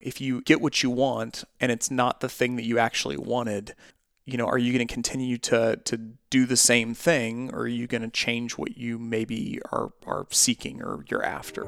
If 0.00 0.20
you 0.20 0.42
get 0.42 0.60
what 0.60 0.82
you 0.82 0.90
want 0.90 1.42
and 1.60 1.72
it's 1.72 1.90
not 1.90 2.20
the 2.20 2.28
thing 2.28 2.54
that 2.54 2.64
you 2.64 2.78
actually 2.78 3.16
wanted, 3.16 3.74
you 4.24 4.36
know, 4.36 4.46
are 4.46 4.58
you 4.58 4.72
going 4.72 4.86
to 4.86 4.92
continue 4.92 5.38
to 5.38 5.80
to 5.84 5.96
do 6.30 6.46
the 6.46 6.56
same 6.56 6.94
thing 6.94 7.50
or 7.52 7.62
are 7.62 7.68
you 7.68 7.88
going 7.88 8.02
to 8.02 8.08
change 8.08 8.56
what 8.56 8.76
you 8.76 8.96
maybe 8.96 9.60
are 9.72 9.92
are 10.06 10.26
seeking 10.30 10.82
or 10.82 11.04
you're 11.08 11.24
after? 11.24 11.64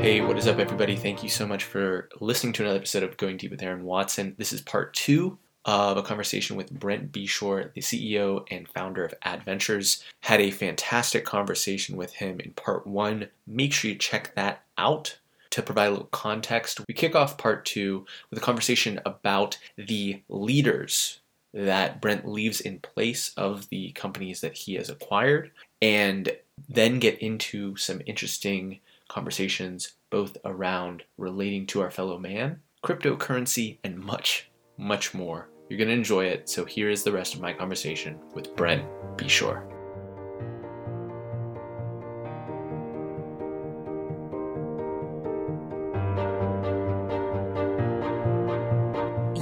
Hey, 0.00 0.20
what 0.20 0.38
is 0.38 0.46
up, 0.46 0.60
everybody? 0.60 0.94
Thank 0.94 1.24
you 1.24 1.28
so 1.28 1.48
much 1.48 1.64
for 1.64 2.08
listening 2.20 2.52
to 2.54 2.62
another 2.62 2.78
episode 2.78 3.02
of 3.02 3.16
Going 3.16 3.38
Deep 3.38 3.50
with 3.50 3.60
Aaron 3.60 3.82
Watson. 3.82 4.36
This 4.38 4.52
is 4.52 4.60
part 4.60 4.94
two 4.94 5.36
of 5.68 5.98
a 5.98 6.02
conversation 6.02 6.56
with 6.56 6.72
Brent 6.72 7.12
Beshore, 7.12 7.74
the 7.74 7.82
CEO 7.82 8.46
and 8.50 8.66
founder 8.66 9.04
of 9.04 9.12
Adventures. 9.22 10.02
Had 10.20 10.40
a 10.40 10.50
fantastic 10.50 11.26
conversation 11.26 11.98
with 11.98 12.14
him 12.14 12.40
in 12.40 12.52
part 12.52 12.86
one. 12.86 13.28
Make 13.46 13.74
sure 13.74 13.90
you 13.90 13.98
check 13.98 14.34
that 14.34 14.62
out. 14.78 15.18
To 15.50 15.62
provide 15.62 15.88
a 15.88 15.90
little 15.90 16.06
context, 16.06 16.80
we 16.88 16.94
kick 16.94 17.14
off 17.14 17.36
part 17.36 17.66
two 17.66 18.06
with 18.30 18.38
a 18.38 18.42
conversation 18.42 18.98
about 19.04 19.58
the 19.76 20.22
leaders 20.30 21.20
that 21.52 22.00
Brent 22.00 22.26
leaves 22.26 22.62
in 22.62 22.78
place 22.78 23.32
of 23.36 23.68
the 23.68 23.92
companies 23.92 24.40
that 24.40 24.54
he 24.54 24.74
has 24.74 24.88
acquired, 24.88 25.50
and 25.82 26.30
then 26.66 26.98
get 26.98 27.18
into 27.18 27.76
some 27.76 28.00
interesting 28.06 28.80
conversations 29.08 29.92
both 30.08 30.38
around 30.46 31.02
relating 31.18 31.66
to 31.66 31.82
our 31.82 31.90
fellow 31.90 32.18
man, 32.18 32.60
cryptocurrency, 32.82 33.78
and 33.84 33.98
much, 33.98 34.50
much 34.78 35.12
more. 35.12 35.48
You're 35.68 35.76
going 35.76 35.88
to 35.88 35.94
enjoy 35.94 36.24
it, 36.24 36.48
so 36.48 36.64
here 36.64 36.88
is 36.88 37.04
the 37.04 37.12
rest 37.12 37.34
of 37.34 37.40
my 37.40 37.52
conversation 37.52 38.18
with 38.32 38.56
Brent 38.56 38.84
Beshore. 39.18 39.68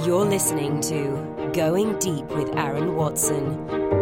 You're 0.05 0.25
listening 0.25 0.81
to 0.81 1.51
Going 1.53 1.97
Deep 1.99 2.25
with 2.31 2.53
Aaron 2.57 2.95
Watson. 2.95 3.96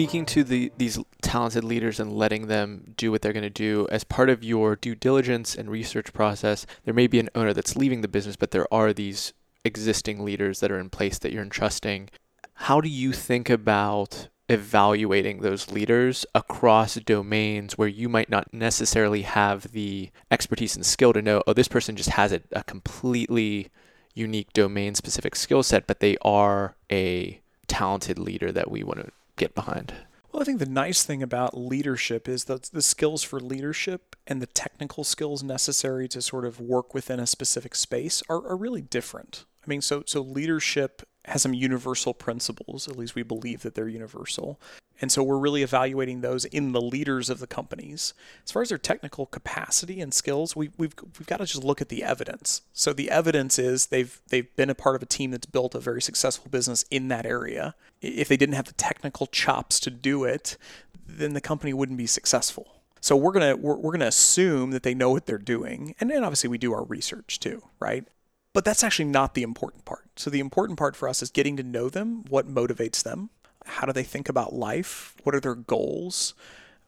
Speaking 0.00 0.24
to 0.24 0.42
the 0.42 0.72
these 0.78 0.98
talented 1.20 1.62
leaders 1.62 2.00
and 2.00 2.10
letting 2.10 2.46
them 2.46 2.94
do 2.96 3.10
what 3.10 3.20
they're 3.20 3.34
going 3.34 3.42
to 3.42 3.50
do 3.50 3.86
as 3.90 4.02
part 4.02 4.30
of 4.30 4.42
your 4.42 4.74
due 4.74 4.94
diligence 4.94 5.54
and 5.54 5.70
research 5.70 6.14
process 6.14 6.64
there 6.84 6.94
may 6.94 7.06
be 7.06 7.20
an 7.20 7.28
owner 7.34 7.52
that's 7.52 7.76
leaving 7.76 8.00
the 8.00 8.08
business 8.08 8.34
but 8.34 8.50
there 8.50 8.72
are 8.72 8.94
these 8.94 9.34
existing 9.62 10.24
leaders 10.24 10.60
that 10.60 10.70
are 10.70 10.78
in 10.78 10.88
place 10.88 11.18
that 11.18 11.32
you're 11.32 11.42
entrusting. 11.42 12.08
How 12.54 12.80
do 12.80 12.88
you 12.88 13.12
think 13.12 13.50
about 13.50 14.28
evaluating 14.48 15.42
those 15.42 15.70
leaders 15.70 16.24
across 16.34 16.94
domains 16.94 17.76
where 17.76 17.86
you 17.86 18.08
might 18.08 18.30
not 18.30 18.54
necessarily 18.54 19.20
have 19.22 19.70
the 19.72 20.10
expertise 20.30 20.74
and 20.74 20.86
skill 20.86 21.12
to 21.12 21.20
know 21.20 21.42
oh 21.46 21.52
this 21.52 21.68
person 21.68 21.94
just 21.94 22.10
has 22.10 22.32
a, 22.32 22.40
a 22.52 22.64
completely 22.64 23.68
unique 24.14 24.52
domain 24.54 24.94
specific 24.94 25.36
skill 25.36 25.62
set 25.62 25.86
but 25.86 26.00
they 26.00 26.16
are 26.22 26.74
a 26.90 27.40
talented 27.68 28.18
leader 28.18 28.50
that 28.50 28.70
we 28.70 28.82
want 28.82 28.98
to 28.98 29.12
get 29.40 29.54
behind. 29.54 29.94
Well, 30.30 30.42
I 30.42 30.44
think 30.44 30.60
the 30.60 30.66
nice 30.66 31.02
thing 31.02 31.22
about 31.22 31.58
leadership 31.58 32.28
is 32.28 32.44
that 32.44 32.64
the 32.64 32.82
skills 32.82 33.24
for 33.24 33.40
leadership 33.40 34.14
and 34.26 34.40
the 34.40 34.46
technical 34.46 35.02
skills 35.02 35.42
necessary 35.42 36.06
to 36.08 36.22
sort 36.22 36.44
of 36.44 36.60
work 36.60 36.94
within 36.94 37.18
a 37.18 37.26
specific 37.26 37.74
space 37.74 38.22
are, 38.28 38.46
are 38.46 38.56
really 38.56 38.82
different. 38.82 39.44
I 39.64 39.68
mean, 39.68 39.80
so 39.80 40.04
so 40.06 40.20
leadership 40.20 41.02
has 41.24 41.42
some 41.42 41.54
universal 41.54 42.14
principles, 42.14 42.86
at 42.86 42.96
least 42.96 43.14
we 43.14 43.22
believe 43.22 43.62
that 43.62 43.74
they're 43.74 43.88
universal. 43.88 44.60
And 45.00 45.10
so 45.10 45.22
we're 45.22 45.38
really 45.38 45.62
evaluating 45.62 46.20
those 46.20 46.44
in 46.44 46.72
the 46.72 46.80
leaders 46.80 47.30
of 47.30 47.38
the 47.40 47.46
companies. 47.46 48.12
As 48.44 48.52
far 48.52 48.62
as 48.62 48.68
their 48.68 48.78
technical 48.78 49.26
capacity 49.26 50.00
and 50.00 50.12
skills, 50.12 50.54
we, 50.54 50.70
we've, 50.76 50.94
we've 51.18 51.26
got 51.26 51.38
to 51.38 51.46
just 51.46 51.64
look 51.64 51.80
at 51.80 51.88
the 51.88 52.02
evidence. 52.02 52.62
So 52.72 52.92
the 52.92 53.10
evidence 53.10 53.58
is 53.58 53.86
they've, 53.86 54.20
they've 54.28 54.54
been 54.56 54.70
a 54.70 54.74
part 54.74 54.96
of 54.96 55.02
a 55.02 55.06
team 55.06 55.30
that's 55.30 55.46
built 55.46 55.74
a 55.74 55.80
very 55.80 56.02
successful 56.02 56.50
business 56.50 56.84
in 56.90 57.08
that 57.08 57.24
area. 57.24 57.74
If 58.02 58.28
they 58.28 58.36
didn't 58.36 58.56
have 58.56 58.66
the 58.66 58.74
technical 58.74 59.26
chops 59.26 59.80
to 59.80 59.90
do 59.90 60.24
it, 60.24 60.58
then 61.06 61.32
the 61.32 61.40
company 61.40 61.72
wouldn't 61.72 61.98
be 61.98 62.06
successful. 62.06 62.80
So 63.00 63.16
we're 63.16 63.32
gonna 63.32 63.56
we're, 63.56 63.76
we're 63.76 63.92
gonna 63.92 64.06
assume 64.06 64.72
that 64.72 64.82
they 64.82 64.94
know 64.94 65.10
what 65.10 65.26
they're 65.26 65.38
doing, 65.38 65.94
and 66.00 66.10
then 66.10 66.22
obviously 66.22 66.50
we 66.50 66.58
do 66.58 66.74
our 66.74 66.84
research 66.84 67.40
too, 67.40 67.62
right? 67.80 68.06
But 68.52 68.64
that's 68.64 68.84
actually 68.84 69.06
not 69.06 69.34
the 69.34 69.42
important 69.42 69.84
part. 69.84 70.10
So 70.16 70.28
the 70.28 70.40
important 70.40 70.78
part 70.78 70.96
for 70.96 71.08
us 71.08 71.22
is 71.22 71.30
getting 71.30 71.56
to 71.56 71.62
know 71.62 71.88
them, 71.88 72.24
what 72.28 72.48
motivates 72.48 73.02
them, 73.02 73.30
how 73.64 73.86
do 73.86 73.92
they 73.92 74.02
think 74.02 74.28
about 74.28 74.52
life, 74.52 75.14
what 75.22 75.34
are 75.34 75.40
their 75.40 75.54
goals, 75.54 76.34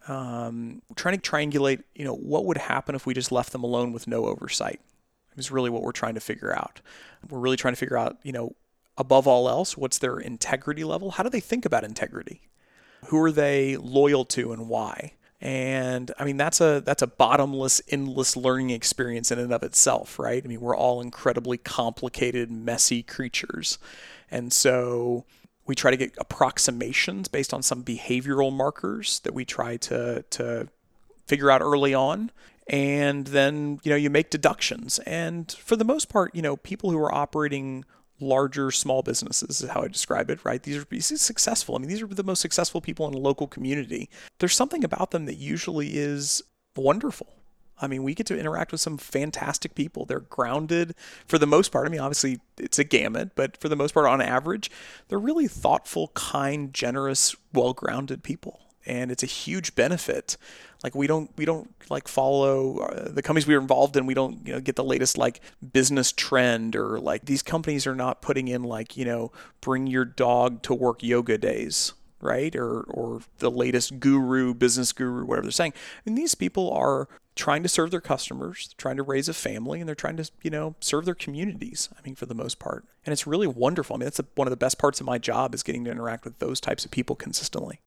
um, 0.09 0.83
trying 0.97 1.19
to 1.19 1.31
triangulate, 1.31 1.83
you 1.95 2.05
know, 2.05 2.15
what 2.15 2.45
would 2.45 2.59
happen 2.59 2.95
if 2.95 3.07
we 3.07 3.15
just 3.15 3.33
left 3.33 3.53
them 3.53 3.65
alone 3.65 3.93
with 3.93 4.07
no 4.07 4.27
oversight. 4.27 4.81
Is 5.37 5.51
really 5.51 5.71
what 5.71 5.83
we're 5.83 5.93
trying 5.93 6.15
to 6.15 6.21
figure 6.21 6.55
out. 6.55 6.83
We're 7.29 7.39
really 7.39 7.57
trying 7.57 7.73
to 7.73 7.79
figure 7.79 7.97
out, 7.97 8.19
you 8.23 8.33
know, 8.33 8.55
above 8.99 9.27
all 9.27 9.49
else, 9.49 9.79
what's 9.79 9.99
their 9.99 10.19
integrity 10.19 10.85
level? 10.85 11.13
How 11.13 11.23
do 11.23 11.31
they 11.31 11.41
think 11.41 11.65
about 11.65 11.85
integrity? 11.85 12.43
Who 13.07 13.19
are 13.23 13.33
they 13.33 13.79
loyal 13.79 14.27
to 14.27 14.53
and 14.53 14.69
why? 14.69 15.15
And 15.41 16.13
I 16.19 16.25
mean 16.25 16.37
that's 16.37 16.61
a 16.61 16.83
that's 16.85 17.03
a 17.03 17.07
bottomless, 17.07 17.83
endless 17.89 18.37
learning 18.37 18.71
experience 18.71 19.33
in 19.33 19.39
and 19.39 19.53
of 19.53 19.63
itself, 19.63 20.19
right? 20.19 20.43
I 20.45 20.47
mean 20.47 20.61
we're 20.61 20.77
all 20.77 21.01
incredibly 21.01 21.59
complicated, 21.59 22.51
messy 22.51 23.03
creatures, 23.03 23.79
and 24.31 24.53
so 24.53 25.25
we 25.67 25.75
try 25.75 25.91
to 25.91 25.97
get 25.97 26.15
approximations 26.19 27.29
based 27.29 27.55
on 27.55 27.63
some 27.63 27.85
behavioral 27.85 28.53
markers 28.53 29.21
that 29.21 29.35
we 29.35 29.45
try 29.45 29.77
to 29.77 30.25
to 30.31 30.69
figure 31.27 31.51
out 31.51 31.61
early 31.61 31.95
on 31.95 32.31
and 32.69 33.29
then 33.29 33.81
you 33.83 33.91
know 33.91 33.97
you 33.97 34.11
make 34.11 34.31
deductions 34.31 34.99
and 35.01 35.53
for 35.53 35.77
the 35.77 35.85
most 35.85 36.09
part 36.09 36.35
you 36.35 36.43
know 36.43 36.57
people 36.57 36.91
who 36.91 36.99
are 36.99 37.15
operating 37.15 37.85
larger 38.23 38.71
small 38.71 39.03
businesses 39.03 39.61
is 39.61 39.71
how 39.71 39.83
I 39.83 39.89
describe 39.89 40.31
it, 40.31 40.45
right? 40.45 40.63
These 40.63 40.77
are, 40.77 40.87
these 40.89 41.13
are 41.13 41.19
successful. 41.19 41.75
I 41.75 41.79
mean, 41.79 41.89
these 41.89 42.03
are 42.03 42.07
the 42.07 42.23
most 42.23 42.41
successful 42.41 42.81
people 42.81 43.07
in 43.09 43.15
a 43.15 43.19
local 43.19 43.47
community. 43.49 44.09
There's 44.39 44.55
something 44.55 44.85
about 44.85 45.11
them 45.11 45.27
that 45.27 45.37
usually 45.37 45.97
is 45.97 46.43
wonderful. 46.77 47.35
I 47.83 47.89
mean, 47.89 48.03
we 48.03 48.15
get 48.15 48.27
to 48.29 48.39
interact 48.39 48.73
with 48.73 48.81
some 48.81 48.97
fantastic 48.97 49.75
people. 49.75 50.05
They're 50.05 50.21
grounded 50.21 50.95
for 51.27 51.39
the 51.39 51.47
most 51.47 51.73
part. 51.73 51.87
I 51.87 51.91
mean, 51.91 52.01
obviously 52.01 52.41
it's 52.59 52.79
a 52.79 52.85
gamut, 52.85 53.33
but 53.35 53.57
for 53.57 53.69
the 53.69 53.77
most 53.77 53.93
part, 53.93 54.07
on 54.07 54.21
average, 54.21 54.71
they're 55.09 55.19
really 55.19 55.49
thoughtful, 55.49 56.09
kind, 56.15 56.73
generous, 56.73 57.35
well 57.53 57.73
grounded 57.73 58.23
people 58.23 58.61
and 58.87 59.11
it's 59.11 59.23
a 59.23 59.27
huge 59.27 59.75
benefit. 59.75 60.37
Like 60.83 60.95
we 60.95 61.07
don't 61.07 61.31
we 61.37 61.45
don't 61.45 61.73
like 61.91 62.09
follow 62.09 62.79
uh, 62.79 63.09
the 63.11 63.23
companies 63.23 63.47
we 63.47 63.55
are 63.55 63.61
involved 63.61 63.97
in. 63.97 64.07
We 64.07 64.15
don't 64.15 64.47
you 64.47 64.55
know 64.55 64.61
get 64.61 64.77
the 64.77 64.85
latest 64.85 65.17
like 65.17 65.41
business 65.73 66.13
trend 66.13 66.75
or 66.75 66.99
like 66.99 67.25
these 67.25 67.43
companies 67.43 67.87
are 67.87 67.95
not 67.95 68.23
putting 68.23 68.49
in 68.49 68.65
like 68.65 68.97
you 68.97 69.05
know 69.05 69.31
bring 69.61 69.87
your 69.87 70.05
dog 70.05 70.63
to 70.63 70.75
work 70.75 71.03
yoga 71.03 71.39
days 71.39 71.93
right 72.21 72.55
or 72.57 72.81
or 72.83 73.21
the 73.39 73.51
latest 73.51 74.01
guru 74.01 74.55
business 74.55 74.93
guru 74.93 75.25
whatever 75.25 75.47
they're 75.47 75.53
saying. 75.53 75.75
And 76.05 76.19
these 76.19 76.35
people 76.35 76.73
are 76.73 77.09
trying 77.35 77.63
to 77.63 77.69
serve 77.69 77.91
their 77.91 78.01
customers, 78.01 78.75
trying 78.77 78.97
to 78.97 79.03
raise 79.03 79.29
a 79.29 79.35
family, 79.35 79.81
and 79.81 79.89
they're 79.89 79.95
trying 79.95 80.17
to, 80.17 80.31
you 80.43 80.51
know, 80.51 80.75
serve 80.81 81.05
their 81.05 81.15
communities. 81.15 81.89
I 81.97 82.01
mean, 82.05 82.15
for 82.15 82.27
the 82.27 82.35
most 82.35 82.59
part, 82.59 82.85
and 83.07 83.13
it's 83.13 83.27
really 83.27 83.47
wonderful. 83.47 83.97
I 83.97 83.99
mean, 83.99 84.07
that's 84.07 84.19
a, 84.19 84.27
one 84.35 84.47
of 84.47 84.51
the 84.51 84.57
best 84.57 84.79
parts 84.79 85.01
of 85.01 85.07
my 85.07 85.19
job 85.19 85.55
is 85.55 85.63
getting 85.63 85.85
to 85.85 85.91
interact 85.91 86.25
with 86.25 86.39
those 86.39 86.61
types 86.61 86.85
of 86.85 86.91
people 86.91 87.17
consistently 87.17 87.81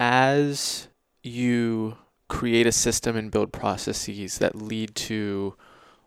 as 0.00 0.88
you 1.22 1.96
create 2.28 2.66
a 2.66 2.72
system 2.72 3.16
and 3.16 3.30
build 3.30 3.52
processes 3.52 4.38
that 4.38 4.54
lead 4.54 4.94
to 4.94 5.54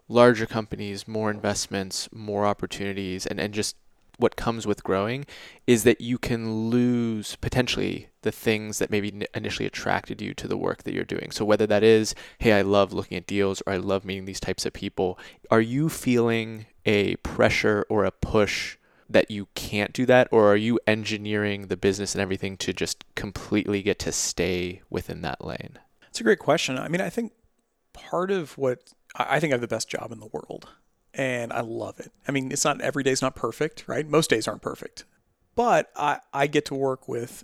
larger 0.07 0.45
companies, 0.45 1.07
more 1.07 1.31
investments, 1.31 2.07
more 2.11 2.45
opportunities, 2.45 3.25
and, 3.25 3.39
and 3.39 3.53
just 3.53 3.75
what 4.17 4.35
comes 4.35 4.67
with 4.67 4.83
growing 4.83 5.25
is 5.65 5.83
that 5.83 5.99
you 5.99 6.17
can 6.17 6.69
lose 6.69 7.35
potentially 7.37 8.09
the 8.21 8.31
things 8.31 8.79
that 8.79 8.91
maybe 8.91 9.25
initially 9.33 9.65
attracted 9.65 10.21
you 10.21 10.33
to 10.35 10.47
the 10.47 10.57
work 10.57 10.83
that 10.83 10.93
you're 10.93 11.03
doing. 11.03 11.31
So 11.31 11.43
whether 11.45 11.67
that 11.67 11.83
is, 11.83 12.13
hey, 12.39 12.53
I 12.53 12.61
love 12.61 12.93
looking 12.93 13.17
at 13.17 13.27
deals 13.27 13.61
or 13.65 13.73
I 13.73 13.77
love 13.77 14.05
meeting 14.05 14.25
these 14.25 14.39
types 14.39 14.65
of 14.65 14.73
people, 14.73 15.17
are 15.49 15.61
you 15.61 15.89
feeling 15.89 16.65
a 16.85 17.15
pressure 17.17 17.85
or 17.89 18.05
a 18.05 18.11
push 18.11 18.77
that 19.09 19.29
you 19.29 19.47
can't 19.55 19.93
do 19.93 20.05
that? 20.05 20.27
Or 20.31 20.51
are 20.51 20.57
you 20.57 20.79
engineering 20.87 21.67
the 21.67 21.77
business 21.77 22.15
and 22.15 22.21
everything 22.21 22.57
to 22.57 22.73
just 22.73 23.03
completely 23.15 23.81
get 23.81 23.99
to 23.99 24.11
stay 24.11 24.81
within 24.89 25.21
that 25.21 25.43
lane? 25.43 25.79
It's 26.07 26.19
a 26.19 26.23
great 26.23 26.39
question. 26.39 26.77
I 26.77 26.87
mean 26.87 27.01
i 27.01 27.09
think 27.09 27.33
part 27.93 28.31
of 28.31 28.57
what 28.57 28.93
i 29.15 29.39
think 29.39 29.51
i 29.51 29.55
have 29.55 29.61
the 29.61 29.67
best 29.67 29.89
job 29.89 30.11
in 30.11 30.19
the 30.21 30.29
world 30.31 30.69
and 31.13 31.51
i 31.51 31.59
love 31.61 31.99
it. 31.99 32.11
I 32.27 32.31
mean 32.31 32.51
it's 32.51 32.63
not 32.63 32.79
every 32.81 33.03
day's 33.03 33.21
not 33.21 33.35
perfect 33.35 33.85
right? 33.87 34.07
Most 34.07 34.29
days 34.29 34.47
aren't 34.47 34.61
perfect. 34.61 35.05
But 35.55 35.89
i, 35.95 36.19
I 36.33 36.47
get 36.47 36.65
to 36.65 36.75
work 36.75 37.07
with 37.07 37.43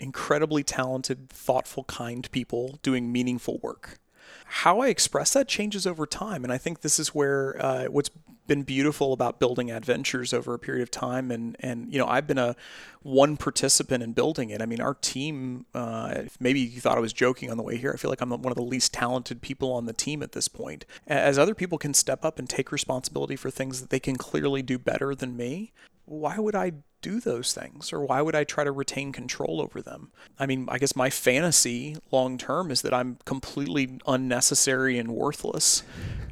incredibly 0.00 0.62
talented 0.62 1.28
thoughtful 1.28 1.84
kind 1.84 2.30
people 2.30 2.78
doing 2.82 3.12
meaningful 3.12 3.58
work 3.62 3.98
how 4.46 4.80
I 4.80 4.88
express 4.88 5.32
that 5.32 5.48
changes 5.48 5.86
over 5.86 6.06
time. 6.06 6.44
And 6.44 6.52
I 6.52 6.58
think 6.58 6.80
this 6.80 6.98
is 6.98 7.08
where 7.08 7.56
uh, 7.58 7.84
what's 7.86 8.10
been 8.46 8.62
beautiful 8.62 9.12
about 9.12 9.40
building 9.40 9.70
adventures 9.70 10.34
over 10.34 10.52
a 10.52 10.58
period 10.58 10.82
of 10.82 10.90
time 10.90 11.30
and 11.30 11.56
and 11.60 11.90
you 11.90 11.98
know 11.98 12.06
I've 12.06 12.26
been 12.26 12.38
a 12.38 12.54
one 13.02 13.38
participant 13.38 14.02
in 14.02 14.12
building 14.12 14.50
it 14.50 14.60
I 14.60 14.66
mean 14.66 14.82
our 14.82 14.94
team 14.94 15.64
uh, 15.74 16.24
maybe 16.38 16.60
you 16.60 16.80
thought 16.80 16.98
I 16.98 17.00
was 17.00 17.14
joking 17.14 17.50
on 17.50 17.56
the 17.56 17.62
way 17.62 17.78
here 17.78 17.92
I 17.94 17.96
feel 17.96 18.10
like 18.10 18.20
I'm 18.20 18.28
one 18.28 18.52
of 18.52 18.56
the 18.56 18.62
least 18.62 18.92
talented 18.92 19.40
people 19.40 19.72
on 19.72 19.86
the 19.86 19.94
team 19.94 20.22
at 20.22 20.32
this 20.32 20.48
point 20.48 20.84
as 21.06 21.38
other 21.38 21.54
people 21.54 21.78
can 21.78 21.94
step 21.94 22.22
up 22.22 22.38
and 22.38 22.48
take 22.48 22.70
responsibility 22.70 23.36
for 23.36 23.50
things 23.50 23.80
that 23.80 23.88
they 23.88 24.00
can 24.00 24.16
clearly 24.16 24.60
do 24.60 24.78
better 24.78 25.14
than 25.14 25.36
me 25.36 25.72
why 26.06 26.38
would 26.38 26.54
I 26.54 26.72
do 27.04 27.20
those 27.20 27.52
things 27.52 27.92
or 27.92 28.02
why 28.02 28.22
would 28.22 28.34
I 28.34 28.44
try 28.44 28.64
to 28.64 28.72
retain 28.72 29.12
control 29.12 29.60
over 29.60 29.82
them? 29.82 30.10
I 30.38 30.46
mean, 30.46 30.66
I 30.70 30.78
guess 30.78 30.96
my 30.96 31.10
fantasy 31.10 31.96
long 32.10 32.38
term 32.38 32.70
is 32.70 32.80
that 32.80 32.94
I'm 32.94 33.18
completely 33.26 33.98
unnecessary 34.06 34.98
and 34.98 35.10
worthless 35.10 35.82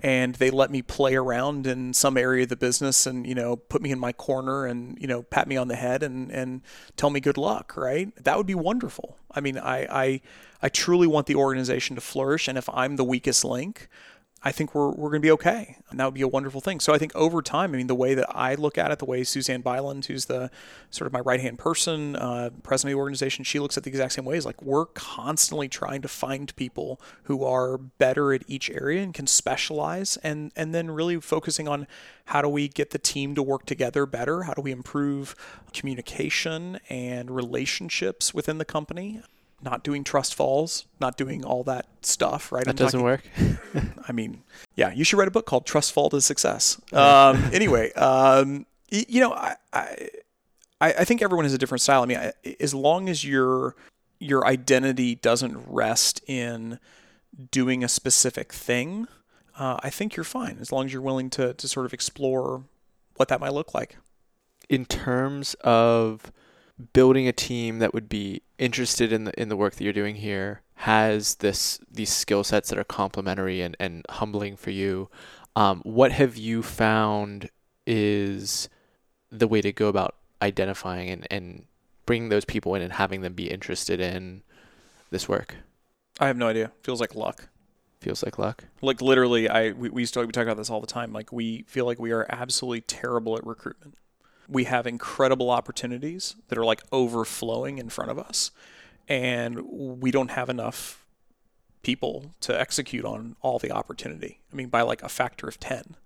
and 0.03 0.35
they 0.37 0.51
let 0.51 0.71
me 0.71 0.81
play 0.81 1.15
around 1.15 1.67
in 1.67 1.93
some 1.93 2.17
area 2.17 2.45
of 2.45 2.49
the 2.49 2.57
business 2.57 3.07
and, 3.07 3.27
you 3.27 3.35
know, 3.35 3.55
put 3.57 3.83
me 3.83 3.93
in 3.93 3.99
my 3.99 4.13
corner 4.13 4.65
and, 4.65 4.99
you 4.99 5.07
know, 5.07 5.23
pat 5.23 5.47
me 5.47 5.59
on 5.59 5.69
the 5.69 5.77
head 5.77 6.03
and, 6.03 6.31
and 6.33 6.63
tell 6.97 7.11
me 7.11 7.21
good 7.21 7.37
luck, 7.37 7.77
right? 7.77 8.13
That 8.25 8.39
would 8.39 8.47
be 8.47 8.55
wonderful. 8.55 9.19
I 9.31 9.41
mean, 9.41 9.59
I, 9.59 9.87
I, 10.05 10.21
I 10.63 10.69
truly 10.71 11.07
want 11.07 11.27
the 11.27 11.35
organization 11.35 11.97
to 11.97 12.01
flourish. 12.01 12.49
And 12.49 12.57
if 12.57 12.69
I'm 12.71 12.97
the 12.97 13.05
weakest 13.05 13.45
link, 13.45 13.89
I 14.45 14.51
think 14.51 14.75
we're, 14.75 14.91
we're 14.91 15.11
going 15.11 15.21
to 15.23 15.27
be 15.27 15.31
okay. 15.33 15.77
And 15.91 16.01
that 16.01 16.05
would 16.07 16.15
be 16.15 16.23
a 16.23 16.29
wonderful 16.29 16.61
thing. 16.61 16.81
So 16.81 16.93
I 16.93 16.99
think 16.99 17.15
over 17.15 17.43
time, 17.43 17.75
I 17.75 17.77
mean, 17.77 17.87
the 17.87 17.95
way 17.95 18.15
that 18.15 18.27
I 18.31 18.55
look 18.57 18.77
at 18.77 18.91
it, 18.91 18.99
the 18.99 19.05
way 19.05 19.23
Suzanne 19.23 19.61
Byland, 19.61 20.07
who's 20.07 20.25
the 20.25 20.51
sort 20.91 21.07
of 21.07 21.13
my 21.13 21.21
right 21.21 21.41
hand 21.41 21.59
person, 21.59 22.17
uh, 22.17 22.51
president 22.63 22.93
of 22.93 22.97
the 22.97 23.01
organization, 23.01 23.45
she 23.45 23.61
looks 23.61 23.77
at 23.77 23.85
the 23.85 23.91
exact 23.91 24.15
same 24.15 24.25
way. 24.25 24.37
Is 24.37 24.47
like 24.47 24.61
we're 24.61 24.87
constantly 24.87 25.69
trying 25.69 26.03
to 26.03 26.09
find 26.09 26.55
people 26.57 27.01
who 27.25 27.45
are 27.45 27.79
better 27.79 28.33
at 28.33 28.43
each 28.49 28.69
area 28.71 29.03
and 29.03 29.15
can 29.15 29.27
specialize, 29.27 30.17
and 30.19 30.51
and 30.57 30.75
then 30.75 30.91
really 30.91 31.21
focusing 31.21 31.69
on 31.69 31.87
how 32.27 32.43
do 32.43 32.49
we 32.49 32.69
get 32.69 32.91
the 32.91 32.99
team 32.99 33.35
to 33.35 33.43
work 33.43 33.67
together 33.67 34.07
better? 34.07 34.45
How 34.45 34.55
do 34.55 34.63
we 34.63 34.73
improve 34.73 35.37
communication 35.73 36.81
and 36.89 37.31
relationships 37.31 38.35
within 38.35 38.59
the 38.59 38.65
company? 38.65 39.23
Not 39.63 39.85
doing 39.85 40.05
trust 40.05 40.35
falls, 40.35 40.87
not 41.01 41.17
doing 41.17 41.45
all 41.45 41.63
that 41.65 41.87
stuff, 42.03 42.51
right? 42.51 42.65
That 42.65 42.71
I'm 42.71 42.77
doesn't 42.77 43.01
talking, 43.01 43.59
work. 43.75 43.85
I 44.09 44.13
mean, 44.13 44.43
yeah, 44.75 44.93
you 44.93 45.05
should 45.05 45.19
write 45.19 45.29
a 45.29 45.33
book 45.33 45.47
called 45.47 45.67
Trust 45.67 45.93
Fall 45.93 46.11
to 46.11 46.21
Success. 46.21 46.81
Um, 46.93 47.51
anyway, 47.53 47.93
um, 47.95 48.67
you 48.91 49.21
know, 49.21 49.33
I, 49.33 49.57
I, 49.73 50.09
I 50.81 51.05
think 51.05 51.23
everyone 51.23 51.45
has 51.45 51.55
a 51.55 51.59
different 51.59 51.81
style. 51.81 52.03
I 52.03 52.07
mean, 52.07 52.19
I, 52.19 52.33
as 52.61 52.75
long 52.75 53.09
as 53.09 53.25
your 53.25 53.75
your 54.19 54.47
identity 54.47 55.17
doesn't 55.17 55.57
rest 55.67 56.21
in 56.29 56.79
doing 57.51 57.83
a 57.83 57.89
specific 57.89 58.53
thing, 58.53 59.09
uh, 59.59 59.79
I 59.83 59.91
think 59.91 60.17
you're 60.17 60.25
fine. 60.25 60.59
As 60.61 60.71
long 60.71 60.87
as 60.87 60.93
you're 60.93 61.03
willing 61.03 61.31
to 61.31 61.55
to 61.55 61.69
sort 61.69 61.87
of 61.87 61.95
explore 61.95 62.65
what 63.17 63.29
that 63.29 63.41
might 63.41 63.53
look 63.53 63.75
like. 63.75 63.97
In 64.69 64.85
terms 64.85 65.55
of 65.63 66.31
building 66.93 67.29
a 67.29 67.33
team 67.33 67.79
that 67.79 67.95
would 67.95 68.09
be 68.09 68.43
interested 68.59 69.13
in 69.13 69.25
the 69.25 69.41
in 69.41 69.49
the 69.49 69.57
work 69.57 69.75
that 69.75 69.85
you're 69.85 69.93
doing 69.93 70.17
here 70.17 70.63
has 70.75 71.37
this 71.37 71.79
these 71.91 72.11
skill 72.11 72.43
sets 72.45 72.71
that 72.71 72.79
are 72.79 72.85
complementary 72.85 73.61
and, 73.61 73.77
and 73.79 74.05
humbling 74.11 74.57
for 74.57 74.71
you 74.71 75.09
um, 75.55 75.81
what 75.85 76.13
have 76.13 76.37
you 76.37 76.63
found 76.63 77.51
is 77.87 78.69
the 79.31 79.49
way 79.49 79.61
to 79.61 79.73
go 79.73 79.89
about 79.89 80.17
identifying 80.41 81.11
and, 81.11 81.27
and 81.31 81.65
bringing 82.07 82.31
those 82.31 82.45
people 82.45 82.75
in 82.75 82.83
and 82.83 82.95
having 82.95 83.21
them 83.21 83.35
be 83.35 83.51
interested 83.51 84.01
in 84.01 84.43
this 85.11 85.29
work 85.29 85.57
I 86.21 86.27
have 86.27 86.37
no 86.37 86.49
idea. 86.49 86.73
Feels 86.83 87.01
like 87.01 87.15
luck. 87.15 87.49
feels 88.01 88.23
like 88.23 88.39
luck 88.39 88.65
Like 88.81 89.01
literally, 89.01 89.49
I 89.49 89.73
we, 89.73 89.89
we 89.89 90.03
used 90.03 90.15
to 90.15 90.21
we 90.21 90.33
talk 90.33 90.45
about 90.45 90.57
this 90.57 90.71
all 90.71 90.81
the 90.81 90.87
time. 90.87 91.13
Like 91.13 91.33
we 91.33 91.65
feel 91.67 91.87
like 91.87 91.99
we 91.99 92.13
are 92.13 92.27
absolutely 92.29 92.83
terrible 92.83 93.37
at 93.37 93.47
recruitment. 93.47 93.95
We 94.53 94.65
have 94.65 94.87
incredible 94.87 95.51
opportunities 95.51 96.37
that 96.49 96.59
are 96.59 96.65
like 96.65 96.83
overflowing 96.93 97.79
in 97.79 97.89
front 97.89 98.11
of 98.11 98.19
us, 98.19 98.51
and 99.09 99.61
we 100.03 100.11
don't 100.11 100.31
have 100.33 100.51
enough 100.51 101.05
people 101.83 102.33
to 102.41 102.61
execute 102.61 103.05
on 103.05 103.37
all 103.41 103.59
the 103.59 103.73
opportunity. 103.73 104.41
I 104.53 104.57
mean, 104.57 104.69
by 104.69 104.83
like 104.83 105.03
a 105.03 105.09
factor 105.09 105.49
of 105.49 105.59
ten. 105.59 105.97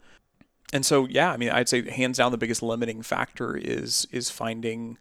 And 0.72 0.84
so, 0.84 1.06
yeah, 1.06 1.32
I 1.32 1.36
mean, 1.36 1.50
I'd 1.50 1.68
say 1.68 1.88
hands 1.90 2.18
down 2.18 2.32
the 2.32 2.38
biggest 2.38 2.62
limiting 2.62 3.02
factor 3.02 3.56
is 3.56 4.06
is 4.10 4.30
finding 4.30 4.98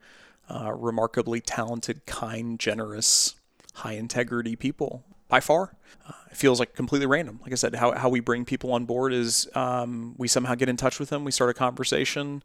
uh, 0.50 0.72
remarkably 0.74 1.42
talented, 1.42 2.06
kind, 2.06 2.60
generous, 2.60 3.36
high 3.76 3.94
integrity 3.94 4.56
people 4.56 5.04
by 5.28 5.40
far. 5.40 5.76
Uh, 6.08 6.14
it 6.30 6.38
feels 6.38 6.60
like 6.60 6.76
completely 6.76 7.08
random. 7.08 7.40
Like 7.42 7.52
I 7.52 7.56
said, 7.56 7.76
how, 7.76 7.94
how 7.94 8.10
we 8.10 8.20
bring 8.20 8.46
people 8.46 8.72
on 8.74 8.86
board 8.86 9.12
is 9.12 9.50
um, 9.56 10.14
we 10.18 10.28
somehow 10.28 10.56
get 10.56 10.70
in 10.70 10.78
touch 10.78 11.00
with 11.00 11.10
them, 11.10 11.24
we 11.26 11.32
start 11.32 11.50
a 11.50 11.54
conversation, 11.54 12.44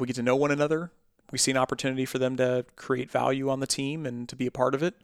we 0.00 0.06
get 0.06 0.16
to 0.16 0.22
know 0.22 0.36
one 0.36 0.50
another, 0.50 0.90
we 1.30 1.38
see 1.38 1.50
an 1.50 1.56
opportunity 1.56 2.04
for 2.04 2.18
them 2.18 2.36
to 2.36 2.64
create 2.76 3.10
value 3.10 3.48
on 3.48 3.60
the 3.60 3.66
team 3.66 4.06
and 4.06 4.28
to 4.28 4.36
be 4.36 4.46
a 4.46 4.50
part 4.50 4.74
of 4.74 4.82
it. 4.82 4.94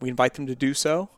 We 0.00 0.08
invite 0.08 0.34
them 0.34 0.46
to 0.46 0.54
do 0.54 0.74
so. 0.74 1.10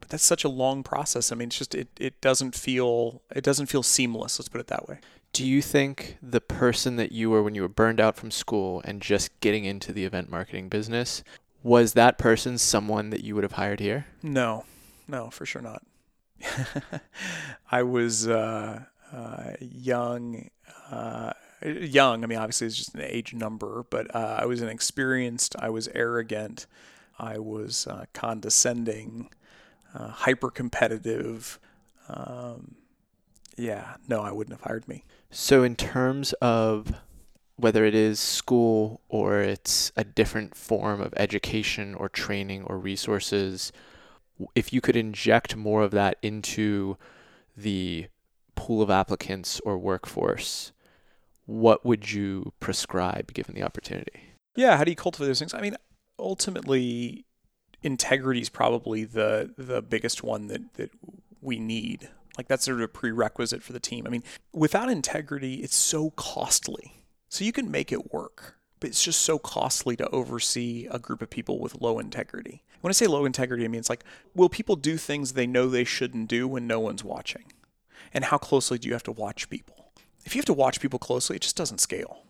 But 0.00 0.08
that's 0.08 0.24
such 0.24 0.44
a 0.44 0.48
long 0.48 0.82
process. 0.82 1.30
I 1.32 1.34
mean, 1.36 1.48
it's 1.48 1.58
just 1.58 1.74
it, 1.74 1.88
it 1.98 2.20
doesn't 2.20 2.54
feel 2.54 3.22
it 3.34 3.44
doesn't 3.44 3.66
feel 3.66 3.82
seamless. 3.82 4.38
Let's 4.38 4.48
put 4.48 4.60
it 4.60 4.66
that 4.66 4.88
way. 4.88 4.98
do 5.32 5.46
you 5.46 5.62
think 5.62 6.18
the 6.22 6.40
person 6.40 6.96
that 6.96 7.10
you 7.12 7.30
were 7.30 7.42
when 7.42 7.54
you 7.54 7.62
were 7.62 7.68
burned 7.68 8.00
out 8.00 8.16
from 8.16 8.30
school 8.30 8.82
and 8.84 9.00
just 9.00 9.30
getting 9.40 9.64
into 9.64 9.92
the 9.92 10.04
event 10.04 10.30
marketing 10.30 10.68
business 10.68 11.22
was 11.62 11.94
that 11.94 12.18
person 12.18 12.58
someone 12.58 13.10
that 13.10 13.24
you 13.24 13.34
would 13.34 13.44
have 13.44 13.52
hired 13.52 13.80
here 13.80 14.06
No, 14.22 14.64
no, 15.08 15.30
for 15.30 15.46
sure 15.46 15.62
not. 15.62 15.82
I 17.70 17.82
was 17.82 18.28
uh, 18.28 18.84
uh, 19.12 19.52
young. 19.60 20.50
Uh, 20.90 21.32
young. 21.62 22.24
I 22.24 22.26
mean, 22.26 22.38
obviously, 22.38 22.66
it's 22.66 22.76
just 22.76 22.94
an 22.94 23.02
age 23.02 23.34
number, 23.34 23.84
but 23.90 24.14
uh, 24.14 24.38
I 24.40 24.46
was 24.46 24.62
inexperienced. 24.62 25.56
I 25.58 25.70
was 25.70 25.88
arrogant. 25.88 26.66
I 27.18 27.38
was 27.38 27.86
uh, 27.86 28.04
condescending, 28.12 29.30
uh, 29.94 30.08
hyper 30.08 30.50
competitive. 30.50 31.58
Um, 32.08 32.76
yeah, 33.56 33.94
no, 34.08 34.20
I 34.20 34.32
wouldn't 34.32 34.56
have 34.58 34.66
hired 34.66 34.88
me. 34.88 35.04
So, 35.30 35.62
in 35.62 35.76
terms 35.76 36.32
of 36.34 36.92
whether 37.56 37.84
it 37.84 37.94
is 37.94 38.18
school 38.18 39.00
or 39.08 39.40
it's 39.40 39.92
a 39.96 40.02
different 40.02 40.56
form 40.56 41.00
of 41.00 41.14
education 41.16 41.94
or 41.94 42.08
training 42.08 42.64
or 42.64 42.78
resources, 42.78 43.72
if 44.54 44.72
you 44.72 44.80
could 44.80 44.96
inject 44.96 45.54
more 45.54 45.82
of 45.82 45.92
that 45.92 46.18
into 46.20 46.96
the 47.56 48.06
pool 48.56 48.82
of 48.82 48.90
applicants 48.90 49.60
or 49.60 49.78
workforce, 49.78 50.72
what 51.46 51.84
would 51.84 52.10
you 52.10 52.52
prescribe 52.60 53.32
given 53.32 53.54
the 53.54 53.62
opportunity? 53.62 54.34
Yeah, 54.56 54.76
how 54.76 54.84
do 54.84 54.90
you 54.90 54.96
cultivate 54.96 55.26
those 55.26 55.38
things? 55.38 55.54
I 55.54 55.60
mean, 55.60 55.76
ultimately, 56.18 57.26
integrity 57.82 58.40
is 58.40 58.48
probably 58.48 59.04
the 59.04 59.52
the 59.56 59.82
biggest 59.82 60.22
one 60.22 60.46
that 60.48 60.74
that 60.74 60.90
we 61.40 61.58
need. 61.58 62.08
Like 62.36 62.48
that's 62.48 62.64
sort 62.64 62.78
of 62.78 62.82
a 62.82 62.88
prerequisite 62.88 63.62
for 63.62 63.72
the 63.72 63.80
team. 63.80 64.06
I 64.06 64.10
mean, 64.10 64.24
without 64.52 64.90
integrity, 64.90 65.56
it's 65.56 65.76
so 65.76 66.10
costly. 66.10 67.04
So 67.28 67.44
you 67.44 67.52
can 67.52 67.70
make 67.70 67.92
it 67.92 68.12
work, 68.12 68.56
but 68.80 68.90
it's 68.90 69.02
just 69.02 69.20
so 69.20 69.38
costly 69.38 69.96
to 69.96 70.08
oversee 70.10 70.88
a 70.90 70.98
group 70.98 71.22
of 71.22 71.30
people 71.30 71.60
with 71.60 71.80
low 71.80 71.98
integrity. 71.98 72.62
When 72.80 72.90
I 72.90 72.92
say 72.92 73.06
low 73.06 73.24
integrity, 73.24 73.64
I 73.64 73.68
mean 73.68 73.78
it's 73.78 73.90
like, 73.90 74.04
will 74.34 74.48
people 74.48 74.76
do 74.76 74.96
things 74.96 75.32
they 75.32 75.46
know 75.46 75.68
they 75.68 75.84
shouldn't 75.84 76.28
do 76.28 76.48
when 76.48 76.66
no 76.66 76.80
one's 76.80 77.04
watching? 77.04 77.44
And 78.12 78.26
how 78.26 78.38
closely 78.38 78.78
do 78.78 78.88
you 78.88 78.94
have 78.94 79.02
to 79.04 79.12
watch 79.12 79.50
people? 79.50 79.83
If 80.24 80.34
you 80.34 80.38
have 80.38 80.46
to 80.46 80.54
watch 80.54 80.80
people 80.80 80.98
closely, 80.98 81.36
it 81.36 81.42
just 81.42 81.56
doesn't 81.56 81.78
scale. 81.78 82.22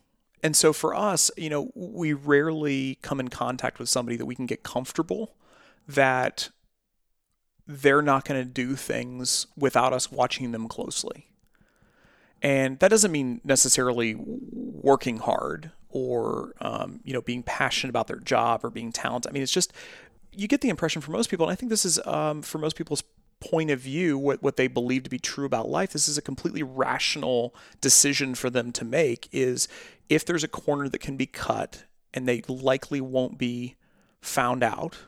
And 0.43 0.55
so 0.55 0.73
for 0.73 0.95
us, 0.95 1.31
you 1.37 1.49
know, 1.49 1.71
we 1.75 2.13
rarely 2.13 2.99
come 3.03 3.19
in 3.19 3.29
contact 3.29 3.79
with 3.79 3.89
somebody 3.89 4.17
that 4.17 4.27
we 4.27 4.35
can 4.35 4.47
get 4.47 4.63
comfortable 4.63 5.37
that 5.89 6.51
they're 7.67 8.03
not 8.03 8.25
going 8.27 8.41
to 8.41 8.45
do 8.45 8.77
things 8.77 9.47
without 9.57 9.93
us 9.93 10.13
watching 10.13 10.53
them 10.53 10.69
closely. 10.69 11.29
And 12.43 12.79
that 12.81 12.89
doesn't 12.89 13.11
mean 13.11 13.41
necessarily 13.43 14.17
working 14.19 15.17
hard 15.17 15.71
or 15.89 16.53
um, 16.61 17.01
you 17.05 17.15
know 17.15 17.23
being 17.23 17.43
passionate 17.43 17.89
about 17.89 18.09
their 18.09 18.19
job 18.19 18.65
or 18.65 18.71
being 18.71 18.93
talented. 18.93 19.31
I 19.31 19.33
mean, 19.33 19.43
it's 19.43 19.53
just 19.53 19.73
you 20.31 20.47
get 20.47 20.61
the 20.61 20.69
impression 20.69 21.01
for 21.01 21.13
most 21.13 21.31
people, 21.31 21.47
and 21.47 21.53
I 21.53 21.57
think 21.57 21.71
this 21.71 21.87
is 21.87 21.99
um, 22.05 22.43
for 22.43 22.59
most 22.59 22.77
people's 22.77 23.03
point 23.51 23.71
of 23.71 23.81
view, 23.81 24.19
what 24.19 24.43
what 24.43 24.57
they 24.57 24.67
believe 24.67 25.03
to 25.05 25.11
be 25.11 25.19
true 25.19 25.45
about 25.45 25.69
life. 25.69 25.93
This 25.93 26.09
is 26.09 26.19
a 26.19 26.23
completely 26.23 26.63
rational 26.63 27.55
decision 27.81 28.35
for 28.35 28.51
them 28.51 28.73
to 28.73 28.85
make. 28.85 29.29
Is 29.33 29.69
if 30.09 30.25
there's 30.25 30.45
a 30.45 30.49
corner 30.49 30.89
that 30.89 31.01
can 31.01 31.17
be 31.17 31.27
cut 31.27 31.85
and 32.13 32.27
they 32.29 32.43
likely 32.49 33.01
won't 33.01 33.39
be 33.39 33.77
found 34.21 34.63
out, 34.63 34.99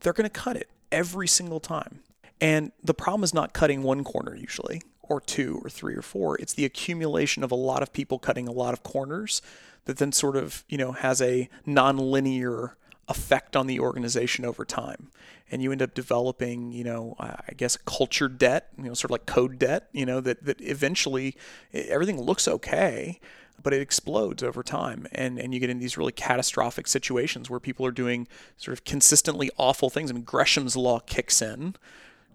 they're 0.00 0.12
going 0.12 0.30
to 0.30 0.40
cut 0.40 0.56
it 0.56 0.68
every 0.92 1.28
single 1.28 1.60
time. 1.60 2.00
And 2.40 2.72
the 2.82 2.94
problem 2.94 3.24
is 3.24 3.32
not 3.32 3.52
cutting 3.52 3.82
one 3.82 4.04
corner 4.04 4.34
usually, 4.34 4.82
or 5.02 5.20
two, 5.20 5.60
or 5.64 5.70
three, 5.70 5.94
or 5.94 6.02
four. 6.02 6.36
It's 6.38 6.52
the 6.52 6.64
accumulation 6.64 7.42
of 7.42 7.50
a 7.50 7.56
lot 7.56 7.82
of 7.82 7.92
people 7.92 8.18
cutting 8.18 8.46
a 8.46 8.52
lot 8.52 8.74
of 8.74 8.82
corners 8.82 9.40
that 9.86 9.96
then 9.96 10.12
sort 10.12 10.36
of, 10.36 10.64
you 10.68 10.76
know, 10.76 10.92
has 10.92 11.22
a 11.22 11.48
non-linear 11.64 12.76
effect 13.08 13.56
on 13.56 13.66
the 13.66 13.80
organization 13.80 14.44
over 14.44 14.64
time. 14.64 15.10
And 15.50 15.62
you 15.62 15.70
end 15.70 15.82
up 15.82 15.94
developing, 15.94 16.72
you 16.72 16.82
know, 16.82 17.14
I 17.20 17.52
guess 17.56 17.76
culture 17.76 18.28
debt, 18.28 18.68
you 18.76 18.84
know, 18.84 18.94
sort 18.94 19.06
of 19.06 19.12
like 19.12 19.26
code 19.26 19.58
debt, 19.58 19.88
you 19.92 20.04
know, 20.04 20.20
that, 20.20 20.44
that 20.44 20.60
eventually 20.60 21.36
everything 21.72 22.20
looks 22.20 22.48
okay, 22.48 23.20
but 23.62 23.72
it 23.72 23.80
explodes 23.80 24.42
over 24.42 24.64
time. 24.64 25.06
And, 25.12 25.38
and 25.38 25.54
you 25.54 25.60
get 25.60 25.70
in 25.70 25.78
these 25.78 25.96
really 25.96 26.12
catastrophic 26.12 26.88
situations 26.88 27.48
where 27.48 27.60
people 27.60 27.86
are 27.86 27.92
doing 27.92 28.26
sort 28.56 28.76
of 28.76 28.84
consistently 28.84 29.50
awful 29.56 29.88
things. 29.88 30.10
I 30.10 30.14
mean, 30.14 30.24
Gresham's 30.24 30.76
law 30.76 30.98
kicks 30.98 31.40
in, 31.40 31.76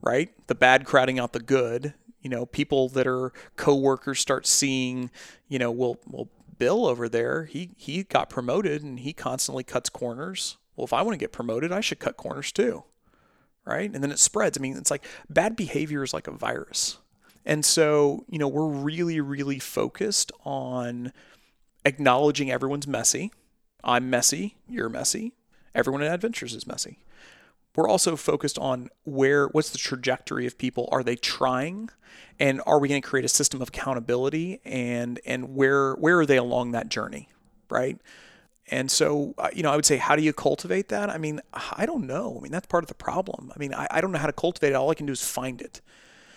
right? 0.01 0.29
The 0.47 0.55
bad 0.55 0.85
crowding 0.85 1.19
out 1.19 1.33
the 1.33 1.41
good. 1.41 1.93
You 2.21 2.29
know, 2.29 2.45
people 2.45 2.87
that 2.89 3.07
are 3.07 3.33
coworkers 3.57 4.19
start 4.19 4.47
seeing, 4.47 5.09
you 5.49 5.59
know, 5.59 5.71
well, 5.71 5.97
well, 6.07 6.29
Bill 6.57 6.85
over 6.85 7.09
there, 7.09 7.45
he 7.45 7.71
he 7.75 8.03
got 8.03 8.29
promoted 8.29 8.83
and 8.83 8.99
he 8.99 9.13
constantly 9.13 9.63
cuts 9.63 9.89
corners. 9.89 10.57
Well, 10.81 10.87
if 10.87 10.93
I 10.93 11.03
want 11.03 11.13
to 11.13 11.23
get 11.23 11.31
promoted, 11.31 11.71
I 11.71 11.79
should 11.79 11.99
cut 11.99 12.17
corners 12.17 12.51
too. 12.51 12.83
Right? 13.65 13.93
And 13.93 14.03
then 14.03 14.11
it 14.11 14.19
spreads. 14.19 14.57
I 14.57 14.61
mean, 14.61 14.75
it's 14.75 14.89
like 14.89 15.05
bad 15.29 15.55
behavior 15.55 16.03
is 16.03 16.13
like 16.13 16.27
a 16.27 16.31
virus. 16.31 16.97
And 17.45 17.63
so, 17.63 18.25
you 18.27 18.39
know, 18.39 18.47
we're 18.47 18.67
really, 18.67 19.21
really 19.21 19.59
focused 19.59 20.31
on 20.43 21.13
acknowledging 21.85 22.51
everyone's 22.51 22.87
messy. 22.87 23.31
I'm 23.83 24.09
messy, 24.09 24.57
you're 24.67 24.89
messy. 24.89 25.33
Everyone 25.73 26.01
in 26.01 26.11
Adventures 26.11 26.53
is 26.53 26.67
messy. 26.67 26.99
We're 27.75 27.87
also 27.87 28.15
focused 28.15 28.57
on 28.57 28.89
where 29.03 29.47
what's 29.47 29.69
the 29.69 29.77
trajectory 29.77 30.45
of 30.45 30.57
people? 30.57 30.89
Are 30.91 31.03
they 31.03 31.15
trying? 31.15 31.89
and 32.39 32.61
are 32.65 32.79
we 32.79 32.87
going 32.87 33.01
to 33.01 33.07
create 33.07 33.25
a 33.25 33.29
system 33.29 33.61
of 33.61 33.69
accountability 33.69 34.59
and 34.65 35.19
and 35.25 35.55
where 35.55 35.93
where 35.93 36.19
are 36.19 36.25
they 36.25 36.37
along 36.37 36.71
that 36.71 36.89
journey 36.89 37.29
right 37.69 37.97
and 38.71 38.89
so 38.89 39.35
uh, 39.37 39.49
you 39.53 39.63
know 39.63 39.71
i 39.71 39.75
would 39.75 39.85
say 39.85 39.97
how 39.97 40.15
do 40.15 40.23
you 40.23 40.33
cultivate 40.33 40.89
that? 40.89 41.09
I 41.09 41.17
mean 41.17 41.41
i 41.53 41.85
don't 41.85 42.07
know. 42.07 42.37
I 42.37 42.41
mean 42.41 42.51
that's 42.51 42.67
part 42.67 42.83
of 42.83 42.87
the 42.87 42.95
problem. 42.95 43.51
I 43.55 43.59
mean 43.59 43.73
i, 43.73 43.87
I 43.91 44.01
don't 44.01 44.11
know 44.11 44.19
how 44.19 44.27
to 44.27 44.33
cultivate 44.33 44.69
it. 44.69 44.75
All 44.75 44.89
i 44.89 44.95
can 44.95 45.05
do 45.05 45.13
is 45.13 45.23
find 45.23 45.61
it. 45.61 45.81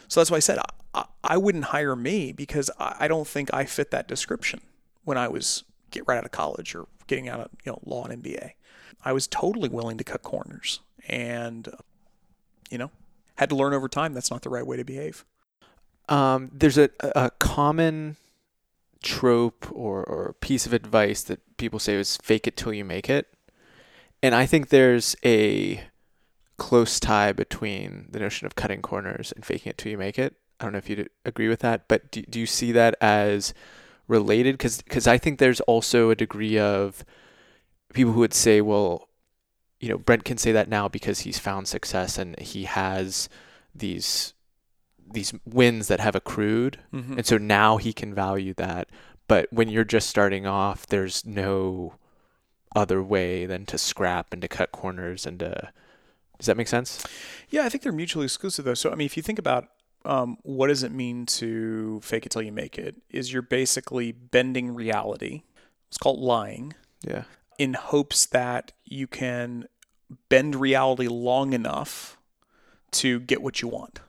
So 0.08 0.20
that's 0.20 0.30
why 0.30 0.36
i 0.36 0.40
said 0.40 0.58
i, 0.94 1.04
I 1.22 1.36
wouldn't 1.36 1.64
hire 1.64 1.96
me 1.96 2.32
because 2.32 2.70
I, 2.78 2.96
I 3.00 3.08
don't 3.08 3.26
think 3.26 3.52
i 3.54 3.64
fit 3.64 3.90
that 3.90 4.08
description 4.08 4.60
when 5.04 5.16
i 5.16 5.28
was 5.28 5.64
get 5.90 6.04
right 6.06 6.18
out 6.18 6.24
of 6.24 6.32
college 6.32 6.74
or 6.74 6.86
getting 7.06 7.28
out 7.28 7.40
of 7.40 7.48
you 7.64 7.72
know 7.72 7.78
law 7.84 8.04
and 8.04 8.22
mba 8.22 8.52
i 9.04 9.12
was 9.12 9.26
totally 9.26 9.68
willing 9.68 9.96
to 9.98 10.04
cut 10.04 10.22
corners 10.22 10.80
and 11.08 11.68
you 12.70 12.78
know 12.78 12.90
had 13.36 13.48
to 13.48 13.56
learn 13.56 13.74
over 13.74 13.88
time 13.88 14.12
that's 14.12 14.30
not 14.30 14.42
the 14.42 14.50
right 14.50 14.66
way 14.66 14.76
to 14.76 14.84
behave. 14.84 15.24
Um, 16.08 16.50
there's 16.52 16.78
a, 16.78 16.90
a 17.00 17.30
common 17.38 18.16
trope 19.04 19.70
or, 19.70 20.02
or 20.02 20.34
piece 20.40 20.66
of 20.66 20.72
advice 20.72 21.22
that 21.22 21.56
people 21.58 21.78
say 21.78 21.94
is 21.94 22.16
fake 22.16 22.48
it 22.48 22.56
till 22.56 22.72
you 22.72 22.84
make 22.84 23.08
it. 23.08 23.28
And 24.22 24.34
I 24.34 24.46
think 24.46 24.68
there's 24.70 25.14
a 25.24 25.84
close 26.56 26.98
tie 26.98 27.32
between 27.32 28.06
the 28.10 28.18
notion 28.18 28.46
of 28.46 28.54
cutting 28.54 28.80
corners 28.80 29.30
and 29.32 29.44
faking 29.44 29.70
it 29.70 29.78
till 29.78 29.92
you 29.92 29.98
make 29.98 30.18
it. 30.18 30.36
I 30.58 30.64
don't 30.64 30.72
know 30.72 30.78
if 30.78 30.88
you 30.88 31.06
agree 31.24 31.48
with 31.48 31.60
that, 31.60 31.86
but 31.86 32.10
do, 32.10 32.22
do 32.22 32.40
you 32.40 32.46
see 32.46 32.72
that 32.72 32.96
as 33.00 33.52
related? 34.08 34.56
Because 34.56 35.06
I 35.06 35.18
think 35.18 35.38
there's 35.38 35.60
also 35.60 36.10
a 36.10 36.16
degree 36.16 36.58
of 36.58 37.04
people 37.92 38.14
who 38.14 38.20
would 38.20 38.34
say, 38.34 38.60
well, 38.62 39.08
you 39.80 39.90
know, 39.90 39.98
Brent 39.98 40.24
can 40.24 40.38
say 40.38 40.52
that 40.52 40.68
now 40.68 40.88
because 40.88 41.20
he's 41.20 41.38
found 41.38 41.68
success 41.68 42.16
and 42.16 42.38
he 42.38 42.64
has 42.64 43.28
these 43.74 44.32
these 45.12 45.32
wins 45.44 45.88
that 45.88 46.00
have 46.00 46.14
accrued, 46.14 46.78
mm-hmm. 46.92 47.18
and 47.18 47.26
so 47.26 47.38
now 47.38 47.76
he 47.76 47.92
can 47.92 48.14
value 48.14 48.54
that. 48.54 48.88
But 49.28 49.52
when 49.52 49.68
you're 49.68 49.84
just 49.84 50.08
starting 50.08 50.46
off, 50.46 50.86
there's 50.86 51.24
no 51.24 51.94
other 52.76 53.02
way 53.02 53.46
than 53.46 53.66
to 53.66 53.78
scrap 53.78 54.32
and 54.32 54.42
to 54.42 54.48
cut 54.48 54.72
corners 54.72 55.26
and 55.26 55.38
to. 55.40 55.72
Does 56.38 56.46
that 56.46 56.56
make 56.56 56.68
sense? 56.68 57.04
Yeah, 57.48 57.64
I 57.64 57.68
think 57.68 57.84
they're 57.84 57.92
mutually 57.92 58.24
exclusive 58.24 58.64
though. 58.64 58.74
So 58.74 58.90
I 58.90 58.96
mean, 58.96 59.06
if 59.06 59.16
you 59.16 59.22
think 59.22 59.38
about 59.38 59.68
um, 60.04 60.36
what 60.42 60.66
does 60.66 60.82
it 60.82 60.92
mean 60.92 61.26
to 61.26 62.00
fake 62.02 62.26
it 62.26 62.30
till 62.30 62.42
you 62.42 62.52
make 62.52 62.78
it, 62.78 62.96
is 63.08 63.32
you're 63.32 63.42
basically 63.42 64.12
bending 64.12 64.74
reality. 64.74 65.42
It's 65.88 65.96
called 65.96 66.20
lying. 66.20 66.74
Yeah. 67.02 67.24
In 67.58 67.74
hopes 67.74 68.26
that 68.26 68.72
you 68.84 69.06
can 69.06 69.68
bend 70.28 70.56
reality 70.56 71.06
long 71.06 71.52
enough 71.52 72.18
to 72.92 73.20
get 73.20 73.42
what 73.42 73.62
you 73.62 73.68
want 73.68 74.00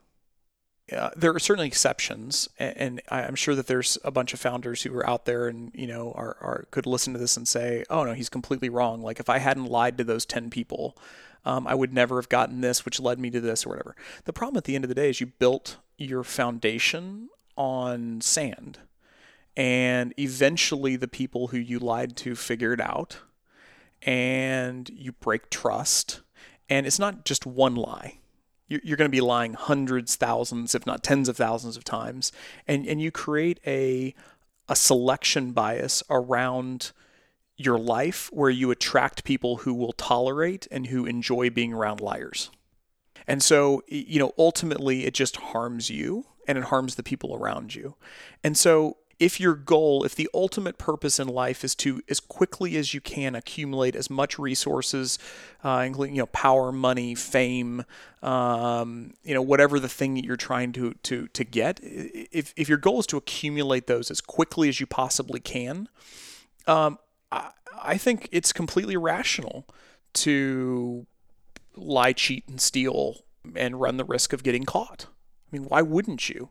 uh, 0.91 1.09
there 1.15 1.33
are 1.33 1.39
certainly 1.39 1.67
exceptions, 1.67 2.47
and, 2.59 2.77
and, 2.77 3.01
I'm 3.09 3.33
sure 3.33 3.55
that 3.55 3.65
there's 3.65 3.97
a 4.03 4.11
bunch 4.11 4.33
of 4.33 4.39
founders 4.39 4.83
who 4.83 4.95
are 4.95 5.09
out 5.09 5.25
there 5.25 5.47
and 5.47 5.71
you 5.73 5.87
know 5.87 6.11
are, 6.11 6.37
are 6.41 6.65
could 6.69 6.85
listen 6.85 7.13
to 7.13 7.19
this 7.19 7.37
and 7.37 7.47
say, 7.47 7.83
"Oh 7.89 8.03
no, 8.03 8.13
he's 8.13 8.29
completely 8.29 8.69
wrong." 8.69 9.01
Like 9.01 9.19
if 9.19 9.27
I 9.27 9.39
hadn't 9.39 9.65
lied 9.65 9.97
to 9.97 10.03
those 10.03 10.27
ten 10.27 10.51
people, 10.51 10.95
um, 11.43 11.65
I 11.65 11.73
would 11.73 11.91
never 11.91 12.17
have 12.17 12.29
gotten 12.29 12.61
this, 12.61 12.85
which 12.85 12.99
led 12.99 13.19
me 13.19 13.31
to 13.31 13.41
this 13.41 13.65
or 13.65 13.69
whatever. 13.69 13.95
The 14.25 14.33
problem 14.33 14.57
at 14.57 14.65
the 14.65 14.75
end 14.75 14.83
of 14.83 14.89
the 14.89 14.95
day 14.95 15.09
is 15.09 15.19
you 15.19 15.27
built 15.27 15.77
your 15.97 16.23
foundation 16.23 17.29
on 17.57 18.21
sand, 18.21 18.77
and 19.57 20.13
eventually 20.19 20.97
the 20.97 21.07
people 21.07 21.47
who 21.47 21.57
you 21.57 21.79
lied 21.79 22.15
to 22.17 22.35
figure 22.35 22.73
it 22.73 22.81
out, 22.81 23.21
and 24.03 24.87
you 24.89 25.13
break 25.13 25.49
trust, 25.49 26.21
and 26.69 26.85
it's 26.85 26.99
not 26.99 27.25
just 27.25 27.47
one 27.47 27.73
lie 27.73 28.19
you're 28.67 28.97
going 28.97 29.09
to 29.09 29.15
be 29.15 29.21
lying 29.21 29.53
hundreds, 29.53 30.15
thousands, 30.15 30.73
if 30.73 30.85
not 30.85 31.03
tens 31.03 31.29
of 31.29 31.37
thousands 31.37 31.77
of 31.77 31.83
times, 31.83 32.31
and 32.67 32.87
and 32.87 33.01
you 33.01 33.11
create 33.11 33.59
a 33.65 34.15
a 34.67 34.75
selection 34.75 35.51
bias 35.51 36.01
around 36.09 36.91
your 37.57 37.77
life 37.77 38.29
where 38.33 38.49
you 38.49 38.71
attract 38.71 39.23
people 39.23 39.57
who 39.57 39.73
will 39.73 39.93
tolerate 39.93 40.67
and 40.71 40.87
who 40.87 41.05
enjoy 41.05 41.49
being 41.49 41.73
around 41.73 42.01
liars. 42.01 42.49
And 43.27 43.41
so, 43.41 43.81
you 43.87 44.19
know, 44.19 44.33
ultimately 44.37 45.05
it 45.05 45.13
just 45.13 45.37
harms 45.37 45.89
you 45.89 46.25
and 46.47 46.57
it 46.57 46.65
harms 46.65 46.95
the 46.95 47.03
people 47.03 47.35
around 47.35 47.73
you. 47.73 47.95
And 48.43 48.57
so 48.57 48.97
if 49.19 49.39
your 49.39 49.55
goal, 49.55 50.03
if 50.03 50.15
the 50.15 50.29
ultimate 50.33 50.77
purpose 50.77 51.19
in 51.19 51.27
life 51.27 51.63
is 51.63 51.73
to, 51.75 52.01
as 52.09 52.19
quickly 52.19 52.75
as 52.75 52.93
you 52.93 53.01
can, 53.01 53.35
accumulate 53.35 53.95
as 53.95 54.09
much 54.09 54.37
resources, 54.37 55.17
uh, 55.63 55.83
including 55.85 56.15
you 56.15 56.21
know 56.21 56.27
power, 56.27 56.71
money, 56.71 57.15
fame, 57.15 57.85
um, 58.21 59.13
you 59.23 59.33
know 59.33 59.41
whatever 59.41 59.79
the 59.79 59.89
thing 59.89 60.15
that 60.15 60.25
you're 60.25 60.35
trying 60.35 60.71
to 60.73 60.93
to 61.03 61.27
to 61.29 61.43
get, 61.43 61.79
if 61.81 62.53
if 62.57 62.67
your 62.67 62.77
goal 62.77 62.99
is 62.99 63.07
to 63.07 63.17
accumulate 63.17 63.87
those 63.87 64.11
as 64.11 64.21
quickly 64.21 64.67
as 64.69 64.79
you 64.79 64.85
possibly 64.85 65.39
can, 65.39 65.87
um, 66.67 66.97
I, 67.31 67.51
I 67.81 67.97
think 67.97 68.27
it's 68.31 68.51
completely 68.51 68.97
rational 68.97 69.65
to 70.15 71.05
lie, 71.75 72.13
cheat, 72.13 72.47
and 72.47 72.59
steal 72.59 73.25
and 73.55 73.79
run 73.79 73.97
the 73.97 74.05
risk 74.05 74.33
of 74.33 74.43
getting 74.43 74.63
caught. 74.63 75.07
I 75.09 75.57
mean, 75.57 75.67
why 75.67 75.81
wouldn't 75.81 76.29
you? 76.29 76.49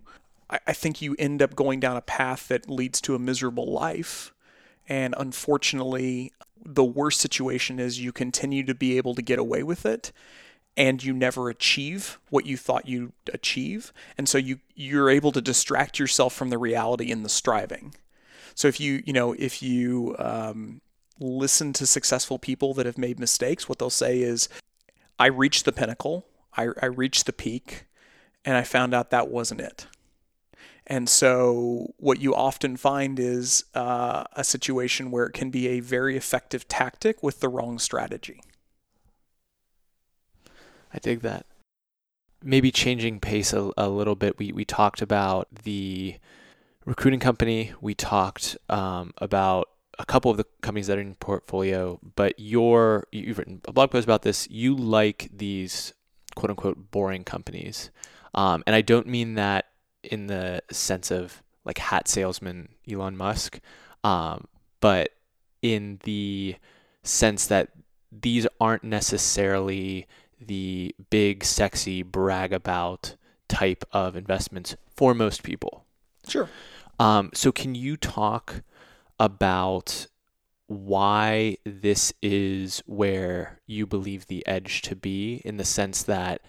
I, 0.66 0.72
think 0.72 1.00
you 1.02 1.14
end 1.18 1.42
up 1.42 1.54
going 1.54 1.80
down 1.80 1.96
a 1.96 2.02
path 2.02 2.48
that 2.48 2.68
leads 2.68 3.00
to 3.02 3.14
a 3.14 3.18
miserable 3.18 3.72
life. 3.72 4.32
And 4.88 5.14
unfortunately, 5.18 6.32
the 6.64 6.84
worst 6.84 7.20
situation 7.20 7.78
is 7.78 8.00
you 8.00 8.12
continue 8.12 8.64
to 8.64 8.74
be 8.74 8.96
able 8.96 9.14
to 9.14 9.22
get 9.22 9.38
away 9.38 9.62
with 9.62 9.86
it 9.86 10.12
and 10.76 11.02
you 11.02 11.12
never 11.12 11.48
achieve 11.48 12.18
what 12.30 12.46
you 12.46 12.56
thought 12.56 12.88
you'd 12.88 13.12
achieve. 13.32 13.92
And 14.18 14.28
so 14.28 14.38
you 14.38 14.58
you're 14.74 15.10
able 15.10 15.32
to 15.32 15.40
distract 15.40 15.98
yourself 15.98 16.34
from 16.34 16.50
the 16.50 16.58
reality 16.58 17.10
in 17.10 17.22
the 17.22 17.28
striving. 17.28 17.94
So 18.54 18.68
if 18.68 18.80
you, 18.80 19.02
you 19.04 19.12
know, 19.12 19.32
if 19.32 19.62
you 19.62 20.16
um, 20.18 20.80
listen 21.18 21.72
to 21.74 21.86
successful 21.86 22.38
people 22.38 22.74
that 22.74 22.86
have 22.86 22.98
made 22.98 23.18
mistakes, 23.18 23.68
what 23.68 23.78
they'll 23.78 23.90
say 23.90 24.20
is, 24.20 24.48
I 25.18 25.26
reached 25.26 25.64
the 25.64 25.72
pinnacle, 25.72 26.26
I, 26.56 26.68
I 26.80 26.86
reached 26.86 27.26
the 27.26 27.32
peak, 27.32 27.86
and 28.44 28.56
I 28.56 28.62
found 28.62 28.94
out 28.94 29.10
that 29.10 29.28
wasn't 29.28 29.60
it. 29.60 29.86
And 30.86 31.08
so, 31.08 31.94
what 31.96 32.20
you 32.20 32.34
often 32.34 32.76
find 32.76 33.18
is 33.18 33.64
uh, 33.74 34.24
a 34.34 34.44
situation 34.44 35.10
where 35.10 35.24
it 35.24 35.32
can 35.32 35.50
be 35.50 35.68
a 35.68 35.80
very 35.80 36.16
effective 36.16 36.68
tactic 36.68 37.22
with 37.22 37.40
the 37.40 37.48
wrong 37.48 37.78
strategy. 37.78 38.42
I 40.92 40.98
dig 40.98 41.20
that. 41.22 41.46
Maybe 42.42 42.70
changing 42.70 43.20
pace 43.20 43.54
a, 43.54 43.70
a 43.78 43.88
little 43.88 44.14
bit. 44.14 44.38
We, 44.38 44.52
we 44.52 44.66
talked 44.66 45.00
about 45.00 45.48
the 45.62 46.16
recruiting 46.84 47.20
company, 47.20 47.72
we 47.80 47.94
talked 47.94 48.58
um, 48.68 49.14
about 49.18 49.70
a 49.98 50.04
couple 50.04 50.30
of 50.30 50.36
the 50.36 50.44
companies 50.60 50.88
that 50.88 50.98
are 50.98 51.00
in 51.00 51.08
your 51.08 51.16
portfolio, 51.16 51.98
but 52.16 52.34
you're, 52.36 53.06
you've 53.12 53.38
written 53.38 53.60
a 53.64 53.72
blog 53.72 53.90
post 53.90 54.04
about 54.04 54.22
this. 54.22 54.48
You 54.50 54.76
like 54.76 55.30
these 55.32 55.94
quote 56.34 56.50
unquote 56.50 56.90
boring 56.90 57.24
companies. 57.24 57.90
Um, 58.34 58.62
and 58.66 58.74
I 58.74 58.82
don't 58.82 59.06
mean 59.06 59.34
that 59.34 59.66
in 60.04 60.26
the 60.26 60.62
sense 60.70 61.10
of 61.10 61.42
like 61.64 61.78
hat 61.78 62.08
salesman 62.08 62.68
Elon 62.90 63.16
Musk, 63.16 63.60
um, 64.02 64.46
but 64.80 65.10
in 65.62 65.98
the 66.04 66.56
sense 67.02 67.46
that 67.46 67.70
these 68.12 68.46
aren't 68.60 68.84
necessarily 68.84 70.06
the 70.40 70.94
big, 71.10 71.44
sexy, 71.44 72.02
brag 72.02 72.52
about 72.52 73.16
type 73.48 73.84
of 73.92 74.16
investments 74.16 74.76
for 74.94 75.14
most 75.14 75.42
people. 75.42 75.84
Sure. 76.28 76.48
Um, 76.98 77.30
so, 77.34 77.50
can 77.50 77.74
you 77.74 77.96
talk 77.96 78.62
about 79.18 80.06
why 80.66 81.56
this 81.64 82.12
is 82.22 82.82
where 82.86 83.60
you 83.66 83.86
believe 83.86 84.26
the 84.26 84.46
edge 84.46 84.82
to 84.82 84.96
be 84.96 85.42
in 85.44 85.56
the 85.56 85.64
sense 85.64 86.02
that 86.04 86.40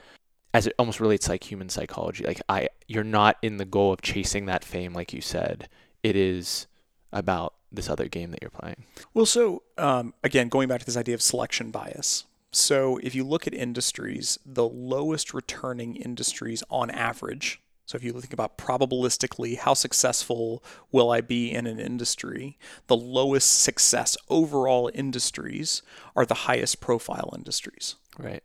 as 0.56 0.66
it 0.66 0.74
almost 0.80 1.00
relates 1.00 1.26
to 1.26 1.32
like 1.34 1.44
human 1.44 1.70
psychology 1.70 2.24
like 2.24 2.42
i 2.50 2.68
you're 2.88 3.04
not 3.04 3.38
in 3.42 3.58
the 3.58 3.66
goal 3.66 3.92
of 3.92 4.02
chasing 4.02 4.46
that 4.46 4.64
fame 4.64 4.94
like 4.94 5.14
you 5.14 5.22
said 5.22 5.68
it 6.02 6.16
is 6.16 6.68
about 7.12 7.54
this 7.72 7.90
other 7.90 8.08
game 8.08 8.32
that 8.32 8.42
you're 8.42 8.50
playing 8.50 8.84
Well, 9.14 9.26
so 9.26 9.64
um, 9.78 10.14
again, 10.24 10.50
going 10.50 10.68
back 10.68 10.80
to 10.80 10.86
this 10.86 10.98
idea 10.98 11.16
of 11.16 11.22
selection 11.22 11.72
bias. 11.72 12.26
So 12.52 12.98
if 13.04 13.14
you 13.14 13.24
look 13.24 13.48
at 13.48 13.54
industries, 13.54 14.40
the 14.46 14.68
lowest 14.68 15.34
returning 15.34 15.96
industries 15.98 16.64
on 16.70 16.90
average. 16.90 17.62
So 17.86 17.98
if 17.98 18.04
you 18.04 18.14
think 18.14 18.34
about 18.34 18.58
probabilistically, 18.58 19.58
how 19.58 19.74
successful 19.74 20.64
will 20.92 21.12
I 21.12 21.22
be 21.22 21.52
in 21.52 21.68
an 21.68 21.80
industry? 21.80 22.58
The 22.88 22.96
lowest 22.96 23.62
success 23.62 24.18
overall 24.30 24.90
industries 24.94 25.82
are 26.16 26.26
the 26.26 26.34
highest 26.34 26.80
profile 26.80 27.34
industries. 27.36 27.96
right 28.18 28.44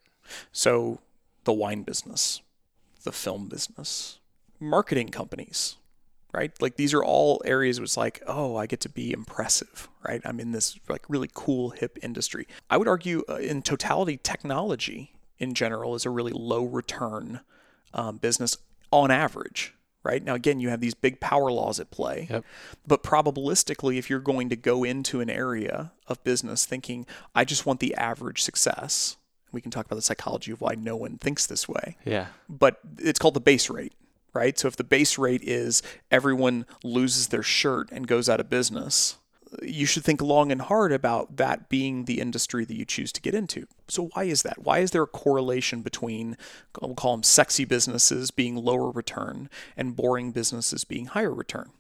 So 0.52 0.99
the 1.50 1.54
wine 1.54 1.83
business, 1.83 2.42
the 3.02 3.11
film 3.11 3.49
business, 3.49 4.21
marketing 4.61 5.09
companies, 5.09 5.75
right? 6.33 6.52
Like 6.62 6.76
these 6.76 6.95
are 6.95 7.02
all 7.02 7.42
areas 7.45 7.80
where 7.80 7.85
it's 7.85 7.97
like, 7.97 8.23
oh, 8.25 8.54
I 8.54 8.66
get 8.66 8.78
to 8.83 8.88
be 8.88 9.12
impressive, 9.12 9.88
right? 10.07 10.23
I'm 10.25 10.38
in 10.38 10.52
this 10.52 10.78
like 10.88 11.02
really 11.09 11.28
cool 11.35 11.71
hip 11.71 11.99
industry. 12.04 12.47
I 12.71 12.76
would 12.76 12.87
argue 12.87 13.25
uh, 13.28 13.38
in 13.38 13.62
totality, 13.62 14.21
technology 14.23 15.16
in 15.40 15.54
general 15.54 15.97
is 15.97 16.07
a 16.07 16.11
really 16.11 16.30
low 16.30 16.62
return 16.62 17.40
um, 17.92 18.19
business 18.19 18.57
on 18.92 19.11
average. 19.11 19.75
Right 20.04 20.23
now, 20.23 20.35
again, 20.35 20.61
you 20.61 20.69
have 20.69 20.80
these 20.80 20.95
big 20.95 21.19
power 21.19 21.50
laws 21.50 21.80
at 21.80 21.90
play. 21.90 22.28
Yep. 22.30 22.45
But 22.87 23.02
probabilistically, 23.02 23.99
if 23.99 24.09
you're 24.09 24.21
going 24.21 24.50
to 24.50 24.57
go 24.57 24.85
into 24.85 25.21
an 25.21 25.28
area 25.28 25.90
of 26.07 26.23
business 26.23 26.64
thinking, 26.64 27.07
I 27.35 27.45
just 27.45 27.66
want 27.66 27.80
the 27.80 27.97
average 27.97 28.40
success, 28.40 29.16
we 29.52 29.61
can 29.61 29.71
talk 29.71 29.87
about 29.87 29.97
the 29.97 30.02
psychology 30.02 30.52
of 30.52 30.61
why 30.61 30.75
no 30.75 30.97
one 30.97 31.16
thinks 31.19 31.47
this 31.47 31.69
way 31.69 31.97
yeah 32.04 32.26
but 32.49 32.80
it's 32.99 33.19
called 33.19 33.35
the 33.35 33.40
base 33.40 33.71
rate, 33.71 33.92
right? 34.33 34.59
So 34.59 34.69
if 34.69 34.76
the 34.76 34.85
base 34.85 35.19
rate 35.19 35.42
is 35.42 35.83
everyone 36.11 36.66
loses 36.83 37.28
their 37.28 37.42
shirt 37.42 37.88
and 37.90 38.07
goes 38.07 38.28
out 38.28 38.40
of 38.40 38.50
business, 38.50 39.16
you 39.62 39.87
should 39.87 40.04
think 40.04 40.23
long 40.23 40.52
and 40.52 40.62
hard 40.62 40.92
about 40.92 41.37
that 41.37 41.69
being 41.69 42.04
the 42.04 42.21
industry 42.21 42.64
that 42.64 42.76
you 42.76 42.85
choose 42.85 43.11
to 43.12 43.21
get 43.21 43.35
into. 43.35 43.66
So 43.88 44.11
why 44.14 44.25
is 44.25 44.42
that? 44.42 44.62
Why 44.62 44.78
is 44.78 44.92
there 44.92 45.02
a 45.02 45.09
correlation 45.09 45.83
between 45.83 46.37
we'll 46.80 46.95
call 46.95 47.16
them 47.16 47.23
sexy 47.25 47.64
businesses 47.64 48.30
being 48.30 48.57
lower 48.57 48.90
return 48.90 49.50
and 49.76 49.97
boring 49.97 50.30
businesses 50.30 50.85
being 50.85 51.07
higher 51.07 51.35
return? 51.35 51.71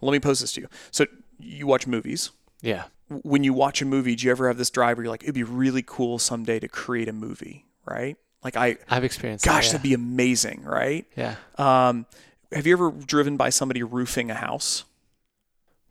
Well, 0.00 0.10
let 0.10 0.12
me 0.12 0.20
pose 0.20 0.40
this 0.40 0.52
to 0.52 0.62
you. 0.62 0.68
So 0.90 1.06
you 1.38 1.66
watch 1.66 1.86
movies, 1.86 2.30
yeah 2.60 2.84
when 3.10 3.42
you 3.42 3.52
watch 3.52 3.82
a 3.82 3.84
movie, 3.84 4.14
do 4.14 4.24
you 4.24 4.30
ever 4.30 4.48
have 4.48 4.56
this 4.56 4.70
drive 4.70 4.96
where 4.96 5.04
you're 5.04 5.10
like, 5.10 5.24
it'd 5.24 5.34
be 5.34 5.42
really 5.42 5.82
cool 5.84 6.18
someday 6.18 6.60
to 6.60 6.68
create 6.68 7.08
a 7.08 7.12
movie, 7.12 7.66
right? 7.84 8.16
Like 8.42 8.56
I, 8.56 8.78
i've 8.88 9.04
experienced 9.04 9.44
gosh, 9.44 9.66
that, 9.66 9.78
that'd 9.78 9.82
be 9.82 9.94
amazing, 9.94 10.62
right? 10.64 11.06
yeah. 11.16 11.34
Um, 11.58 12.06
have 12.52 12.66
you 12.66 12.72
ever 12.72 12.90
driven 12.90 13.36
by 13.36 13.50
somebody 13.50 13.82
roofing 13.82 14.30
a 14.30 14.34
house? 14.34 14.84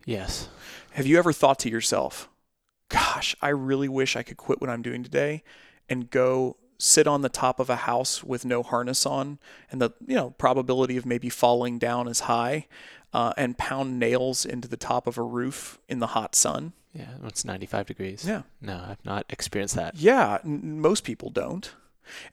yes 0.04 0.48
Have 0.92 1.06
you 1.06 1.18
ever 1.18 1.32
thought 1.32 1.58
to 1.60 1.70
yourself, 1.70 2.28
gosh, 2.88 3.36
I 3.40 3.50
really 3.50 3.88
wish 3.88 4.16
I 4.16 4.22
could 4.22 4.36
quit 4.36 4.60
what 4.60 4.70
I'm 4.70 4.82
doing 4.82 5.02
today 5.02 5.42
and 5.88 6.10
go 6.10 6.56
sit 6.80 7.06
on 7.06 7.22
the 7.22 7.28
top 7.28 7.60
of 7.60 7.68
a 7.70 7.76
house 7.76 8.24
with 8.24 8.44
no 8.44 8.62
harness 8.62 9.04
on 9.06 9.38
and 9.70 9.80
the 9.80 9.90
you 10.06 10.14
know 10.16 10.30
probability 10.30 10.96
of 10.96 11.04
maybe 11.04 11.28
falling 11.28 11.78
down 11.78 12.08
is 12.08 12.20
high 12.20 12.66
uh, 13.12 13.32
and 13.36 13.58
pound 13.58 13.98
nails 13.98 14.44
into 14.46 14.66
the 14.66 14.76
top 14.76 15.06
of 15.06 15.18
a 15.18 15.22
roof 15.22 15.78
in 15.88 15.98
the 15.98 16.08
hot 16.08 16.34
sun 16.34 16.72
yeah 16.94 17.10
it's 17.24 17.44
95 17.44 17.86
degrees 17.86 18.24
yeah 18.26 18.42
no 18.60 18.82
i've 18.88 19.04
not 19.04 19.24
experienced 19.28 19.74
that 19.76 19.94
Yeah, 19.94 20.38
n- 20.44 20.80
most 20.80 21.04
people 21.04 21.30
don't. 21.30 21.72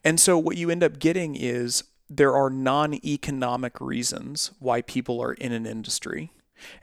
And 0.02 0.18
so 0.18 0.36
what 0.36 0.56
you 0.56 0.70
end 0.70 0.82
up 0.82 0.98
getting 0.98 1.36
is 1.36 1.84
there 2.10 2.34
are 2.34 2.50
non-economic 2.50 3.80
reasons 3.80 4.50
why 4.58 4.82
people 4.82 5.20
are 5.20 5.34
in 5.34 5.52
an 5.52 5.66
industry, 5.66 6.32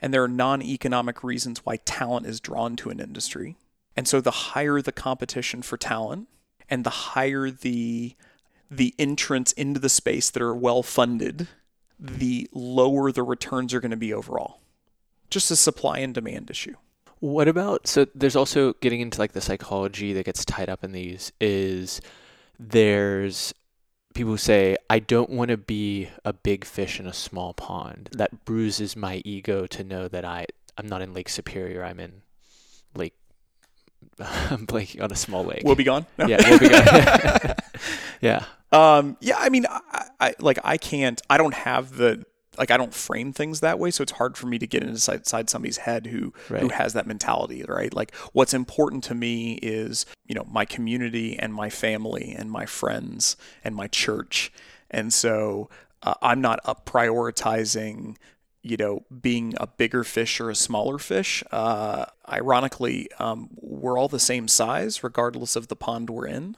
and 0.00 0.14
there 0.14 0.22
are 0.22 0.28
non-economic 0.28 1.22
reasons 1.22 1.60
why 1.64 1.76
talent 1.84 2.26
is 2.26 2.40
drawn 2.40 2.76
to 2.76 2.88
an 2.90 3.00
industry. 3.00 3.56
And 3.96 4.06
so 4.08 4.20
the 4.20 4.30
higher 4.30 4.80
the 4.80 4.92
competition 4.92 5.60
for 5.62 5.76
talent 5.76 6.28
and 6.68 6.84
the 6.84 6.90
higher 6.90 7.50
the 7.50 8.14
the 8.70 8.94
entrants 8.98 9.52
into 9.52 9.78
the 9.78 9.88
space 9.88 10.30
that 10.30 10.42
are 10.42 10.54
well 10.54 10.82
funded, 10.82 11.48
the 11.98 12.48
lower 12.52 13.12
the 13.12 13.22
returns 13.22 13.72
are 13.72 13.80
going 13.80 13.90
to 13.90 13.96
be 13.96 14.12
overall. 14.12 14.60
Just 15.30 15.50
a 15.50 15.56
supply 15.56 15.98
and 15.98 16.14
demand 16.14 16.50
issue. 16.50 16.74
What 17.20 17.48
about 17.48 17.86
so 17.86 18.06
there's 18.14 18.36
also 18.36 18.74
getting 18.74 19.00
into 19.00 19.18
like 19.18 19.32
the 19.32 19.40
psychology 19.40 20.12
that 20.12 20.26
gets 20.26 20.44
tied 20.44 20.68
up 20.68 20.84
in 20.84 20.92
these 20.92 21.32
is 21.40 22.00
there's 22.58 23.54
people 24.14 24.32
who 24.32 24.38
say 24.38 24.76
I 24.90 24.98
don't 24.98 25.30
want 25.30 25.50
to 25.50 25.56
be 25.56 26.08
a 26.24 26.32
big 26.32 26.64
fish 26.64 27.00
in 27.00 27.06
a 27.06 27.12
small 27.12 27.54
pond. 27.54 28.10
That 28.12 28.44
bruises 28.44 28.96
my 28.96 29.22
ego 29.24 29.66
to 29.66 29.82
know 29.82 30.08
that 30.08 30.24
I 30.24 30.46
I'm 30.76 30.86
not 30.86 31.02
in 31.02 31.14
Lake 31.14 31.30
Superior, 31.30 31.82
I'm 31.84 32.00
in 32.00 32.22
Lake 32.94 33.14
I'm 34.20 34.66
blanking 34.66 35.02
on 35.02 35.12
a 35.12 35.16
small 35.16 35.44
lake. 35.44 35.62
We'll 35.64 35.74
be 35.74 35.84
gone. 35.84 36.06
No. 36.18 36.26
yeah, 36.26 36.48
we'll 36.48 36.58
be 36.58 36.68
good. 36.68 37.54
yeah. 38.20 38.44
Um, 38.72 39.16
yeah, 39.20 39.36
I 39.38 39.48
mean, 39.48 39.66
I, 39.68 40.06
I 40.20 40.34
like 40.38 40.58
I 40.64 40.76
can't. 40.76 41.20
I 41.28 41.36
don't 41.36 41.54
have 41.54 41.96
the 41.96 42.24
like. 42.58 42.70
I 42.70 42.76
don't 42.76 42.94
frame 42.94 43.32
things 43.32 43.60
that 43.60 43.78
way, 43.78 43.90
so 43.90 44.02
it's 44.02 44.12
hard 44.12 44.36
for 44.36 44.46
me 44.46 44.58
to 44.58 44.66
get 44.66 44.82
inside, 44.82 45.26
somebody's 45.26 45.78
head 45.78 46.06
who 46.06 46.32
who 46.48 46.68
has 46.68 46.94
that 46.94 47.06
mentality, 47.06 47.64
right? 47.68 47.92
Like, 47.92 48.14
what's 48.32 48.54
important 48.54 49.04
to 49.04 49.14
me 49.14 49.54
is 49.62 50.06
you 50.26 50.34
know 50.34 50.46
my 50.50 50.64
community 50.64 51.38
and 51.38 51.54
my 51.54 51.70
family 51.70 52.34
and 52.36 52.50
my 52.50 52.66
friends 52.66 53.36
and 53.62 53.74
my 53.76 53.86
church, 53.86 54.52
and 54.90 55.12
so 55.12 55.68
uh, 56.02 56.14
I'm 56.22 56.40
not 56.40 56.60
up 56.64 56.86
prioritizing 56.86 58.16
you 58.66 58.76
know, 58.76 59.04
being 59.20 59.54
a 59.58 59.66
bigger 59.68 60.02
fish 60.02 60.40
or 60.40 60.50
a 60.50 60.54
smaller 60.54 60.98
fish. 60.98 61.44
Uh, 61.52 62.04
ironically, 62.28 63.08
um, 63.20 63.48
we're 63.80 63.98
all 63.98 64.08
the 64.08 64.18
same 64.20 64.48
size, 64.48 65.02
regardless 65.04 65.56
of 65.56 65.68
the 65.68 65.76
pond 65.76 66.10
we're 66.10 66.26
in. 66.26 66.56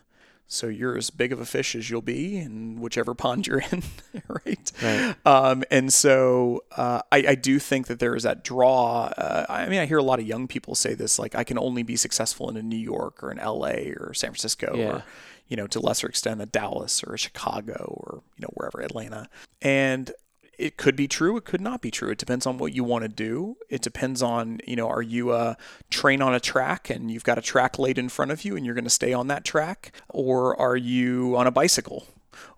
So 0.51 0.67
you're 0.69 0.97
as 0.97 1.11
big 1.11 1.31
of 1.31 1.41
a 1.41 1.45
fish 1.45 1.75
as 1.75 1.91
you'll 1.91 2.01
be 2.01 2.39
in 2.39 2.81
whichever 2.81 3.15
pond 3.15 3.47
you're 3.47 3.63
in, 3.71 3.83
right? 4.29 4.73
Right. 4.83 5.15
Um, 5.27 5.63
and 5.71 5.93
so 5.93 6.65
uh, 6.75 7.03
I, 7.13 7.19
I 7.29 7.35
do 7.35 7.59
think 7.59 7.87
that 7.89 7.99
there 7.99 8.17
is 8.17 8.23
that 8.23 8.45
draw. 8.45 9.13
Uh, 9.19 9.45
I 9.49 9.69
mean, 9.69 9.79
I 9.79 9.85
hear 9.85 9.99
a 9.99 10.03
lot 10.03 10.21
of 10.21 10.27
young 10.27 10.49
people 10.49 10.75
say 10.75 10.95
this, 10.95 11.19
like 11.19 11.35
I 11.35 11.45
can 11.45 11.59
only 11.59 11.83
be 11.83 11.97
successful 11.97 12.49
in 12.49 12.57
a 12.57 12.63
New 12.63 12.79
York 12.79 13.23
or 13.23 13.31
an 13.31 13.37
LA 13.45 13.93
or 14.01 14.15
San 14.15 14.31
Francisco 14.31 14.75
Yeah. 14.75 14.87
or 14.89 15.03
you 15.49 15.57
know, 15.57 15.67
to 15.67 15.81
lesser 15.81 16.07
extent, 16.07 16.41
a 16.43 16.47
Dallas 16.47 17.03
or 17.05 17.15
a 17.15 17.19
Chicago 17.19 17.95
or 17.99 18.23
you 18.39 18.43
know 18.43 18.51
wherever 18.55 18.81
Atlanta. 18.81 19.29
And 19.61 20.11
it 20.59 20.77
could 20.77 20.97
be 20.97 21.07
true, 21.07 21.37
it 21.37 21.45
could 21.45 21.61
not 21.61 21.81
be 21.81 21.91
true. 21.91 22.11
It 22.11 22.19
depends 22.19 22.45
on 22.45 22.59
what 22.59 22.73
you 22.73 22.83
want 22.83 23.03
to 23.03 23.09
do. 23.09 23.57
It 23.69 23.81
depends 23.81 24.23
on, 24.23 24.61
you 24.67 24.77
know, 24.77 24.89
are 24.89 25.03
you 25.03 25.33
a 25.33 25.57
train 25.89 26.21
on 26.21 26.35
a 26.35 26.41
track 26.41 26.91
and 26.91 27.11
you've 27.11 27.25
got 27.25 27.39
a 27.39 27.43
track 27.43 27.79
laid 27.79 27.97
in 27.97 28.09
front 28.09 28.33
of 28.33 28.45
you 28.45 28.57
and 28.57 28.67
you're 28.67 28.75
going 28.75 28.85
to 28.85 28.91
stay 28.91 29.13
on 29.13 29.29
that 29.29 29.45
track? 29.45 29.93
Or 30.09 30.61
are 30.61 30.77
you 30.77 31.37
on 31.37 31.47
a 31.47 31.53
bicycle? 31.53 32.07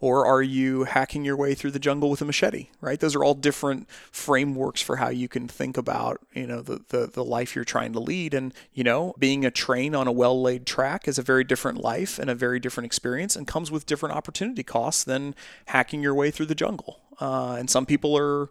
Or 0.00 0.26
are 0.26 0.42
you 0.42 0.84
hacking 0.84 1.24
your 1.24 1.36
way 1.36 1.54
through 1.54 1.70
the 1.72 1.78
jungle 1.78 2.10
with 2.10 2.22
a 2.22 2.24
machete, 2.24 2.68
right? 2.80 2.98
Those 2.98 3.14
are 3.14 3.24
all 3.24 3.34
different 3.34 3.88
frameworks 4.10 4.80
for 4.80 4.96
how 4.96 5.08
you 5.08 5.28
can 5.28 5.48
think 5.48 5.76
about, 5.76 6.20
you 6.34 6.46
know, 6.46 6.62
the, 6.62 6.80
the, 6.88 7.06
the 7.06 7.24
life 7.24 7.54
you're 7.54 7.64
trying 7.64 7.92
to 7.92 8.00
lead. 8.00 8.34
And, 8.34 8.52
you 8.72 8.84
know, 8.84 9.14
being 9.18 9.44
a 9.44 9.50
train 9.50 9.94
on 9.94 10.06
a 10.06 10.12
well 10.12 10.40
laid 10.40 10.66
track 10.66 11.06
is 11.06 11.18
a 11.18 11.22
very 11.22 11.44
different 11.44 11.78
life 11.78 12.18
and 12.18 12.30
a 12.30 12.34
very 12.34 12.60
different 12.60 12.86
experience 12.86 13.36
and 13.36 13.46
comes 13.46 13.70
with 13.70 13.86
different 13.86 14.14
opportunity 14.14 14.62
costs 14.62 15.04
than 15.04 15.34
hacking 15.66 16.02
your 16.02 16.14
way 16.14 16.30
through 16.30 16.46
the 16.46 16.54
jungle. 16.54 17.00
Uh, 17.20 17.56
and 17.58 17.68
some 17.68 17.86
people 17.86 18.16
are 18.16 18.48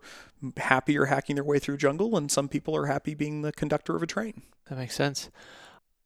happier 0.57 1.05
hacking 1.05 1.35
their 1.35 1.43
way 1.43 1.59
through 1.59 1.77
jungle, 1.77 2.15
and 2.15 2.31
some 2.31 2.47
people 2.47 2.75
are 2.75 2.85
happy 2.85 3.13
being 3.13 3.41
the 3.41 3.51
conductor 3.51 3.95
of 3.95 4.03
a 4.03 4.07
train. 4.07 4.43
That 4.69 4.77
makes 4.77 4.95
sense. 4.95 5.29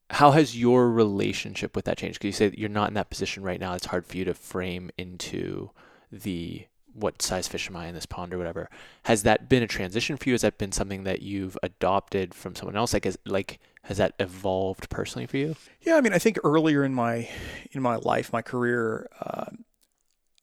How 0.10 0.32
has 0.32 0.58
your 0.58 0.92
relationship 0.92 1.76
with 1.76 1.86
that 1.86 1.98
changed? 1.98 2.20
Because 2.20 2.28
you 2.28 2.32
say 2.34 2.50
that 2.50 2.60
you're 2.60 2.70
not 2.70 2.88
in 2.88 2.94
that 2.94 3.10
position 3.10 3.44
right 3.44 3.60
now. 3.60 3.74
It's 3.74 3.88
hard 3.88 4.06
for 4.06 4.18
you 4.18 4.26
to 4.26 4.34
frame 4.34 4.92
into 4.98 5.72
the 6.12 6.68
what 6.94 7.22
size 7.22 7.48
fish 7.48 7.68
am 7.70 7.76
I 7.76 7.88
in 7.88 7.96
this 7.96 8.06
pond 8.06 8.34
or 8.34 8.38
whatever. 8.38 8.70
Has 9.04 9.24
that 9.24 9.50
been 9.50 9.64
a 9.64 9.68
transition 9.68 10.16
for 10.16 10.30
you? 10.30 10.34
Has 10.34 10.42
that 10.42 10.60
been 10.60 10.72
something 10.72 11.04
that 11.04 11.24
you've 11.24 11.58
adopted 11.64 12.34
from 12.34 12.56
someone 12.56 12.76
else? 12.76 12.94
Like, 12.94 13.06
has, 13.06 13.18
like 13.26 13.60
has 13.84 13.98
that 13.98 14.14
evolved 14.20 14.90
personally 14.90 15.26
for 15.26 15.38
you? 15.38 15.56
Yeah, 15.82 15.96
I 15.96 16.02
mean, 16.02 16.14
I 16.14 16.20
think 16.20 16.38
earlier 16.44 16.84
in 16.84 16.94
my 16.94 17.28
in 17.72 17.82
my 17.82 17.96
life, 17.96 18.32
my 18.32 18.42
career, 18.42 19.10
uh, 19.20 19.46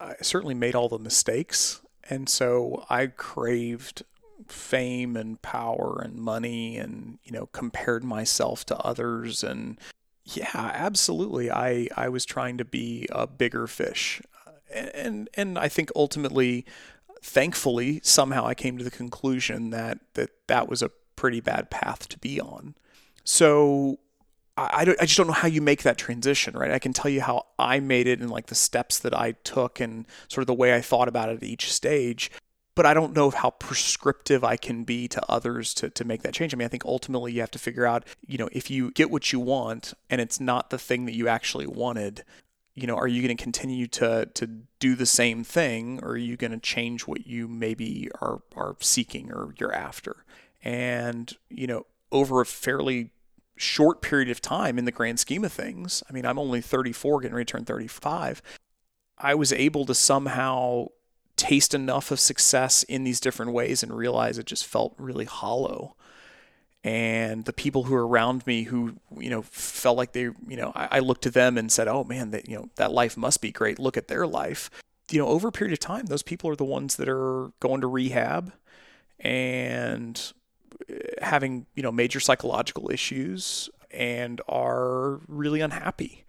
I 0.00 0.14
certainly 0.22 0.54
made 0.54 0.74
all 0.74 0.88
the 0.88 0.98
mistakes, 0.98 1.80
and 2.08 2.28
so 2.28 2.84
I 2.88 3.08
craved 3.08 4.02
fame 4.48 5.16
and 5.16 5.40
power 5.42 6.00
and 6.02 6.16
money, 6.16 6.76
and 6.76 7.18
you 7.24 7.32
know, 7.32 7.46
compared 7.46 8.04
myself 8.04 8.64
to 8.66 8.76
others, 8.78 9.44
and 9.44 9.78
yeah, 10.24 10.50
absolutely, 10.54 11.50
I 11.50 11.88
I 11.96 12.08
was 12.08 12.24
trying 12.24 12.58
to 12.58 12.64
be 12.64 13.06
a 13.10 13.26
bigger 13.26 13.66
fish, 13.66 14.22
and 14.74 15.28
and 15.34 15.58
I 15.58 15.68
think 15.68 15.90
ultimately, 15.94 16.64
thankfully, 17.22 18.00
somehow 18.02 18.46
I 18.46 18.54
came 18.54 18.78
to 18.78 18.84
the 18.84 18.90
conclusion 18.90 19.70
that 19.70 19.98
that 20.14 20.30
that 20.46 20.68
was 20.68 20.82
a 20.82 20.90
pretty 21.16 21.40
bad 21.40 21.70
path 21.70 22.08
to 22.08 22.18
be 22.18 22.40
on. 22.40 22.74
So 23.24 23.98
I, 24.56 24.84
don't, 24.84 25.00
I 25.00 25.06
just 25.06 25.16
don't 25.16 25.26
know 25.26 25.32
how 25.32 25.48
you 25.48 25.62
make 25.62 25.84
that 25.84 25.96
transition, 25.96 26.56
right? 26.56 26.70
I 26.70 26.78
can 26.78 26.92
tell 26.92 27.10
you 27.10 27.22
how 27.22 27.46
I 27.58 27.80
made 27.80 28.06
it 28.06 28.20
and 28.20 28.30
like 28.30 28.46
the 28.46 28.54
steps 28.54 28.98
that 28.98 29.14
I 29.14 29.32
took 29.44 29.80
and 29.80 30.06
sort 30.28 30.42
of 30.42 30.46
the 30.46 30.54
way 30.54 30.74
I 30.74 30.80
thought 30.80 31.08
about 31.08 31.30
it 31.30 31.36
at 31.36 31.42
each 31.42 31.72
stage. 31.72 32.30
But 32.74 32.86
I 32.86 32.94
don't 32.94 33.14
know 33.14 33.30
how 33.30 33.50
prescriptive 33.50 34.44
I 34.44 34.56
can 34.56 34.84
be 34.84 35.08
to 35.08 35.22
others 35.30 35.74
to, 35.74 35.90
to 35.90 36.04
make 36.04 36.22
that 36.22 36.34
change. 36.34 36.54
I 36.54 36.56
mean, 36.56 36.66
I 36.66 36.68
think 36.68 36.84
ultimately 36.84 37.32
you 37.32 37.40
have 37.40 37.50
to 37.52 37.58
figure 37.58 37.84
out, 37.86 38.04
you 38.26 38.38
know, 38.38 38.48
if 38.52 38.70
you 38.70 38.90
get 38.92 39.10
what 39.10 39.32
you 39.32 39.40
want 39.40 39.92
and 40.08 40.20
it's 40.20 40.40
not 40.40 40.70
the 40.70 40.78
thing 40.78 41.04
that 41.06 41.14
you 41.14 41.28
actually 41.28 41.66
wanted, 41.66 42.24
you 42.74 42.86
know, 42.86 42.96
are 42.96 43.08
you 43.08 43.22
going 43.22 43.36
to 43.36 43.42
continue 43.42 43.86
to 43.88 44.26
to 44.34 44.46
do 44.78 44.94
the 44.94 45.06
same 45.06 45.44
thing, 45.44 46.00
or 46.02 46.10
are 46.10 46.16
you 46.16 46.36
going 46.36 46.52
to 46.52 46.58
change 46.58 47.06
what 47.06 47.26
you 47.26 47.48
maybe 47.48 48.08
are 48.20 48.40
are 48.56 48.76
seeking 48.80 49.30
or 49.32 49.54
you're 49.58 49.74
after? 49.74 50.24
And 50.62 51.32
you 51.48 51.66
know, 51.66 51.86
over 52.12 52.40
a 52.40 52.46
fairly 52.46 53.10
short 53.60 54.00
period 54.02 54.30
of 54.30 54.40
time 54.40 54.78
in 54.78 54.84
the 54.84 54.92
grand 54.92 55.20
scheme 55.20 55.44
of 55.44 55.52
things, 55.52 56.02
I 56.08 56.12
mean, 56.12 56.24
I'm 56.24 56.38
only 56.38 56.60
34, 56.60 57.20
getting 57.20 57.34
ready 57.34 57.44
to 57.44 57.52
turn 57.52 57.64
35. 57.64 58.42
I 59.18 59.34
was 59.34 59.52
able 59.52 59.84
to 59.86 59.94
somehow 59.94 60.86
taste 61.36 61.74
enough 61.74 62.10
of 62.10 62.20
success 62.20 62.82
in 62.84 63.04
these 63.04 63.20
different 63.20 63.52
ways 63.52 63.82
and 63.82 63.96
realize 63.96 64.38
it 64.38 64.46
just 64.46 64.66
felt 64.66 64.94
really 64.98 65.24
hollow 65.24 65.96
and 66.82 67.44
the 67.44 67.52
people 67.52 67.84
who 67.84 67.94
are 67.94 68.06
around 68.06 68.46
me 68.46 68.64
who 68.64 68.94
you 69.18 69.30
know 69.30 69.42
felt 69.42 69.96
like 69.96 70.12
they 70.12 70.22
you 70.22 70.56
know 70.56 70.72
I, 70.74 70.88
I 70.92 70.98
looked 71.00 71.22
to 71.22 71.30
them 71.30 71.58
and 71.58 71.70
said 71.70 71.88
oh 71.88 72.04
man 72.04 72.30
that 72.30 72.48
you 72.48 72.56
know 72.56 72.68
that 72.76 72.92
life 72.92 73.16
must 73.16 73.40
be 73.40 73.50
great 73.50 73.78
look 73.78 73.96
at 73.96 74.08
their 74.08 74.26
life 74.26 74.70
you 75.10 75.18
know 75.18 75.28
over 75.28 75.48
a 75.48 75.52
period 75.52 75.72
of 75.72 75.78
time 75.78 76.06
those 76.06 76.22
people 76.22 76.50
are 76.50 76.56
the 76.56 76.64
ones 76.64 76.96
that 76.96 77.08
are 77.08 77.52
going 77.60 77.80
to 77.82 77.86
rehab 77.86 78.52
and 79.18 80.32
having 81.20 81.66
you 81.74 81.82
know 81.82 81.92
major 81.92 82.20
psychological 82.20 82.90
issues 82.90 83.68
and 83.90 84.40
are 84.48 85.20
really 85.26 85.60
unhappy. 85.60 86.24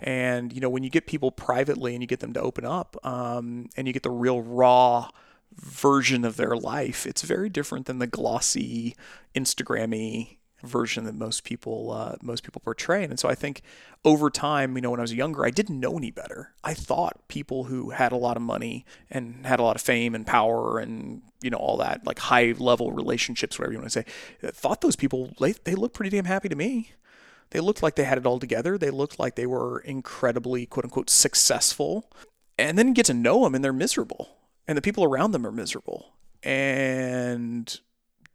And 0.00 0.52
you 0.52 0.60
know 0.60 0.68
when 0.68 0.82
you 0.82 0.90
get 0.90 1.06
people 1.06 1.30
privately 1.30 1.94
and 1.94 2.02
you 2.02 2.06
get 2.06 2.20
them 2.20 2.32
to 2.34 2.40
open 2.40 2.64
up 2.64 2.96
um, 3.04 3.68
and 3.76 3.86
you 3.86 3.92
get 3.92 4.02
the 4.02 4.10
real 4.10 4.42
raw 4.42 5.08
version 5.56 6.24
of 6.24 6.36
their 6.36 6.56
life, 6.56 7.06
it's 7.06 7.22
very 7.22 7.48
different 7.48 7.86
than 7.86 7.98
the 7.98 8.06
glossy, 8.06 8.96
Instagrammy 9.34 10.38
version 10.66 11.04
that 11.04 11.14
most 11.14 11.44
people 11.44 11.90
uh, 11.90 12.16
most 12.22 12.42
people 12.42 12.60
portray. 12.64 13.04
And 13.04 13.18
so 13.18 13.28
I 13.28 13.34
think 13.34 13.62
over 14.04 14.30
time, 14.30 14.76
you 14.76 14.82
know, 14.82 14.90
when 14.90 15.00
I 15.00 15.02
was 15.02 15.14
younger, 15.14 15.44
I 15.44 15.50
didn't 15.50 15.80
know 15.80 15.96
any 15.96 16.10
better. 16.10 16.52
I 16.62 16.74
thought 16.74 17.28
people 17.28 17.64
who 17.64 17.90
had 17.90 18.12
a 18.12 18.16
lot 18.16 18.36
of 18.36 18.42
money 18.42 18.84
and 19.10 19.46
had 19.46 19.60
a 19.60 19.62
lot 19.62 19.76
of 19.76 19.82
fame 19.82 20.14
and 20.14 20.26
power 20.26 20.78
and 20.78 21.22
you 21.42 21.50
know 21.50 21.56
all 21.56 21.76
that 21.78 22.06
like 22.06 22.18
high 22.18 22.54
level 22.58 22.92
relationships, 22.92 23.58
whatever 23.58 23.72
you 23.72 23.78
want 23.78 23.90
to 23.90 24.02
say, 24.02 24.50
thought 24.50 24.80
those 24.80 24.96
people 24.96 25.34
they 25.40 25.52
they 25.52 25.74
looked 25.74 25.94
pretty 25.94 26.14
damn 26.14 26.26
happy 26.26 26.48
to 26.48 26.56
me. 26.56 26.92
They 27.50 27.60
looked 27.60 27.82
like 27.82 27.94
they 27.94 28.04
had 28.04 28.18
it 28.18 28.26
all 28.26 28.40
together. 28.40 28.76
They 28.76 28.90
looked 28.90 29.18
like 29.18 29.36
they 29.36 29.46
were 29.46 29.80
incredibly 29.80 30.66
quote 30.66 30.84
unquote 30.84 31.10
successful. 31.10 32.10
And 32.56 32.78
then 32.78 32.92
get 32.92 33.06
to 33.06 33.14
know 33.14 33.42
them 33.42 33.56
and 33.56 33.64
they're 33.64 33.72
miserable 33.72 34.36
and 34.66 34.76
the 34.78 34.82
people 34.82 35.04
around 35.04 35.32
them 35.32 35.46
are 35.46 35.52
miserable 35.52 36.14
and 36.42 37.80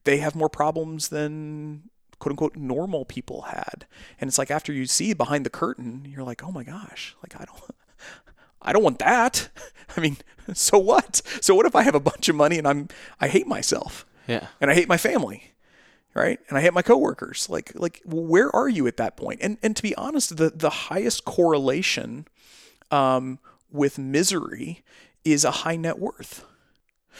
they 0.04 0.18
have 0.18 0.36
more 0.36 0.50
problems 0.50 1.10
than 1.10 1.88
quote 2.19 2.32
unquote 2.32 2.55
normal 2.55 3.05
people 3.05 3.43
had. 3.43 3.86
And 4.19 4.27
it's 4.27 4.38
like 4.38 4.51
after 4.51 4.71
you 4.73 4.86
see 4.86 5.13
behind 5.13 5.45
the 5.45 5.49
curtain 5.49 6.08
you're 6.10 6.23
like 6.23 6.43
oh 6.43 6.51
my 6.51 6.63
gosh 6.63 7.15
like 7.23 7.39
i 7.39 7.45
don't 7.45 7.75
i 8.62 8.73
don't 8.73 8.84
want 8.84 8.99
that. 8.99 9.49
I 9.97 10.01
mean 10.01 10.17
so 10.53 10.77
what? 10.77 11.21
So 11.41 11.55
what 11.55 11.65
if 11.65 11.75
i 11.75 11.84
have 11.84 11.95
a 11.95 11.99
bunch 11.99 12.29
of 12.29 12.36
money 12.36 12.58
and 12.58 12.67
i'm 12.67 12.89
i 13.19 13.27
hate 13.27 13.47
myself? 13.47 14.05
Yeah. 14.27 14.47
And 14.62 14.69
i 14.69 14.73
hate 14.73 14.88
my 14.88 14.97
family 14.97 15.53
right? 16.15 16.39
And 16.49 16.58
i 16.58 16.62
hate 16.62 16.73
my 16.73 16.82
coworkers. 16.82 17.49
Like 17.49 17.71
like 17.75 18.01
where 18.05 18.53
are 18.55 18.67
you 18.67 18.88
at 18.88 18.97
that 18.97 19.15
point? 19.15 19.39
point? 19.39 19.43
And 19.43 19.58
and 19.62 19.75
to 19.75 19.84
be 19.84 19.95
honest 19.95 20.38
the 20.38 20.49
the 20.49 20.69
highest 20.69 21.23
correlation 21.23 22.25
um, 22.91 23.39
with 23.71 23.97
misery 23.97 24.84
is 25.23 25.43
a 25.43 25.51
high 25.51 25.75
net 25.75 25.99
worth. 25.99 26.45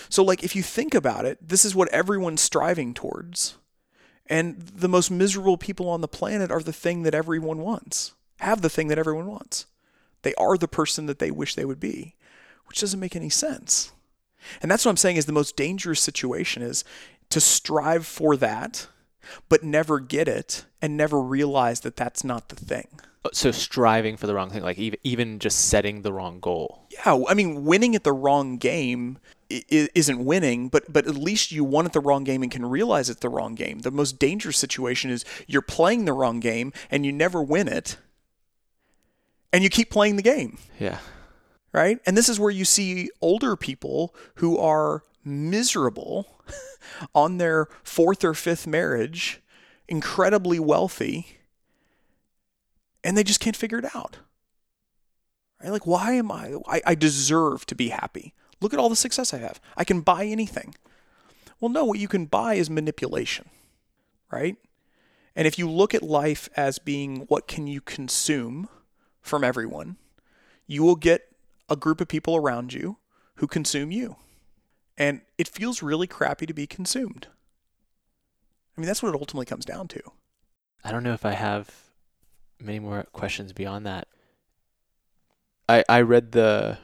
So, 0.08 0.24
like, 0.24 0.44
if 0.44 0.56
you 0.56 0.64
think 0.64 0.94
about 0.94 1.26
it, 1.26 1.38
this 1.46 1.66
is 1.66 1.76
what 1.76 1.90
everyone's 1.90 2.42
striving 2.42 2.94
towards. 2.94 3.58
And 4.30 4.60
the 4.62 4.88
most 4.88 5.10
miserable 5.10 5.58
people 5.58 5.90
on 5.90 6.02
the 6.02 6.08
planet 6.08 6.52
are 6.52 6.62
the 6.62 6.74
thing 6.74 7.04
that 7.04 7.16
everyone 7.16 7.60
wants, 7.60 8.14
have 8.40 8.62
the 8.62 8.70
thing 8.70 8.88
that 8.88 9.00
everyone 9.00 9.26
wants. 9.26 9.66
They 10.22 10.36
are 10.36 10.58
the 10.58 10.68
person 10.68 11.06
that 11.08 11.20
they 11.20 11.32
wish 11.32 11.56
they 11.56 11.66
would 11.66 11.80
be, 11.80 12.16
which 12.68 12.82
doesn't 12.82 13.00
make 13.00 13.16
any 13.16 13.30
sense. 13.30 13.92
And 14.62 14.70
that's 14.70 14.86
what 14.86 14.92
I'm 14.92 14.98
saying 14.98 15.18
is 15.18 15.26
the 15.26 15.32
most 15.32 15.56
dangerous 15.56 16.00
situation 16.00 16.62
is 16.62 16.84
to 17.30 17.42
strive 17.42 18.06
for 18.06 18.36
that, 18.38 18.88
but 19.50 19.64
never 19.64 20.00
get 20.00 20.28
it 20.28 20.66
and 20.82 20.96
never 20.96 21.22
realize 21.22 21.82
that 21.82 21.96
that's 21.96 22.24
not 22.24 22.50
the 22.50 22.56
thing 22.56 22.88
so 23.34 23.52
striving 23.52 24.18
for 24.18 24.28
the 24.28 24.34
wrong 24.34 24.50
thing 24.50 24.64
like 24.64 24.78
even 24.78 24.98
even 25.04 25.40
just 25.40 25.68
setting 25.68 26.02
the 26.02 26.14
wrong 26.14 26.40
goal 26.40 26.86
yeah 26.90 27.22
i 27.28 27.34
mean 27.34 27.66
winning 27.66 27.96
at 27.96 28.04
the 28.04 28.14
wrong 28.14 28.58
game 28.58 29.18
isn't 29.50 30.24
winning 30.24 30.70
but 30.70 30.92
but 30.92 31.08
at 31.08 31.16
least 31.16 31.52
you 31.52 31.64
won 31.64 31.86
at 31.86 31.94
the 31.94 32.00
wrong 32.00 32.24
game 32.24 32.44
and 32.44 32.52
can 32.52 32.66
realize 32.66 33.10
it's 33.10 33.20
the 33.22 33.30
wrong 33.30 33.56
game 33.56 33.80
the 33.80 33.92
most 33.92 34.20
dangerous 34.20 34.58
situation 34.58 35.10
is 35.10 35.26
you're 35.48 35.62
playing 35.62 36.06
the 36.06 36.14
wrong 36.14 36.40
game 36.40 36.72
and 36.92 37.06
you 37.06 37.12
never 37.12 37.42
win 37.42 37.68
it 37.68 37.98
and 39.52 39.64
you 39.64 39.70
keep 39.70 39.90
playing 39.90 40.16
the 40.16 40.22
game 40.22 40.58
yeah 40.80 41.00
right 41.74 42.00
and 42.06 42.16
this 42.16 42.30
is 42.30 42.40
where 42.40 42.52
you 42.52 42.64
see 42.64 43.10
older 43.22 43.56
people 43.56 44.14
who 44.36 44.58
are 44.58 45.04
miserable 45.24 46.44
on 47.16 47.38
their 47.38 47.68
fourth 47.84 48.24
or 48.24 48.34
fifth 48.34 48.68
marriage 48.68 49.42
incredibly 49.88 50.60
wealthy 50.60 51.40
and 53.04 53.18
they 53.18 53.24
just 53.24 53.40
can't 53.40 53.56
figure 53.56 53.80
it 53.80 53.96
out. 53.96 54.18
Right? 55.62 55.72
Like, 55.72 55.88
why 55.88 56.14
am 56.14 56.32
I, 56.32 56.56
I? 56.68 56.82
I 56.86 56.96
deserve 56.96 57.66
to 57.68 57.76
be 57.76 57.90
happy. 57.90 58.34
Look 58.62 58.74
at 58.74 58.80
all 58.80 58.90
the 58.90 58.96
success 58.96 59.34
I 59.34 59.38
have. 59.38 59.62
I 59.78 59.84
can 59.84 60.02
buy 60.02 60.26
anything. 60.26 60.76
Well, 61.60 61.70
no, 61.70 61.86
what 61.86 62.00
you 62.00 62.08
can 62.08 62.26
buy 62.26 62.56
is 62.56 62.70
manipulation, 62.70 63.50
right? 64.32 64.56
And 65.36 65.48
if 65.48 65.58
you 65.58 65.70
look 65.70 65.94
at 65.94 66.04
life 66.04 66.50
as 66.56 66.80
being 66.80 67.22
what 67.28 67.48
can 67.48 67.68
you 67.68 67.82
consume 67.82 68.70
from 69.22 69.44
everyone, 69.44 69.98
you 70.68 70.84
will 70.84 70.96
get 70.96 71.36
a 71.70 71.76
group 71.76 72.02
of 72.02 72.08
people 72.08 72.36
around 72.36 72.74
you 72.74 72.98
who 73.36 73.48
consume 73.48 73.92
you. 73.92 74.18
And 74.98 75.22
it 75.38 75.48
feels 75.48 75.82
really 75.82 76.08
crappy 76.08 76.46
to 76.46 76.54
be 76.54 76.68
consumed. 76.68 77.28
I 78.78 78.82
mean, 78.82 78.88
that's 78.88 79.02
what 79.02 79.10
it 79.14 79.20
ultimately 79.20 79.46
comes 79.46 79.66
down 79.66 79.88
to. 79.90 80.02
I 80.84 80.92
don't 80.92 81.04
know 81.04 81.14
if 81.14 81.26
I 81.26 81.34
have 81.34 81.70
many 82.60 82.80
more 82.80 83.04
questions 83.12 83.54
beyond 83.54 83.86
that. 83.86 84.08
I 85.68 85.84
I 85.88 86.02
read 86.02 86.32
the 86.32 86.80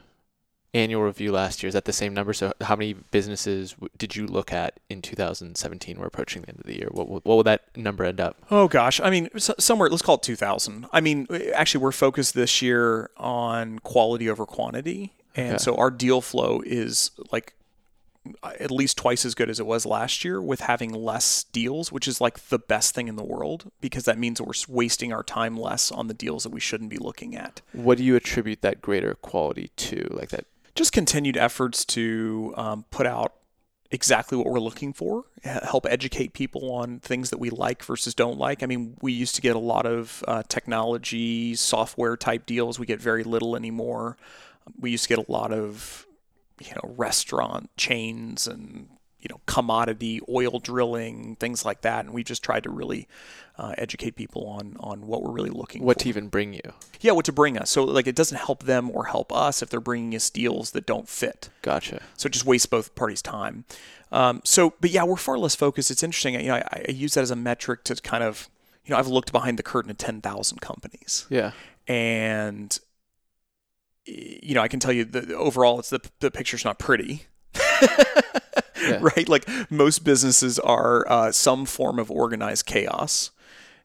annual 0.76 1.02
review 1.02 1.32
last 1.32 1.62
year. 1.62 1.68
Is 1.68 1.74
that 1.74 1.84
the 1.84 1.92
same 1.92 2.14
number? 2.14 2.32
So 2.32 2.52
how 2.60 2.76
many 2.76 2.92
businesses 2.92 3.72
w- 3.72 3.88
did 3.96 4.14
you 4.14 4.26
look 4.26 4.52
at 4.52 4.78
in 4.88 5.02
2017? 5.02 5.98
We're 5.98 6.06
approaching 6.06 6.42
the 6.42 6.48
end 6.48 6.58
of 6.58 6.66
the 6.66 6.76
year. 6.76 6.88
What 6.90 7.08
what 7.08 7.24
will 7.24 7.42
that 7.44 7.76
number 7.76 8.04
end 8.04 8.20
up? 8.20 8.36
Oh 8.50 8.68
gosh, 8.68 9.00
I 9.00 9.10
mean 9.10 9.28
somewhere. 9.38 9.88
Let's 9.88 10.02
call 10.02 10.16
it 10.16 10.22
2,000. 10.22 10.86
I 10.92 11.00
mean, 11.00 11.26
actually, 11.54 11.82
we're 11.82 11.92
focused 11.92 12.34
this 12.34 12.60
year 12.62 13.10
on 13.16 13.78
quality 13.80 14.28
over 14.28 14.46
quantity, 14.46 15.14
and 15.34 15.54
okay. 15.54 15.58
so 15.58 15.76
our 15.76 15.90
deal 15.90 16.20
flow 16.20 16.62
is 16.64 17.10
like 17.32 17.54
uh, 18.42 18.52
at 18.58 18.70
least 18.70 18.96
twice 18.96 19.24
as 19.24 19.34
good 19.34 19.50
as 19.50 19.60
it 19.60 19.66
was 19.66 19.86
last 19.86 20.24
year 20.24 20.40
with 20.40 20.60
having 20.60 20.92
less 20.92 21.44
deals, 21.44 21.92
which 21.92 22.08
is 22.08 22.20
like 22.20 22.48
the 22.48 22.58
best 22.58 22.94
thing 22.94 23.08
in 23.08 23.16
the 23.16 23.24
world 23.24 23.70
because 23.80 24.04
that 24.04 24.18
means 24.18 24.40
we're 24.40 24.52
wasting 24.68 25.12
our 25.12 25.22
time 25.22 25.56
less 25.56 25.92
on 25.92 26.08
the 26.08 26.14
deals 26.14 26.42
that 26.42 26.50
we 26.50 26.60
shouldn't 26.60 26.90
be 26.90 26.98
looking 26.98 27.36
at. 27.36 27.60
What 27.72 27.98
do 27.98 28.04
you 28.04 28.16
attribute 28.16 28.62
that 28.62 28.80
greater 28.80 29.14
quality 29.14 29.70
to? 29.76 30.08
Like 30.10 30.30
that? 30.30 30.44
Just 30.76 30.92
continued 30.92 31.36
efforts 31.36 31.84
to 31.86 32.54
um, 32.56 32.84
put 32.90 33.06
out 33.06 33.32
exactly 33.90 34.36
what 34.36 34.46
we're 34.46 34.60
looking 34.60 34.92
for, 34.92 35.24
help 35.42 35.86
educate 35.88 36.32
people 36.34 36.70
on 36.70 37.00
things 37.00 37.30
that 37.30 37.38
we 37.38 37.48
like 37.50 37.82
versus 37.82 38.14
don't 38.14 38.38
like. 38.38 38.62
I 38.62 38.66
mean, 38.66 38.96
we 39.00 39.12
used 39.12 39.34
to 39.36 39.40
get 39.40 39.56
a 39.56 39.60
lot 39.60 39.86
of 39.86 40.22
uh, 40.28 40.42
technology, 40.48 41.54
software 41.54 42.16
type 42.16 42.44
deals. 42.44 42.78
We 42.78 42.84
get 42.84 43.00
very 43.00 43.24
little 43.24 43.56
anymore. 43.56 44.18
We 44.78 44.90
used 44.90 45.04
to 45.04 45.08
get 45.08 45.26
a 45.26 45.32
lot 45.32 45.52
of 45.52 46.06
you 46.60 46.72
know 46.72 46.94
restaurant 46.96 47.70
chains 47.76 48.46
and 48.46 48.88
you 49.26 49.34
know 49.34 49.40
commodity 49.46 50.20
oil 50.28 50.60
drilling 50.60 51.34
things 51.36 51.64
like 51.64 51.80
that. 51.80 52.04
And 52.04 52.14
we 52.14 52.22
just 52.22 52.44
tried 52.44 52.62
to 52.62 52.70
really 52.70 53.08
uh, 53.58 53.74
educate 53.76 54.14
people 54.14 54.46
on 54.46 54.76
on 54.78 55.08
what 55.08 55.24
we're 55.24 55.32
really 55.32 55.50
looking 55.50 55.82
what 55.82 55.96
for. 55.96 56.04
to 56.04 56.08
even 56.08 56.28
bring 56.28 56.52
you. 56.54 56.72
Yeah 57.00 57.10
what 57.10 57.24
to 57.24 57.32
bring 57.32 57.58
us. 57.58 57.70
So 57.70 57.82
like 57.82 58.06
it 58.06 58.14
doesn't 58.14 58.38
help 58.38 58.62
them 58.62 58.88
or 58.92 59.06
help 59.06 59.32
us 59.32 59.62
if 59.62 59.68
they're 59.68 59.80
bringing 59.80 60.14
us 60.14 60.30
deals 60.30 60.70
that 60.70 60.86
don't 60.86 61.08
fit. 61.08 61.50
Gotcha. 61.62 62.02
So 62.16 62.28
it 62.28 62.32
just 62.34 62.46
wastes 62.46 62.66
both 62.66 62.94
parties 62.94 63.20
time. 63.20 63.64
Um, 64.12 64.42
so 64.44 64.74
but 64.80 64.90
yeah 64.90 65.02
we're 65.02 65.16
far 65.16 65.38
less 65.38 65.56
focused. 65.56 65.90
It's 65.90 66.04
interesting. 66.04 66.34
You 66.34 66.44
know 66.44 66.54
I, 66.54 66.84
I 66.88 66.92
use 66.92 67.14
that 67.14 67.22
as 67.22 67.32
a 67.32 67.36
metric 67.36 67.82
to 67.84 67.96
kind 67.96 68.22
of 68.22 68.48
you 68.84 68.92
know 68.92 68.98
I've 68.98 69.08
looked 69.08 69.32
behind 69.32 69.58
the 69.58 69.64
curtain 69.64 69.90
at 69.90 69.98
10,000 69.98 70.60
companies. 70.60 71.26
Yeah. 71.28 71.50
And 71.88 72.78
you 74.04 74.54
know, 74.54 74.62
I 74.62 74.68
can 74.68 74.78
tell 74.78 74.92
you 74.92 75.04
that 75.04 75.32
overall, 75.32 75.80
it's 75.80 75.90
the 75.90 76.00
the 76.20 76.30
picture's 76.30 76.64
not 76.64 76.78
pretty. 76.78 77.24
yeah. 78.80 78.98
Right, 79.16 79.28
like 79.28 79.48
most 79.70 80.04
businesses 80.04 80.58
are 80.58 81.08
uh, 81.08 81.32
some 81.32 81.66
form 81.66 81.98
of 81.98 82.10
organized 82.10 82.66
chaos, 82.66 83.30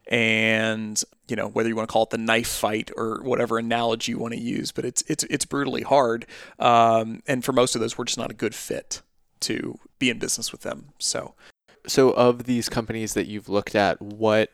and 0.08 1.01
you 1.27 1.36
know 1.36 1.47
whether 1.47 1.69
you 1.69 1.75
want 1.75 1.88
to 1.88 1.93
call 1.93 2.04
it 2.04 2.10
the 2.10 2.17
knife 2.17 2.47
fight 2.47 2.91
or 2.95 3.21
whatever 3.23 3.58
analogy 3.58 4.12
you 4.12 4.19
want 4.19 4.34
to 4.34 4.39
use, 4.39 4.71
but 4.71 4.86
it's 4.86 5.04
it's 5.08 5.23
it's 5.25 5.45
brutally 5.45 5.84
hard. 5.84 6.25
Um, 6.60 7.21
and 7.27 7.43
for 7.43 7.54
most 7.54 7.75
of 7.75 7.82
those, 7.82 7.97
we're 7.97 8.06
just 8.06 8.17
not 8.17 8.32
a 8.32 8.36
good 8.36 8.56
fit 8.56 9.01
to 9.41 9.80
be 9.99 10.10
in 10.10 10.19
business 10.19 10.51
with 10.51 10.62
them. 10.62 10.89
So, 10.99 11.36
so 11.88 12.12
of 12.12 12.45
these 12.45 12.69
companies 12.69 13.13
that 13.13 13.27
you've 13.27 13.49
looked 13.49 13.75
at, 13.75 14.01
what 14.01 14.51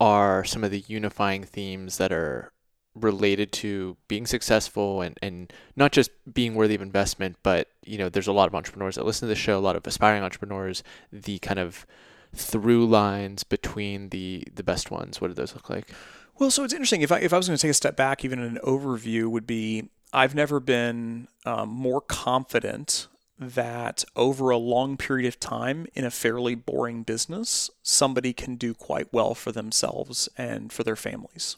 are 0.00 0.44
some 0.44 0.64
of 0.64 0.70
the 0.70 0.84
unifying 0.86 1.44
themes 1.44 1.98
that 1.98 2.12
are 2.12 2.52
related 2.94 3.52
to 3.52 3.96
being 4.08 4.26
successful 4.26 5.00
and, 5.00 5.18
and 5.22 5.52
not 5.76 5.92
just 5.92 6.10
being 6.32 6.54
worthy 6.54 6.74
of 6.74 6.82
investment, 6.82 7.36
but 7.42 7.68
you 7.84 7.98
know, 7.98 8.08
there's 8.08 8.26
a 8.26 8.32
lot 8.32 8.48
of 8.48 8.54
entrepreneurs 8.54 8.96
that 8.96 9.06
listen 9.06 9.26
to 9.26 9.34
the 9.34 9.36
show, 9.36 9.58
a 9.58 9.60
lot 9.60 9.76
of 9.76 9.86
aspiring 9.86 10.22
entrepreneurs, 10.22 10.82
the 11.12 11.38
kind 11.38 11.58
of 11.58 11.86
through 12.34 12.86
lines 12.86 13.42
between 13.44 14.10
the 14.10 14.44
the 14.54 14.62
best 14.62 14.90
ones. 14.90 15.20
What 15.20 15.28
do 15.28 15.34
those 15.34 15.54
look 15.54 15.70
like? 15.70 15.92
Well, 16.38 16.50
so 16.50 16.64
it's 16.64 16.72
interesting. 16.72 17.02
If 17.02 17.12
I 17.12 17.18
if 17.18 17.32
I 17.32 17.36
was 17.36 17.48
going 17.48 17.56
to 17.56 17.62
take 17.62 17.70
a 17.70 17.74
step 17.74 17.96
back, 17.96 18.24
even 18.24 18.38
an 18.38 18.58
overview 18.64 19.28
would 19.28 19.46
be 19.46 19.88
I've 20.12 20.34
never 20.34 20.58
been 20.58 21.28
um, 21.44 21.68
more 21.68 22.00
confident 22.00 23.06
that 23.38 24.04
over 24.16 24.50
a 24.50 24.58
long 24.58 24.96
period 24.96 25.26
of 25.26 25.40
time 25.40 25.86
in 25.94 26.04
a 26.04 26.10
fairly 26.10 26.54
boring 26.54 27.02
business, 27.02 27.70
somebody 27.82 28.32
can 28.32 28.56
do 28.56 28.74
quite 28.74 29.12
well 29.12 29.34
for 29.34 29.50
themselves 29.50 30.28
and 30.36 30.72
for 30.72 30.82
their 30.82 30.96
families. 30.96 31.56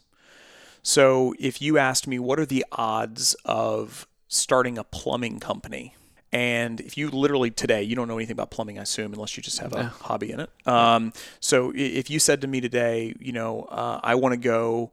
So 0.83 1.33
if 1.39 1.61
you 1.61 1.77
asked 1.77 2.07
me 2.07 2.19
what 2.19 2.39
are 2.39 2.45
the 2.45 2.65
odds 2.73 3.35
of 3.45 4.05
starting 4.27 4.77
a 4.77 4.83
plumbing 4.83 5.39
company, 5.39 5.95
and 6.33 6.81
if 6.81 6.97
you 6.97 7.09
literally 7.09 7.51
today, 7.51 7.83
you 7.83 7.95
don't 7.95 8.07
know 8.07 8.17
anything 8.17 8.33
about 8.33 8.51
plumbing, 8.51 8.79
I 8.79 8.81
assume, 8.81 9.13
unless 9.13 9.37
you 9.37 9.43
just 9.43 9.59
have 9.59 9.73
a 9.73 9.83
hobby 9.83 10.31
in 10.31 10.39
it. 10.39 10.49
Um, 10.67 11.13
so 11.39 11.71
if 11.75 12.09
you 12.09 12.19
said 12.19 12.41
to 12.41 12.47
me 12.47 12.59
today, 12.59 13.15
you 13.19 13.31
know, 13.31 13.61
uh, 13.63 13.99
I 14.03 14.15
want 14.15 14.33
to 14.33 14.37
go 14.37 14.91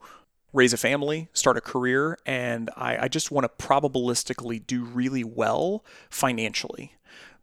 raise 0.52 0.72
a 0.72 0.76
family, 0.76 1.28
start 1.32 1.56
a 1.56 1.60
career, 1.60 2.18
and 2.26 2.70
I, 2.76 3.04
I 3.04 3.08
just 3.08 3.30
want 3.30 3.44
to 3.44 3.66
probabilistically 3.66 4.66
do 4.66 4.84
really 4.84 5.24
well 5.24 5.84
financially. 6.10 6.92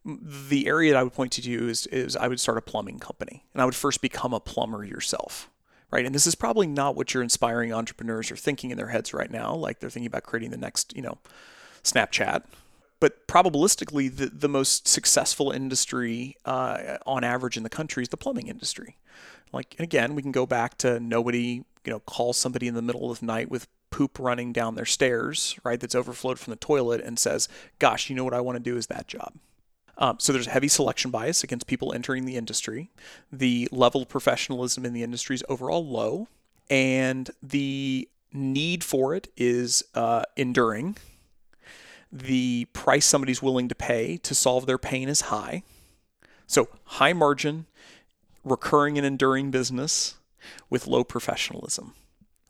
The 0.06 0.68
area 0.68 0.94
that 0.94 1.00
I 1.00 1.04
would 1.04 1.14
point 1.14 1.32
to 1.34 1.42
you 1.42 1.68
is, 1.68 1.88
is 1.88 2.16
I 2.16 2.28
would 2.28 2.40
start 2.40 2.58
a 2.58 2.62
plumbing 2.62 3.00
company, 3.00 3.46
and 3.54 3.62
I 3.62 3.66
would 3.66 3.76
first 3.76 4.02
become 4.02 4.34
a 4.34 4.40
plumber 4.40 4.86
yourself 4.86 5.50
right? 5.91 6.06
And 6.06 6.13
this 6.13 6.28
is 6.28 6.36
probably 6.36 6.67
not 6.67 6.95
what 6.95 7.13
your 7.13 7.23
inspiring 7.23 7.73
entrepreneurs 7.73 8.32
are 8.32 8.36
thinking 8.36 8.71
in 8.71 8.78
their 8.78 8.88
heads 8.88 9.13
right 9.13 9.32
now. 9.32 9.54
Like 9.54 9.80
they're 9.80 9.89
thinking 9.89 10.08
about 10.08 10.23
creating 10.23 10.52
the 10.52 10.58
next, 10.58 10.95
you 10.95 11.02
know, 11.02 11.17
Snapchat. 11.84 12.43
But 13.00 13.28
probabilistically, 13.28 14.15
the, 14.15 14.28
the 14.28 14.50
most 14.50 14.88
successful 14.88 15.52
industry 15.52 16.36
uh, 16.45 16.97
on 17.06 17.23
average 17.23 17.56
in 17.56 17.63
the 17.63 17.69
country 17.69 18.04
is 18.04 18.10
the 18.10 18.17
plumbing 18.17 18.47
industry. 18.47 18.97
Like, 19.54 19.76
and 19.78 19.84
again, 19.84 20.15
we 20.15 20.21
can 20.21 20.32
go 20.32 20.45
back 20.45 20.78
to 20.80 21.00
nobody, 21.00 21.63
you 21.86 21.91
know, 21.91 22.00
calls 22.00 22.38
somebody 22.38 22.67
in 22.67 22.73
the 22.73 22.82
middle 22.82 23.12
of 23.12 23.19
the 23.19 23.26
night 23.26 23.50
with 23.50 23.67
poop 23.91 24.19
running 24.19 24.52
down 24.52 24.76
their 24.76 24.86
stairs, 24.86 25.58
right? 25.63 25.80
That's 25.80 25.95
overflowed 25.95 26.39
from 26.39 26.52
the 26.52 26.58
toilet 26.58 27.02
and 27.02 27.17
says, 27.17 27.47
gosh, 27.80 28.10
you 28.10 28.15
know 28.15 28.23
what 28.23 28.34
I 28.34 28.41
want 28.41 28.58
to 28.58 28.63
do 28.63 28.78
is 28.78 28.88
that 28.88 29.08
job. 29.08 29.34
Um, 29.98 30.18
so 30.20 30.32
there's 30.32 30.48
a 30.48 30.52
heavy 30.52 30.68
selection 30.68 31.10
bias 31.10 31.44
against 31.44 31.68
people 31.68 31.92
entering 31.94 32.26
the 32.26 32.38
industry. 32.38 32.92
The 33.32 33.68
level 33.72 34.04
of 34.04 34.10
professionalism 34.10 34.86
in 34.86 34.94
the 34.94 35.04
industry 35.04 35.36
is 35.36 35.44
overall 35.50 35.86
low, 35.86 36.28
and 36.70 37.30
the 37.42 38.08
need 38.32 38.84
for 38.84 39.16
it 39.16 39.28
is 39.36 39.84
uh, 39.96 40.24
enduring. 40.36 40.98
The 42.12 42.66
price 42.74 43.06
somebody's 43.06 43.42
willing 43.42 43.68
to 43.70 43.76
pay 43.76 44.18
to 44.18 44.36
solve 44.36 44.66
their 44.66 44.78
pain 44.78 45.10
is 45.10 45.22
high. 45.22 45.64
So 46.46 46.70
high 46.86 47.14
margin, 47.14 47.66
recurring 48.44 48.98
and 48.98 49.06
enduring 49.06 49.52
business 49.52 50.16
with 50.70 50.88
low 50.88 51.04
professionalism. 51.04 51.94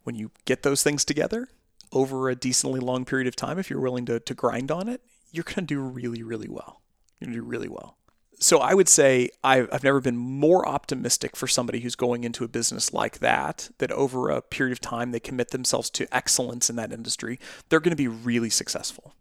When 0.03 0.15
you 0.15 0.31
get 0.45 0.63
those 0.63 0.83
things 0.83 1.03
together 1.03 1.49
over 1.91 2.29
a 2.29 2.35
decently 2.35 2.79
long 2.79 3.05
period 3.05 3.27
of 3.27 3.35
time, 3.35 3.57
if 3.57 3.69
you're 3.69 3.79
willing 3.79 4.05
to, 4.05 4.19
to 4.19 4.33
grind 4.33 4.69
on 4.69 4.87
it, 4.87 5.01
you're 5.31 5.43
going 5.43 5.55
to 5.55 5.61
do 5.61 5.79
really, 5.81 6.23
really 6.23 6.47
well. 6.49 6.81
You're 7.19 7.27
going 7.27 7.35
to 7.35 7.41
do 7.41 7.47
really 7.47 7.69
well. 7.69 7.97
So 8.39 8.59
I 8.59 8.75
would 8.75 8.87
say 8.87 9.29
I've, 9.43 9.67
I've 9.71 9.83
never 9.83 9.99
been 9.99 10.17
more 10.17 10.67
optimistic 10.67 11.35
for 11.35 11.47
somebody 11.47 11.79
who's 11.79 11.95
going 11.95 12.23
into 12.23 12.43
a 12.43 12.47
business 12.47 12.93
like 12.93 13.17
that, 13.19 13.71
that 13.79 13.91
over 13.91 14.29
a 14.29 14.41
period 14.43 14.73
of 14.73 14.79
time 14.79 15.11
they 15.11 15.19
commit 15.19 15.49
themselves 15.49 15.89
to 15.91 16.15
excellence 16.15 16.69
in 16.69 16.75
that 16.75 16.91
industry, 16.91 17.39
they're 17.69 17.79
going 17.79 17.91
to 17.91 17.95
be 17.95 18.07
really 18.07 18.51
successful 18.51 19.15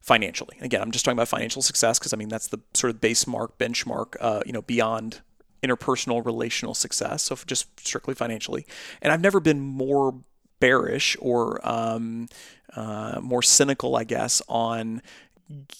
financially. 0.00 0.56
Again, 0.60 0.82
I'm 0.82 0.90
just 0.90 1.04
talking 1.04 1.16
about 1.16 1.28
financial 1.28 1.62
success 1.62 1.98
because 1.98 2.12
I 2.12 2.16
mean 2.16 2.28
that's 2.28 2.48
the 2.48 2.58
sort 2.74 2.92
of 2.92 3.00
base 3.00 3.26
mark, 3.26 3.56
benchmark, 3.58 4.16
uh, 4.20 4.42
you 4.44 4.52
know, 4.52 4.62
beyond 4.62 5.20
interpersonal 5.62 6.24
relational 6.24 6.74
success. 6.74 7.24
So 7.24 7.36
just 7.46 7.86
strictly 7.86 8.14
financially, 8.14 8.66
and 9.02 9.12
I've 9.12 9.20
never 9.20 9.40
been 9.40 9.60
more 9.60 10.14
bearish 10.58 11.16
or 11.20 11.66
um, 11.68 12.28
uh, 12.74 13.20
more 13.22 13.42
cynical, 13.42 13.96
I 13.96 14.04
guess, 14.04 14.42
on 14.48 15.02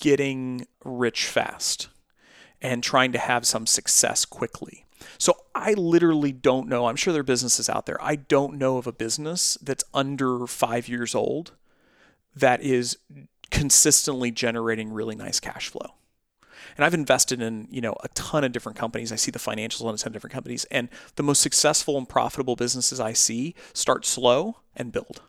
getting 0.01 0.67
rich 0.85 1.27
fast 1.27 1.89
and 2.61 2.83
trying 2.83 3.13
to 3.13 3.19
have 3.19 3.47
some 3.47 3.67
success 3.67 4.25
quickly. 4.25 4.85
So 5.19 5.35
I 5.55 5.73
literally 5.75 6.33
don't 6.33 6.69
know. 6.69 6.87
I'm 6.87 6.97
sure 6.97 7.13
there 7.13 7.21
are 7.21 7.25
businesses 7.25 7.69
out 7.69 7.87
there. 7.87 8.03
I 8.03 8.17
don't 8.17 8.59
know 8.59 8.77
of 8.77 8.87
a 8.87 8.93
business 8.93 9.57
that's 9.63 9.85
under 9.95 10.47
five 10.47 10.89
years 10.89 11.15
old 11.15 11.53
that 12.35 12.63
is 12.63 12.99
consistently 13.51 14.31
generating 14.31 14.93
really 14.93 15.17
nice 15.17 15.41
cash 15.41 15.69
flow. 15.69 15.95
And 16.77 16.85
I've 16.85 16.95
invested 16.95 17.43
in, 17.43 17.67
you 17.71 17.81
know, 17.81 17.97
a 18.03 18.09
ton 18.09 18.45
of 18.45 18.53
different 18.53 18.79
companies. 18.79 19.11
I 19.11 19.17
see 19.17 19.31
the 19.31 19.39
financials 19.39 19.85
on 19.85 19.95
a 19.95 19.99
ton 19.99 20.09
of 20.09 20.13
different 20.13 20.35
companies. 20.35 20.65
And 20.67 20.89
the 21.17 21.23
most 21.23 21.41
successful 21.41 21.99
and 21.99 22.09
profitable 22.09 22.57
businesses 22.57 23.01
I 23.01 23.13
see 23.13 23.55
start 23.73 24.05
slow 24.07 24.59
and 24.77 24.93
build. 24.93 25.23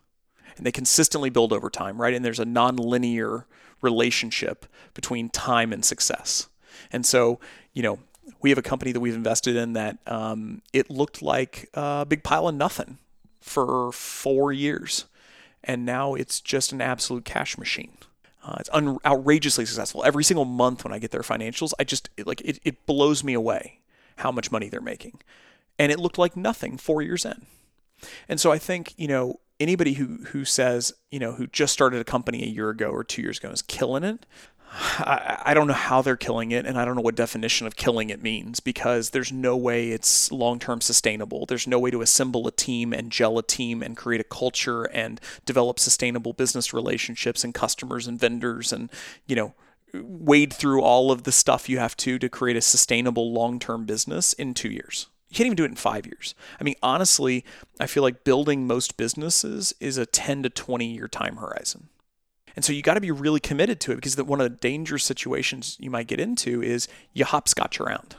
And 0.58 0.65
they 0.65 0.71
consistently 0.71 1.30
build 1.30 1.54
over 1.54 1.69
time, 1.69 1.99
right? 1.99 2.13
And 2.13 2.23
there's 2.23 2.39
a 2.39 2.45
non-linear 2.45 3.47
relationship 3.82 4.65
between 4.94 5.30
time 5.30 5.74
and 5.74 5.84
success. 5.84 6.48
And 6.91 7.06
so, 7.06 7.39
you 7.74 7.84
know, 7.84 8.00
we 8.41 8.50
have 8.50 8.58
a 8.58 8.63
company 8.63 8.91
that 8.91 9.00
we've 9.00 9.15
invested 9.15 9.56
in 9.56 9.74
that 9.74 9.98
um, 10.08 10.62
it 10.74 10.89
looked 10.89 11.22
like 11.22 11.70
a 11.74 12.06
big 12.06 12.24
pile 12.24 12.48
of 12.48 12.56
nothing 12.56 12.98
for 13.39 13.91
four 13.91 14.52
years. 14.52 15.06
And 15.63 15.86
now 15.86 16.15
it's 16.15 16.41
just 16.41 16.72
an 16.72 16.82
absolute 16.82 17.26
cash 17.26 17.58
machine. 17.58 17.98
Uh, 18.44 18.56
it's 18.60 18.70
un- 18.74 18.98
outrageously 19.06 19.65
successful. 19.65 20.04
Every 20.04 20.24
single 20.24 20.46
month 20.46 20.84
when 20.84 20.94
I 20.94 21.00
get 21.00 21.12
their 21.12 21.22
financials, 21.22 21.74
I 21.78 21.84
just 21.84 22.10
it, 22.17 22.26
like 22.26 22.41
it, 22.41 22.60
it 22.63 22.86
blows 22.88 23.24
me 23.24 23.34
away 23.34 23.80
how 24.17 24.32
much 24.32 24.52
money 24.52 24.70
they're 24.70 24.82
making. 24.82 25.22
And 25.78 25.91
it 25.91 26.00
looked 26.00 26.17
like 26.17 26.36
nothing 26.36 26.78
four 26.78 27.02
years 27.02 27.26
in. 27.26 27.46
And 28.28 28.39
so 28.39 28.52
I 28.52 28.58
think, 28.58 28.94
you 28.98 29.08
know, 29.08 29.39
anybody 29.62 29.93
who 29.93 30.17
who 30.26 30.43
says 30.43 30.93
you 31.12 31.19
know 31.19 31.34
who 31.34 31.47
just 31.47 31.71
started 31.71 32.02
a 32.02 32.04
company 32.04 32.43
a 32.43 32.47
year 32.47 32.69
ago 32.69 32.89
or 32.89 33.04
two 33.04 33.21
years 33.21 33.38
ago 33.38 33.50
is 33.50 33.62
killing 33.62 34.04
it 34.04 34.26
I, 34.74 35.41
I 35.47 35.54
don't 35.54 35.67
know 35.67 35.74
how 35.74 36.02
they're 36.02 36.15
killing 36.15 36.52
it, 36.52 36.65
and 36.65 36.80
I 36.80 36.86
don't 36.86 36.95
know 36.95 37.02
what 37.02 37.15
definition 37.15 37.67
of 37.67 37.76
killing 37.76 38.10
it 38.10 38.21
means 38.21 38.60
because 38.62 39.10
there's 39.10 39.32
no 39.32 39.58
way 39.58 39.89
it's 39.89 40.32
long 40.32 40.60
term 40.60 40.80
sustainable. 40.80 41.45
There's 41.45 41.67
no 41.67 41.78
way 41.78 41.91
to 41.91 42.02
assemble 42.02 42.47
a 42.47 42.52
team 42.52 42.93
and 42.93 43.12
gel 43.12 43.38
a 43.38 43.43
team 43.43 43.84
and 43.84 43.97
create 43.97 44.21
a 44.21 44.26
culture 44.26 44.84
and 44.86 45.19
develop 45.45 45.78
sustainable 45.78 46.34
business 46.34 46.74
relationships 46.74 47.43
and 47.43 47.54
customers 47.54 48.08
and 48.08 48.19
vendors 48.19 48.71
and, 48.71 48.89
you 49.28 49.36
know, 49.36 49.54
wade 49.93 50.54
through 50.54 50.82
all 50.82 51.12
of 51.12 51.24
the 51.24 51.34
stuff 51.34 51.67
you 51.67 51.78
have 51.78 51.97
to 51.97 52.17
to 52.17 52.30
create 52.30 52.56
a 52.56 52.62
sustainable 52.62 53.34
long 53.34 53.60
term 53.60 53.86
business 53.86 54.32
in 54.34 54.54
two 54.54 54.69
years. 54.69 55.08
You 55.32 55.38
can't 55.38 55.46
even 55.46 55.56
do 55.56 55.63
it 55.63 55.70
in 55.72 55.78
five 55.78 56.06
years. 56.06 56.36
I 56.60 56.65
mean, 56.65 56.76
honestly, 56.84 57.46
I 57.80 57.88
feel 57.88 58.04
like 58.04 58.26
building 58.26 58.67
most 58.67 58.98
businesses 58.98 59.74
is 59.80 59.98
a 59.98 60.06
10 60.06 60.44
to 60.44 60.50
20 60.50 60.86
year 60.86 61.08
time 61.08 61.38
horizon. 61.38 61.88
And 62.54 62.65
so 62.65 62.74
you 62.74 62.82
got 62.82 62.96
to 62.96 63.02
be 63.02 63.12
really 63.12 63.39
committed 63.39 63.80
to 63.80 63.94
it 63.94 63.96
because 63.96 64.17
the, 64.17 64.26
one 64.26 64.41
of 64.41 64.52
the 64.52 64.58
dangerous 64.58 65.06
situations 65.06 65.78
you 65.80 65.89
might 65.89 66.08
get 66.08 66.20
into 66.20 66.62
is 66.62 66.89
you 67.13 67.24
hopscotch 67.24 67.80
around. 67.80 68.17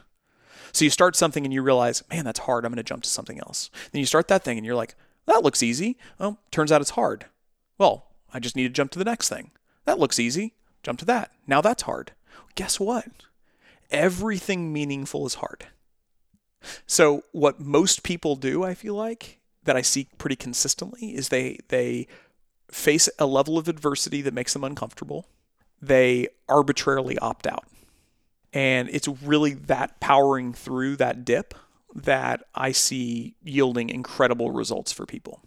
So 0.73 0.87
you 0.87 0.91
start 0.91 1.15
something 1.15 1.45
and 1.45 1.53
you 1.53 1.61
realize, 1.61 2.03
man, 2.11 2.25
that's 2.25 2.41
hard. 2.41 2.65
I'm 2.65 2.73
going 2.73 2.79
to 2.79 2.83
jump 2.83 3.03
to 3.03 3.11
something 3.11 3.39
else. 3.41 3.69
Then 3.91 4.01
you 4.01 4.07
start 4.07 4.29
that 4.29 4.43
thing 4.43 4.57
and 4.57 4.65
you're 4.65 4.75
like, 4.75 4.95
that 5.27 5.43
looks 5.43 5.63
easy. 5.63 5.99
Well, 6.19 6.41
turns 6.51 6.73
out 6.73 6.81
it's 6.81 6.91
hard. 6.91 7.27
Well, 7.77 8.07
I 8.33 8.39
just 8.39 8.57
need 8.57 8.63
to 8.63 8.69
jump 8.71 8.91
to 8.93 8.99
the 8.99 9.05
next 9.05 9.29
thing. 9.29 9.51
That 9.85 9.99
looks 9.99 10.19
easy. 10.19 10.55
Jump 10.83 10.99
to 11.01 11.05
that. 11.05 11.31
Now 11.47 11.61
that's 11.61 11.83
hard. 11.83 12.13
Guess 12.55 12.81
what? 12.81 13.05
Everything 13.91 14.73
meaningful 14.73 15.27
is 15.27 15.35
hard. 15.35 15.67
So 16.87 17.25
what 17.33 17.61
most 17.61 18.03
people 18.03 18.37
do, 18.37 18.65
I 18.65 18.75
feel 18.75 18.95
like, 18.95 19.39
that 19.65 19.77
I 19.77 19.83
see 19.83 20.09
pretty 20.19 20.37
consistently 20.37 21.15
is 21.15 21.29
they 21.29 21.59
they 21.69 22.09
face 22.71 23.09
a 23.19 23.27
level 23.27 23.59
of 23.59 23.69
adversity 23.69 24.23
that 24.23 24.35
makes 24.35 24.53
them 24.53 24.65
uncomfortable. 24.65 25.29
They 25.81 26.29
arbitrarily 26.49 27.19
opt 27.19 27.47
out. 27.47 27.67
And 28.53 28.89
it's 28.91 29.09
really 29.09 29.55
that 29.55 30.01
powering 30.01 30.53
through 30.53 30.97
that 30.97 31.25
dip 31.25 31.55
that 31.95 32.45
I 32.55 32.73
see 32.73 33.35
yielding 33.43 33.91
incredible 33.91 34.51
results 34.51 34.93
for 34.93 35.07
people. 35.07 35.41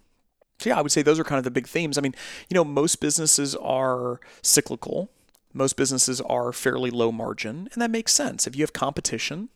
So, 0.58 0.70
yeah, 0.70 0.78
I 0.78 0.82
would 0.82 0.92
say 0.92 1.02
those 1.02 1.18
are 1.18 1.24
kind 1.24 1.38
of 1.38 1.44
the 1.44 1.50
big 1.50 1.66
themes. 1.66 1.98
I 1.98 2.00
mean, 2.00 2.14
you 2.48 2.54
know, 2.54 2.64
most 2.64 3.00
businesses 3.00 3.54
are 3.56 4.20
cyclical, 4.42 5.10
most 5.52 5.76
businesses 5.76 6.20
are 6.22 6.52
fairly 6.52 6.90
low 6.90 7.12
margin, 7.12 7.68
and 7.72 7.82
that 7.82 7.90
makes 7.90 8.12
sense. 8.12 8.46
If 8.46 8.56
you 8.56 8.62
have 8.62 8.72
competition, 8.72 9.50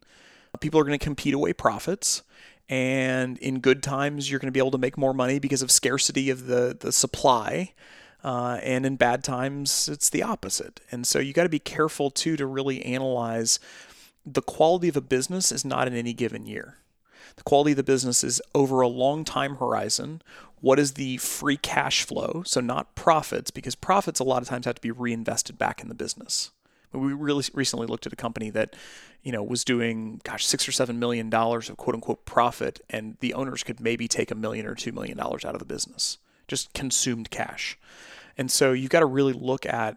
people 0.59 0.81
are 0.81 0.85
going 0.85 0.99
to 0.99 1.05
compete 1.05 1.35
away 1.35 1.53
profits. 1.53 2.23
And 2.69 3.39
in 3.39 3.61
good 3.61 3.83
times, 3.83 4.31
you're 4.31 4.41
going 4.41 4.49
to 4.49 4.53
be 4.53 4.61
able 4.61 4.71
to 4.73 4.79
make 4.79 4.97
more 4.97 5.15
money 5.15 5.39
because 5.39 5.63
of 5.63 5.71
scarcity 5.71 6.31
of 6.31 6.47
the, 6.47 6.77
the 6.79 6.93
supply. 6.93 7.73
Uh, 8.23 8.61
and 8.63 8.85
in 8.85 8.97
bad 8.97 9.25
times, 9.25 9.89
it's 9.89 10.11
the 10.11 10.23
opposite. 10.23 10.81
And 10.93 11.07
so 11.07 11.19
you 11.19 11.33
got 11.33 11.45
to 11.45 11.49
be 11.49 11.59
careful 11.59 12.11
too 12.11 12.37
to 12.37 12.47
really 12.47 12.85
analyze 12.85 13.59
the 14.27 14.43
quality 14.43 14.89
of 14.89 14.97
a 14.97 15.01
business 15.01 15.51
is 15.51 15.65
not 15.65 15.89
in 15.89 15.95
any 15.95 16.13
given 16.13 16.47
year. 16.47 16.77
The 17.37 17.43
quality 17.43 17.73
of 17.73 17.79
the 17.79 17.83
business 17.83 18.23
is 18.23 18.43
over 18.55 18.81
a 18.81 18.89
long 18.89 19.25
time 19.25 19.57
horizon. 19.57 20.21
What 20.61 20.79
is 20.79 20.93
the 20.93 21.17
free 21.19 21.57
cash 21.57 22.03
flow? 22.03 22.43
So, 22.45 22.61
not 22.61 22.95
profits, 22.95 23.51
because 23.51 23.75
profits 23.75 24.21
a 24.21 24.25
lot 24.25 24.43
of 24.43 24.49
times 24.49 24.67
have 24.67 24.75
to 24.75 24.81
be 24.81 24.91
reinvested 24.91 25.59
back 25.59 25.81
in 25.81 25.89
the 25.89 25.95
business. 25.95 26.51
We 26.93 27.13
really 27.13 27.45
recently 27.55 27.87
looked 27.87 28.07
at 28.07 28.13
a 28.13 28.17
company 28.17 28.51
that, 28.51 28.75
you 29.23 29.33
know, 29.33 29.43
was 29.43 29.65
doing, 29.65 30.21
gosh, 30.25 30.45
six 30.45 30.69
or 30.69 30.73
seven 30.73 30.99
million 30.99 31.31
dollars 31.31 31.69
of 31.69 31.77
quote 31.77 31.95
unquote 31.95 32.25
profit, 32.25 32.81
and 32.91 33.17
the 33.21 33.35
owners 33.35 33.63
could 33.63 33.81
maybe 33.81 34.09
take 34.09 34.31
a 34.31 34.35
million 34.35 34.67
or 34.67 34.75
two 34.75 34.93
million 34.93 35.17
dollars 35.17 35.45
out 35.45 35.55
of 35.55 35.61
the 35.61 35.65
business, 35.65 36.19
just 36.49 36.73
consumed 36.73 37.31
cash. 37.31 37.79
And 38.37 38.51
so 38.51 38.73
you've 38.73 38.91
got 38.91 39.01
to 39.01 39.07
really 39.07 39.33
look 39.33 39.67
at 39.67 39.97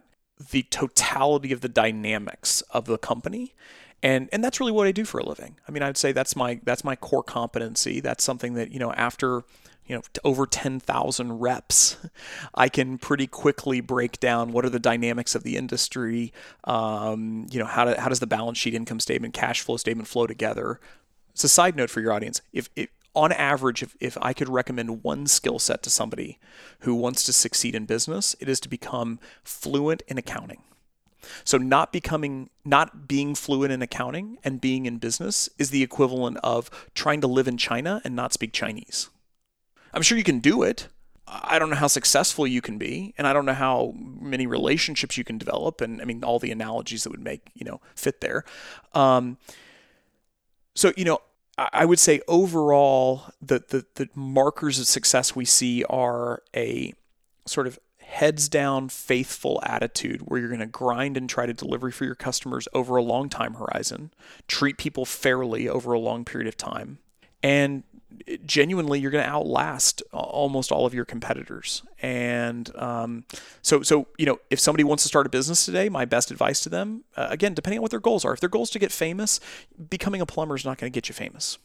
the 0.52 0.64
totality 0.64 1.52
of 1.52 1.62
the 1.62 1.70
dynamics 1.70 2.62
of 2.72 2.86
the 2.86 2.98
company 2.98 3.54
and 4.04 4.28
and 4.34 4.44
that's 4.44 4.60
really 4.60 4.74
what 4.74 4.86
I 4.86 4.92
do 4.92 5.06
for 5.06 5.20
a 5.20 5.26
living. 5.26 5.56
I 5.68 5.72
mean, 5.72 5.82
I'd 5.82 5.98
say 5.98 6.12
that's 6.12 6.36
my 6.36 6.60
that's 6.64 6.84
my 6.84 6.96
core 6.98 7.24
competency. 7.24 8.02
That's 8.02 8.24
something 8.24 8.54
that 8.56 8.72
you 8.72 8.80
know 8.80 8.92
after 8.92 9.44
you 9.86 9.96
know 9.96 10.02
over 10.24 10.46
10,000 10.46 11.40
reps, 11.40 11.98
I 12.56 12.70
can 12.70 12.98
pretty 12.98 13.28
quickly 13.28 13.82
break 13.82 14.20
down 14.20 14.52
what 14.52 14.66
are 14.66 14.70
the 14.70 14.80
dynamics 14.80 15.36
of 15.36 15.44
the 15.44 15.58
industry. 15.58 16.34
Um, 16.64 17.48
you 17.52 17.60
know 17.60 17.66
how 17.66 17.96
how 17.98 18.10
does 18.10 18.20
the 18.20 18.28
balance 18.28 18.58
sheet, 18.58 18.74
income 18.74 19.00
statement, 19.00 19.34
cash 19.34 19.62
flow 19.62 19.78
statement 19.78 20.08
flow 20.08 20.28
together? 20.28 20.80
It's 21.32 21.44
a 21.44 21.50
side 21.50 21.76
note 21.76 21.90
for 21.90 22.00
your 22.00 22.14
audience. 22.14 22.42
If, 22.52 22.70
if 22.76 22.90
on 23.16 23.32
average, 23.32 23.84
if, 23.84 23.96
if 24.00 24.18
I 24.22 24.34
could 24.34 24.50
recommend 24.50 25.04
one 25.04 25.28
skill 25.28 25.60
set 25.60 25.84
to 25.84 25.90
somebody 25.90 26.40
who 26.80 26.96
wants 26.96 27.24
to 27.26 27.34
succeed 27.34 27.76
in 27.76 27.86
business, 27.86 28.36
it 28.40 28.50
is 28.50 28.60
to 28.62 28.70
become 28.70 29.20
fluent 29.44 30.02
in 30.08 30.18
accounting. 30.18 30.62
So 31.44 31.58
not 31.58 31.94
becoming 31.94 32.50
not 32.66 33.08
being 33.08 33.34
fluent 33.36 33.72
in 33.72 33.82
accounting 33.82 34.40
and 34.44 34.60
being 34.60 34.86
in 34.86 34.98
business 34.98 35.50
is 35.58 35.70
the 35.70 35.84
equivalent 35.84 36.38
of 36.44 36.70
trying 36.96 37.22
to 37.22 37.28
live 37.28 37.48
in 37.48 37.58
China 37.58 38.02
and 38.04 38.16
not 38.16 38.34
speak 38.34 38.52
Chinese. 38.52 39.10
I'm 39.94 40.02
sure 40.02 40.18
you 40.18 40.24
can 40.24 40.40
do 40.40 40.64
it. 40.64 40.88
I 41.28 41.58
don't 41.58 41.70
know 41.70 41.78
how 41.78 41.88
successful 41.88 42.46
you 42.46 42.62
can 42.62 42.78
be, 42.78 43.14
and 43.18 43.26
I 43.26 43.34
don't 43.34 43.46
know 43.46 43.54
how 43.54 43.94
many 43.96 44.46
relationships 44.46 45.18
you 45.18 45.24
can 45.24 45.38
develop, 45.38 45.82
and 45.82 46.02
I 46.02 46.06
mean 46.06 46.24
all 46.24 46.40
the 46.40 46.52
analogies 46.52 47.04
that 47.04 47.12
would 47.12 47.24
make 47.24 47.50
you 47.54 47.66
know 47.66 47.80
fit 47.96 48.22
there. 48.22 48.44
Um, 48.94 49.38
so 50.76 50.92
you 50.98 51.06
know, 51.06 51.20
I 51.58 51.86
would 51.86 52.00
say 52.00 52.22
overall, 52.28 53.24
the, 53.42 53.64
the 53.68 53.86
the 53.96 54.10
markers 54.16 54.80
of 54.80 54.88
success 54.88 55.36
we 55.36 55.46
see 55.46 55.84
are 55.86 56.44
a 56.56 56.94
sort 57.46 57.68
of 57.68 57.80
heads 58.00 58.50
down, 58.50 58.90
faithful 58.90 59.60
attitude 59.64 60.22
where 60.22 60.40
you're 60.40 60.50
going 60.50 60.60
to 60.60 60.66
grind 60.66 61.16
and 61.16 61.30
try 61.30 61.46
to 61.46 61.54
deliver 61.54 61.90
for 61.90 62.06
your 62.06 62.16
customers 62.16 62.68
over 62.74 62.98
a 62.98 63.04
long 63.04 63.30
time 63.30 63.56
horizon, 63.56 64.12
treat 64.48 64.78
people 64.78 65.06
fairly 65.06 65.70
over 65.70 65.94
a 65.94 66.00
long 66.00 66.26
period 66.26 66.48
of 66.48 66.58
time, 66.58 67.00
and 67.42 67.84
genuinely 68.46 69.00
you're 69.00 69.12
going 69.12 69.24
to 69.24 69.30
outlast 69.30 70.02
almost 70.12 70.72
all 70.72 70.86
of 70.86 70.94
your 70.94 71.06
competitors. 71.06 71.84
And 72.02 72.74
um, 72.76 73.26
so, 73.62 73.82
so 73.82 74.08
you 74.18 74.26
know, 74.26 74.40
if 74.50 74.60
somebody 74.60 74.84
wants 74.84 75.04
to 75.04 75.08
start 75.08 75.26
a 75.26 75.30
business 75.30 75.66
today, 75.66 75.90
my 75.90 76.06
best 76.06 76.32
advice 76.32 76.60
to 76.62 76.70
them, 76.70 77.04
uh, 77.16 77.28
again, 77.30 77.54
depending 77.54 77.80
on 77.80 77.82
what 77.82 77.92
their 77.92 78.00
goals 78.00 78.26
are, 78.26 78.34
if 78.34 78.40
their 78.40 78.50
goals 78.50 78.70
to 78.72 78.80
get 78.80 78.92
famous, 78.92 79.40
becoming 79.90 80.22
a 80.22 80.26
plumber 80.26 80.56
is 80.56 80.66
not 80.66 80.78
going 80.78 80.92
to 80.92 80.96
get 80.96 81.10
you 81.10 81.14
famous. 81.14 81.58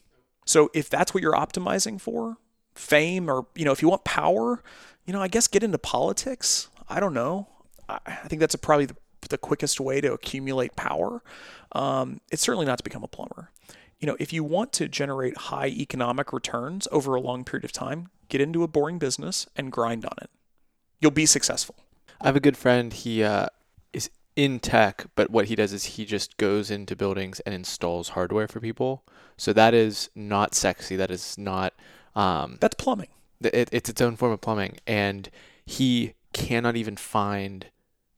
So 0.47 0.71
if 0.75 0.89
that's 0.89 1.13
what 1.13 1.23
you're 1.23 1.35
optimizing 1.35 2.01
for, 2.01 2.39
fame, 2.75 3.29
or 3.29 3.47
you 3.55 3.65
know, 3.65 3.73
if 3.73 3.83
you 3.83 3.89
want 3.89 4.05
power, 4.05 4.63
you 5.07 5.13
know, 5.13 5.21
I 5.21 5.29
guess 5.29 5.49
get 5.49 5.63
into 5.63 5.79
politics. 5.79 6.69
I 6.89 7.01
don't 7.01 7.15
know. 7.15 7.49
I, 7.89 7.99
I 8.07 8.29
think 8.29 8.41
that's 8.41 8.55
a, 8.55 8.59
probably 8.59 8.87
the, 8.87 8.97
the, 9.29 9.39
quickest 9.39 9.81
way 9.81 10.01
to 10.01 10.13
accumulate 10.13 10.77
power. 10.77 11.23
Um, 11.73 12.21
it's 12.31 12.43
certainly 12.43 12.67
not 12.67 12.79
to 12.79 12.85
become 12.85 13.03
a 13.03 13.09
plumber. 13.09 13.51
You 13.99 14.07
know, 14.07 14.17
if 14.21 14.33
you 14.33 14.45
want 14.45 14.73
to 14.75 14.89
generate 14.89 15.37
high 15.37 15.69
economic 15.69 16.33
returns 16.33 16.87
over 16.93 17.15
a 17.15 17.21
long 17.21 17.45
period 17.45 17.65
of 17.65 17.73
time, 17.73 18.09
get 18.29 18.41
into 18.41 18.63
a 18.63 18.69
boring 18.69 18.99
business 18.99 19.47
and 19.57 19.73
grind 19.73 20.05
on 20.05 20.15
it. 20.23 20.31
You'll 21.01 21.11
be 21.11 21.27
successful. 21.27 21.77
I 22.21 22.27
have 22.27 22.37
a 22.37 22.41
good 22.41 22.57
friend. 22.57 22.93
He 22.93 23.23
uh, 23.23 23.47
is 23.93 24.11
in 24.37 24.61
tech, 24.61 25.07
but 25.15 25.31
what 25.31 25.47
he 25.47 25.57
does 25.57 25.73
is 25.73 25.85
he 25.85 26.05
just 26.05 26.37
goes 26.37 26.71
into 26.71 26.95
buildings 26.97 27.41
and 27.41 27.55
installs 27.55 28.11
hardware 28.11 28.49
for 28.49 28.61
people. 28.61 29.05
So 29.37 29.53
that 29.53 29.75
is 29.75 30.11
not 30.15 30.55
sexy. 30.55 30.97
That 30.97 31.11
is 31.11 31.37
not. 31.39 31.75
Um, 32.15 32.59
That's 32.61 32.75
plumbing 32.75 33.09
it, 33.41 33.69
it's 33.73 33.89
its 33.89 34.01
own 34.01 34.17
form 34.17 34.33
of 34.33 34.41
plumbing, 34.41 34.79
and 34.87 35.29
he 35.65 36.15
cannot 36.33 36.77
even 36.77 36.97
find 36.97 37.67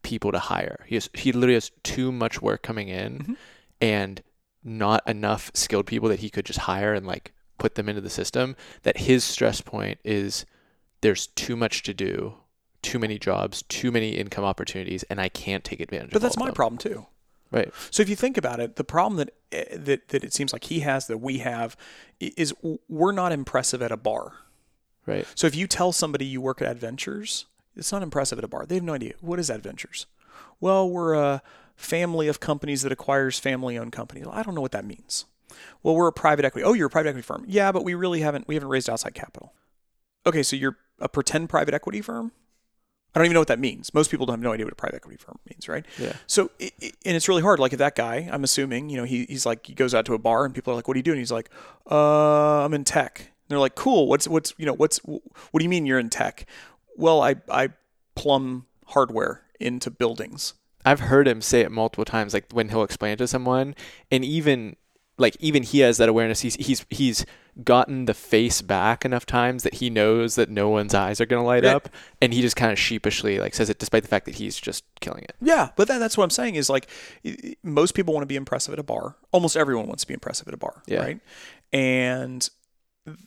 people 0.03 0.33
to 0.33 0.39
hire. 0.39 0.85
He 0.87 0.97
has 0.97 1.11
he 1.15 1.33
literally 1.33 1.55
has 1.55 1.71
too 1.83 2.13
much 2.13 2.41
work 2.41 2.63
coming 2.63 2.89
in, 2.89 3.19
mm-hmm. 3.19 3.33
and 3.81 4.23
not 4.63 5.07
enough 5.09 5.51
skilled 5.55 5.87
people 5.87 6.09
that 6.09 6.21
he 6.21 6.31
could 6.31 6.45
just 6.45 6.61
hire 6.61 6.95
and 6.95 7.07
like 7.07 7.33
put 7.59 7.75
them 7.75 7.89
into 7.89 8.01
the 8.01 8.11
system. 8.11 8.57
That 8.83 8.99
his 8.99 9.25
stress 9.25 9.61
point 9.61 9.99
is 10.05 10.45
there's 11.01 11.29
too 11.29 11.57
much 11.57 11.83
to 11.85 11.95
do, 11.95 12.35
too 12.83 12.99
many 12.99 13.19
jobs, 13.19 13.63
too 13.63 13.91
many 13.91 14.11
income 14.11 14.45
opportunities, 14.45 15.03
and 15.05 15.21
I 15.21 15.29
can't 15.29 15.65
take 15.65 15.81
advantage. 15.81 16.09
Of 16.09 16.11
it. 16.11 16.15
But 16.15 16.23
that's 16.23 16.37
my 16.37 16.47
them. 16.47 16.55
problem 16.55 16.79
too. 16.79 17.07
Right. 17.53 17.73
So 17.91 18.03
if 18.03 18.09
you 18.09 18.17
think 18.17 18.37
about 18.37 18.61
it, 18.61 18.77
the 18.77 18.85
problem 18.85 19.17
that 19.17 19.35
eh, 19.51 19.77
that 19.77 20.09
that 20.09 20.25
it 20.25 20.33
seems 20.33 20.53
like 20.53 20.65
he 20.65 20.81
has 20.81 21.07
that 21.09 21.19
we 21.19 21.39
have 21.39 21.77
is 22.21 22.55
we're 22.89 23.13
not 23.13 23.33
impressive 23.33 23.83
at 23.83 23.91
a 23.91 23.97
bar. 23.97 24.33
Right. 25.07 25.27
So 25.35 25.47
if 25.47 25.57
you 25.57 25.67
tell 25.67 25.93
somebody 25.93 26.25
you 26.25 26.41
work 26.41 26.63
at 26.63 26.69
Adventures, 26.69 27.47
it's 27.75 27.91
not 27.91 28.03
impressive 28.03 28.39
at 28.39 28.45
a 28.45 28.49
bar. 28.49 28.67
They 28.67 28.77
have 28.77 28.85
no 28.85 28.95
idea. 28.95 29.15
What 29.21 29.41
is 29.41 29.51
Adventures? 29.51 30.07
Well, 30.61 30.89
we're 30.89 31.15
a 31.15 31.43
family 31.81 32.29
of 32.29 32.41
companies 32.41 32.83
that 32.83 32.93
acquires 32.93 33.39
family 33.39 33.79
owned 33.79 33.93
companies. 33.93 34.27
Well, 34.27 34.35
I 34.35 34.43
don't 34.43 34.55
know 34.55 34.61
what 34.61 34.73
that 34.73 34.85
means. 34.85 35.25
Well, 35.83 35.95
we're 35.95 36.09
a 36.09 36.13
private 36.13 36.45
equity. 36.45 36.65
Oh, 36.65 36.75
you're 36.75 36.87
a 36.87 36.91
private 36.91 37.11
equity 37.11 37.27
firm. 37.27 37.45
Yeah, 37.47 37.73
but 37.73 37.85
we 37.85 37.95
really 37.95 38.21
haven't 38.21 38.47
we 38.47 38.55
haven't 38.55 38.69
raised 38.69 38.89
outside 38.89 39.15
capital. 39.15 39.53
Okay, 40.27 40.43
so 40.43 40.57
you're 40.57 40.77
a 40.99 41.09
pretend 41.09 41.49
private 41.49 41.75
equity 41.75 42.01
firm? 42.01 42.33
I 43.15 43.19
don't 43.19 43.27
even 43.27 43.35
know 43.35 43.41
what 43.41 43.49
that 43.49 43.59
means. 43.59 43.93
Most 43.93 44.11
people 44.11 44.25
don't 44.25 44.35
have 44.35 44.43
no 44.43 44.53
idea 44.53 44.67
what 44.67 44.73
a 44.73 44.77
private 44.77 44.97
equity 44.97 45.17
firm 45.17 45.39
means, 45.49 45.69
right? 45.69 45.85
Yeah. 45.99 46.13
So, 46.29 46.53
it, 46.61 46.73
it, 46.81 46.95
and 47.05 47.17
it's 47.17 47.29
really 47.29 47.43
hard. 47.43 47.59
Like 47.59 47.73
if 47.73 47.81
that 47.81 47.97
guy, 47.97 48.29
I'm 48.31 48.45
assuming, 48.45 48.89
you 48.89 48.99
know, 48.99 49.05
he, 49.05 49.25
he's 49.25 49.45
like, 49.45 49.67
he 49.67 49.75
goes 49.75 49.95
out 49.95 50.05
to 50.07 50.15
a 50.15 50.19
bar 50.19 50.45
and 50.45 50.55
people 50.55 50.73
are 50.73 50.77
like, 50.77 50.87
what 50.87 50.95
are 50.95 50.99
you 50.99 51.03
doing? 51.03 51.19
He's 51.19 51.33
like, 51.33 51.51
uh, 51.91 52.65
I'm 52.65 52.73
in 52.73 52.85
tech 52.85 53.33
they're 53.51 53.59
like, 53.59 53.75
cool. 53.75 54.07
What's 54.07 54.29
what's 54.29 54.55
you 54.57 54.65
know 54.65 54.73
what's 54.73 54.99
what 54.99 55.59
do 55.59 55.65
you 55.65 55.69
mean 55.69 55.85
you're 55.85 55.99
in 55.99 56.09
tech? 56.09 56.47
Well, 56.97 57.21
I 57.21 57.35
I 57.51 57.71
plumb 58.15 58.67
hardware 58.87 59.43
into 59.59 59.91
buildings. 59.91 60.55
I've 60.85 61.01
heard 61.01 61.29
him 61.29 61.41
say 61.41 61.61
it 61.61 61.71
multiple 61.71 62.05
times, 62.05 62.35
like 62.35 62.47
when 62.53 62.71
he'll 62.71 62.83
explain 62.83 63.13
it 63.13 63.17
to 63.17 63.27
someone, 63.27 63.75
and 64.11 64.25
even 64.25 64.77
like 65.19 65.37
even 65.39 65.63
he 65.63 65.81
has 65.81 65.99
that 65.99 66.09
awareness. 66.09 66.41
He's 66.41 66.55
he's 66.57 66.87
he's 66.91 67.27
gotten 67.63 68.07
the 68.07 68.15
face 68.15 68.63
back 68.63 69.05
enough 69.05 69.27
times 69.27 69.63
that 69.65 69.75
he 69.75 69.91
knows 69.91 70.37
that 70.37 70.49
no 70.49 70.69
one's 70.69 70.95
eyes 70.95 71.21
are 71.21 71.27
gonna 71.27 71.45
light 71.45 71.65
yeah. 71.65 71.77
up, 71.77 71.89
and 72.21 72.33
he 72.33 72.41
just 72.41 72.57
kind 72.57 72.73
of 72.73 72.79
sheepishly 72.79 73.39
like 73.39 73.55
says 73.55 73.69
it, 73.69 73.79
despite 73.79 74.03
the 74.03 74.09
fact 74.09 74.25
that 74.25 74.37
he's 74.37 74.59
just 74.59 74.85
killing 75.01 75.23
it. 75.25 75.37
Yeah, 75.41 75.69
but 75.77 75.89
that, 75.89 75.99
that's 75.99 76.17
what 76.17 76.25
I'm 76.25 76.31
saying 76.31 76.55
is 76.55 76.71
like 76.71 76.89
most 77.63 77.95
people 77.95 78.15
want 78.15 78.23
to 78.23 78.27
be 78.27 78.37
impressive 78.37 78.73
at 78.73 78.79
a 78.79 78.85
bar. 78.85 79.17
Almost 79.33 79.57
everyone 79.57 79.87
wants 79.87 80.03
to 80.03 80.09
be 80.09 80.15
impressive 80.15 80.49
at 80.49 80.55
a 80.55 80.59
bar, 80.59 80.83
yeah. 80.87 81.01
right? 81.01 81.21
And 81.73 82.49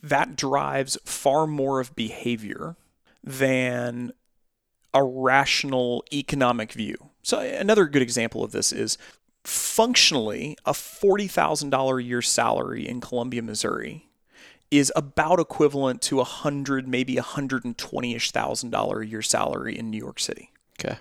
that 0.02 0.36
drives 0.36 0.98
far 1.04 1.46
more 1.46 1.80
of 1.80 1.94
behavior 1.94 2.76
than 3.22 4.12
a 4.92 5.02
rational 5.02 6.04
economic 6.12 6.72
view. 6.72 7.10
So, 7.24 7.40
another 7.40 7.86
good 7.86 8.02
example 8.02 8.44
of 8.44 8.52
this 8.52 8.72
is 8.72 8.96
functionally 9.42 10.56
a 10.64 10.72
$40,000 10.72 11.98
a 11.98 12.02
year 12.02 12.22
salary 12.22 12.88
in 12.88 13.00
Columbia, 13.00 13.42
Missouri 13.42 14.08
is 14.70 14.92
about 14.96 15.40
equivalent 15.40 16.02
to 16.02 16.20
a 16.20 16.24
hundred, 16.24 16.88
maybe 16.88 17.16
a 17.16 17.22
hundred 17.22 17.64
and 17.64 17.76
twenty-ish 17.76 18.30
thousand 18.30 18.70
dollar 18.70 19.02
a 19.02 19.06
year 19.06 19.22
salary 19.22 19.78
in 19.78 19.90
New 19.90 19.98
York 19.98 20.18
City. 20.18 20.50
Okay. 20.80 20.98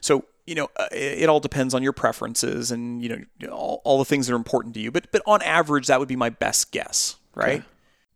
So 0.00 0.24
you 0.46 0.54
know, 0.54 0.70
uh, 0.76 0.88
it, 0.90 1.22
it, 1.22 1.28
all 1.28 1.40
depends 1.40 1.74
on 1.74 1.82
your 1.82 1.92
preferences 1.92 2.70
and 2.70 3.02
you 3.02 3.08
know 3.40 3.48
all, 3.50 3.82
all 3.84 3.98
the 3.98 4.04
things 4.04 4.26
that 4.26 4.32
are 4.32 4.36
important 4.36 4.74
to 4.74 4.80
you. 4.80 4.90
But 4.90 5.10
but 5.12 5.22
on 5.26 5.42
average, 5.42 5.88
that 5.88 5.98
would 5.98 6.08
be 6.08 6.16
my 6.16 6.30
best 6.30 6.72
guess, 6.72 7.16
right? 7.34 7.60
Okay 7.60 7.64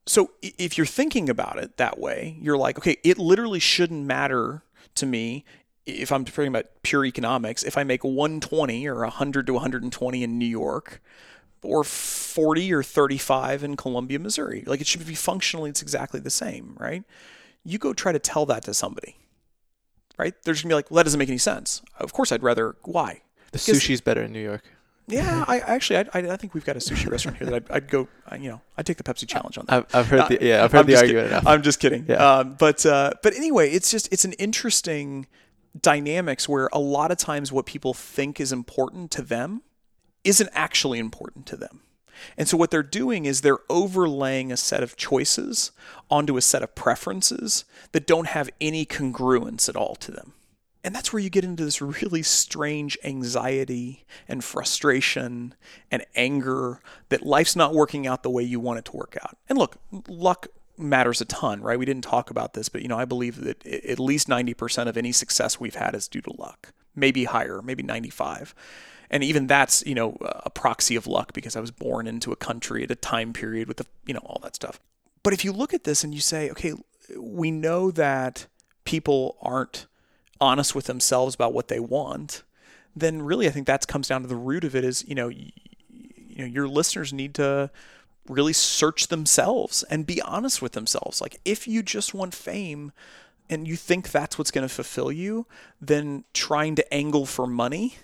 so 0.07 0.33
if 0.43 0.77
you're 0.77 0.87
thinking 0.87 1.29
about 1.31 1.59
it 1.59 1.77
that 1.79 1.99
way, 1.99 2.37
you're 2.41 2.59
like, 2.59 2.79
okay, 2.79 2.99
it 3.03 3.19
literally 3.19 3.59
shouldn't 3.59 4.05
matter 4.05 4.63
to 4.97 5.07
me 5.07 5.45
if 5.87 6.11
I'm 6.13 6.25
talking 6.25 6.49
about 6.49 6.67
pure 6.83 7.05
economics, 7.05 7.63
if 7.63 7.77
I 7.77 7.85
make 7.85 8.05
120 8.05 8.87
or 8.89 9.01
100 9.01 9.47
to 9.47 9.53
120 9.53 10.23
in 10.23 10.39
New 10.39 10.47
York 10.47 11.03
or 11.63 11.85
40 11.85 12.73
or 12.73 12.83
35 12.83 13.65
in 13.65 13.77
Columbia, 13.77 14.19
Missouri, 14.19 14.65
like 14.67 14.81
it 14.81 14.87
should 14.87 15.07
be 15.07 15.15
functionally, 15.15 15.71
it's 15.71 15.83
exactly 15.83 16.21
the 16.21 16.31
same, 16.31 16.77
right? 16.79 17.05
You 17.65 17.79
go 17.79 17.93
try 17.93 18.13
to 18.13 18.19
tell 18.19 18.47
that 18.47 18.65
to 18.65 18.75
somebody, 18.75 19.17
right? 20.19 20.35
They're 20.43 20.55
just 20.55 20.65
gonna 20.65 20.73
be 20.73 20.77
like, 20.77 20.91
well, 20.91 20.97
that 20.97 21.05
doesn't 21.05 21.19
make 21.19 21.29
any 21.29 21.39
sense. 21.39 21.83
Of 21.99 22.13
course, 22.13 22.33
I'd 22.33 22.43
rather, 22.43 22.77
why? 22.85 23.23
The 23.53 23.59
sushi's 23.59 24.01
better 24.01 24.23
in 24.23 24.33
New 24.33 24.43
York. 24.43 24.63
Yeah, 25.07 25.45
I 25.47 25.59
actually, 25.61 25.99
I, 25.99 26.33
I 26.33 26.37
think 26.37 26.55
we've 26.55 26.65
got 26.65 26.77
a 26.77 26.79
sushi 26.79 27.11
restaurant 27.11 27.37
here 27.37 27.47
that 27.49 27.55
I'd, 27.55 27.71
I'd 27.71 27.89
go. 27.91 28.09
You 28.33 28.49
know, 28.49 28.61
I'd 28.79 28.87
take 28.87 28.97
the 28.97 29.03
Pepsi 29.03 29.29
challenge 29.29 29.59
on 29.59 29.67
that. 29.67 29.75
I've, 29.75 29.95
I've 29.95 30.07
heard 30.09 30.21
Uh, 30.21 30.29
the 30.29 30.39
yeah, 30.41 30.65
I've 30.65 30.73
heard 30.73 30.81
I'm 30.81 30.87
the 30.87 30.97
argument. 30.97 31.47
I'm 31.47 31.63
just 31.63 31.79
kidding. 31.79 32.07
Yeah. 32.09 32.39
Um, 32.39 32.57
but 32.59 32.87
uh, 32.87 33.13
but 33.23 33.35
anyway, 33.35 33.71
it's 33.71 33.91
just 33.91 34.11
it's 34.11 34.25
an 34.25 34.33
interesting 34.35 35.27
dynamics 35.79 36.49
where 36.49 36.69
a 36.73 36.79
lot 36.79 37.11
of 37.11 37.19
times 37.19 37.53
what 37.53 37.67
people 37.67 37.95
think 37.95 38.41
is 38.41 38.53
important 38.53 39.11
to 39.13 39.23
them 39.23 39.63
isn't 40.23 40.51
actually 40.53 40.99
important 40.99 41.47
to 41.47 41.57
them. 41.57 41.81
And 42.39 42.49
so 42.49 42.57
what 42.57 42.71
they're 42.71 42.83
doing 42.83 43.27
is 43.27 43.41
they're 43.41 43.59
overlaying 43.69 44.53
a 44.53 44.57
set 44.57 44.83
of 44.83 44.97
choices 44.97 45.73
onto 46.11 46.37
a 46.37 46.43
set 46.43 46.63
of 46.63 46.75
preferences 46.75 47.65
that 47.93 48.07
don't 48.07 48.29
have 48.29 48.51
any 48.61 48.87
congruence 48.87 49.69
at 49.69 49.77
all 49.77 49.97
to 49.97 50.13
them. 50.13 50.33
And 50.85 50.95
that's 50.95 51.13
where 51.13 51.21
you 51.21 51.31
get 51.31 51.45
into 51.45 51.65
this 51.65 51.81
really 51.81 52.23
strange 52.23 52.99
anxiety 53.03 54.05
and 54.29 54.45
frustration 54.45 55.55
and 55.91 56.05
anger 56.15 56.81
that 57.09 57.25
life's 57.25 57.57
not 57.57 57.75
working 57.75 58.07
out 58.07 58.23
the 58.23 58.31
way 58.31 58.43
you 58.43 58.61
want 58.61 58.81
it 58.81 58.85
to 58.87 58.97
work 58.97 59.17
out. 59.23 59.37
And 59.49 59.59
look, 59.59 59.79
luck 60.07 60.49
matters 60.77 61.21
a 61.21 61.25
ton, 61.25 61.61
right? 61.61 61.79
We 61.79 61.85
didn't 61.85 62.05
talk 62.05 62.31
about 62.31 62.55
this, 62.55 62.69
but 62.69 62.83
you 62.83 62.89
know, 62.89 62.99
I 62.99 63.05
believe 63.05 63.41
that 63.45 63.67
at 63.67 63.99
least 63.99 64.29
90% 64.29 64.89
of 64.89 64.97
any 64.97 65.13
success 65.13 65.61
we've 65.61 65.75
had 65.77 65.95
is 65.95 66.09
due 66.09 66.23
to 66.23 66.33
luck. 66.37 66.73
Maybe 66.97 67.25
higher, 67.25 67.61
maybe 67.63 67.83
95. 67.83 68.55
And 69.11 69.23
even 69.23 69.47
that's, 69.47 69.85
you 69.87 69.95
know, 69.95 70.17
a 70.21 70.51
proxy 70.51 70.97
of 70.97 71.07
luck 71.07 71.33
because 71.33 71.57
I 71.57 71.61
was 71.61 71.71
born 71.71 72.07
into 72.07 72.33
a 72.33 72.37
country 72.37 72.83
at 72.83 72.91
a 72.91 72.97
time 72.97 73.33
period 73.33 73.69
with 73.69 73.77
the, 73.77 73.87
you 74.07 74.15
know, 74.15 74.21
all 74.25 74.41
that 74.43 74.57
stuff. 74.57 74.81
But 75.23 75.33
if 75.33 75.45
you 75.45 75.53
look 75.53 75.75
at 75.75 75.85
this 75.85 76.05
and 76.05 76.15
you 76.15 76.21
say, 76.21 76.51
okay, 76.51 76.75
we 77.17 77.51
know 77.51 77.91
that 77.91 78.47
people 78.85 79.37
aren't 79.41 79.87
honest 80.41 80.75
with 80.75 80.87
themselves 80.87 81.35
about 81.35 81.53
what 81.53 81.69
they 81.69 81.81
want, 81.81 82.43
then 82.97 83.23
really 83.23 83.47
I 83.47 83.51
think 83.51 83.67
that 83.67 83.87
comes 83.87 84.09
down 84.09 84.23
to 84.23 84.29
the 84.29 84.37
root 84.37 84.65
of 84.65 84.75
it 84.75 84.85
is, 84.85 85.05
you 85.07 85.15
know, 85.15 85.29
you 85.29 85.53
know, 86.39 86.45
your 86.45 86.67
listeners 86.67 87.13
need 87.13 87.35
to 87.35 87.71
really 88.29 88.53
search 88.53 89.09
themselves 89.09 89.83
and 89.85 90.07
be 90.07 90.21
honest 90.23 90.63
with 90.63 90.73
themselves. 90.73 91.21
Like 91.21 91.41
if 91.45 91.69
you 91.69 91.83
just 91.83 92.15
want 92.15 92.35
fame 92.35 92.93
and 93.51 93.69
you 93.69 93.77
think 93.77 94.11
that's 94.11 94.39
what's 94.39 94.51
going 94.51 94.67
to 94.67 94.75
fulfill 94.75 95.13
you, 95.13 95.47
then 95.81 96.25
trying 96.33 96.75
to 96.77 96.95
angle 96.95 97.27
for 97.27 97.47
money, 97.47 97.97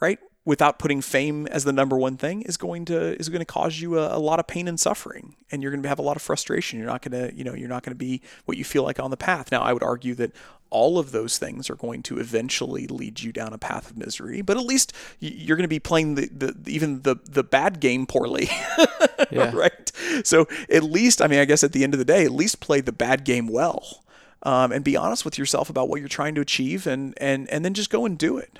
right? 0.00 0.18
Without 0.48 0.78
putting 0.78 1.02
fame 1.02 1.46
as 1.48 1.64
the 1.64 1.74
number 1.74 1.98
one 1.98 2.16
thing 2.16 2.40
is 2.40 2.56
going 2.56 2.86
to 2.86 3.14
is 3.20 3.28
going 3.28 3.40
to 3.40 3.44
cause 3.44 3.80
you 3.80 3.98
a, 3.98 4.16
a 4.16 4.18
lot 4.18 4.40
of 4.40 4.46
pain 4.46 4.66
and 4.66 4.80
suffering, 4.80 5.36
and 5.50 5.62
you're 5.62 5.70
going 5.70 5.82
to 5.82 5.88
have 5.90 5.98
a 5.98 6.02
lot 6.02 6.16
of 6.16 6.22
frustration. 6.22 6.78
You're 6.78 6.88
not 6.88 7.02
going 7.02 7.12
to, 7.12 7.36
you 7.36 7.44
know, 7.44 7.52
you're 7.52 7.68
not 7.68 7.82
going 7.82 7.92
to 7.92 7.98
be 7.98 8.22
what 8.46 8.56
you 8.56 8.64
feel 8.64 8.82
like 8.82 8.98
on 8.98 9.10
the 9.10 9.18
path. 9.18 9.52
Now, 9.52 9.60
I 9.60 9.74
would 9.74 9.82
argue 9.82 10.14
that 10.14 10.32
all 10.70 10.98
of 10.98 11.12
those 11.12 11.36
things 11.36 11.68
are 11.68 11.74
going 11.74 12.02
to 12.04 12.18
eventually 12.18 12.86
lead 12.86 13.20
you 13.20 13.30
down 13.30 13.52
a 13.52 13.58
path 13.58 13.90
of 13.90 13.98
misery, 13.98 14.40
but 14.40 14.56
at 14.56 14.64
least 14.64 14.94
you're 15.20 15.56
going 15.56 15.64
to 15.64 15.68
be 15.68 15.78
playing 15.78 16.14
the, 16.14 16.28
the 16.28 16.56
even 16.66 17.02
the 17.02 17.16
the 17.24 17.44
bad 17.44 17.78
game 17.80 18.06
poorly. 18.06 18.48
Yeah. 19.30 19.54
right. 19.54 19.92
So 20.24 20.46
at 20.70 20.84
least, 20.84 21.20
I 21.20 21.26
mean, 21.26 21.38
I 21.38 21.44
guess 21.44 21.62
at 21.62 21.72
the 21.72 21.84
end 21.84 21.92
of 21.92 21.98
the 21.98 22.04
day, 22.04 22.24
at 22.24 22.30
least 22.30 22.60
play 22.60 22.80
the 22.80 22.92
bad 22.92 23.24
game 23.24 23.46
well, 23.46 24.02
um, 24.42 24.72
and 24.72 24.82
be 24.82 24.96
honest 24.96 25.24
with 25.24 25.36
yourself 25.36 25.68
about 25.68 25.90
what 25.90 26.00
you're 26.00 26.08
trying 26.08 26.34
to 26.36 26.40
achieve, 26.40 26.86
and 26.86 27.12
and 27.20 27.46
and 27.50 27.62
then 27.64 27.74
just 27.74 27.90
go 27.90 28.06
and 28.06 28.16
do 28.16 28.38
it. 28.38 28.58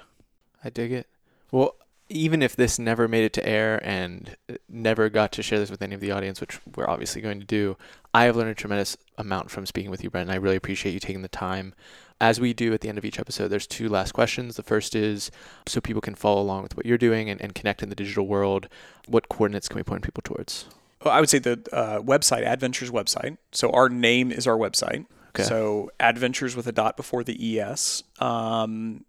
I 0.63 0.69
dig 0.69 0.93
it. 0.93 1.07
Well, 1.51 1.77
even 2.09 2.43
if 2.43 2.57
this 2.57 2.79
never 2.79 3.07
made 3.07 3.25
it 3.25 3.33
to 3.35 3.47
air 3.47 3.81
and 3.85 4.35
never 4.69 5.11
got 5.11 5.33
to 5.33 5.43
share 5.43 5.59
this 5.59 5.71
with 5.71 5.83
any 5.83 5.95
of 5.95 6.01
the 6.01 6.11
audience, 6.11 6.41
which 6.41 6.59
we're 6.75 6.89
obviously 6.89 7.21
going 7.21 7.41
to 7.41 7.47
do, 7.47 7.77
I 8.15 8.25
have 8.25 8.37
learned 8.37 8.51
a 8.51 8.55
tremendous 8.55 8.97
amount 9.19 9.51
from 9.51 9.67
speaking 9.67 9.91
with 9.91 10.03
you, 10.03 10.11
Brent, 10.11 10.29
and 10.29 10.33
I 10.33 10.37
really 10.37 10.57
appreciate 10.57 10.93
you 10.93 11.01
taking 11.01 11.23
the 11.23 11.29
time. 11.29 11.75
As 12.21 12.41
we 12.41 12.53
do 12.53 12.73
at 12.73 12.81
the 12.81 12.89
end 12.89 12.99
of 12.99 13.05
each 13.05 13.19
episode, 13.19 13.49
there's 13.49 13.67
two 13.67 13.89
last 13.89 14.13
questions. 14.13 14.57
The 14.57 14.63
first 14.63 14.97
is 14.97 15.31
so 15.67 15.81
people 15.81 16.01
can 16.01 16.15
follow 16.15 16.41
along 16.41 16.63
with 16.63 16.77
what 16.77 16.87
you're 16.87 16.99
doing 16.99 17.29
and, 17.31 17.41
and 17.41 17.55
connect 17.55 17.83
in 17.83 17.91
the 17.91 17.95
digital 17.95 18.27
world. 18.27 18.69
What 19.07 19.29
coordinates 19.29 19.69
can 19.69 19.77
we 19.77 19.85
point 19.85 20.03
people 20.03 20.23
towards? 20.25 20.67
Well, 21.05 21.15
I 21.15 21.21
would 21.21 21.29
say 21.29 21.39
the 21.39 21.61
uh, 21.73 22.01
website, 22.01 22.45
Adventures 22.45 22.91
website. 22.91 23.37
So 23.53 23.71
our 23.71 23.89
name 23.89 24.33
is 24.33 24.47
our 24.47 24.57
website. 24.57 25.07
Okay. 25.29 25.45
So 25.45 25.93
Adventures 26.01 26.57
with 26.57 26.67
a 26.67 26.73
dot 26.73 26.97
before 26.97 27.23
the 27.23 27.61
es. 27.61 28.03
Um, 28.19 29.05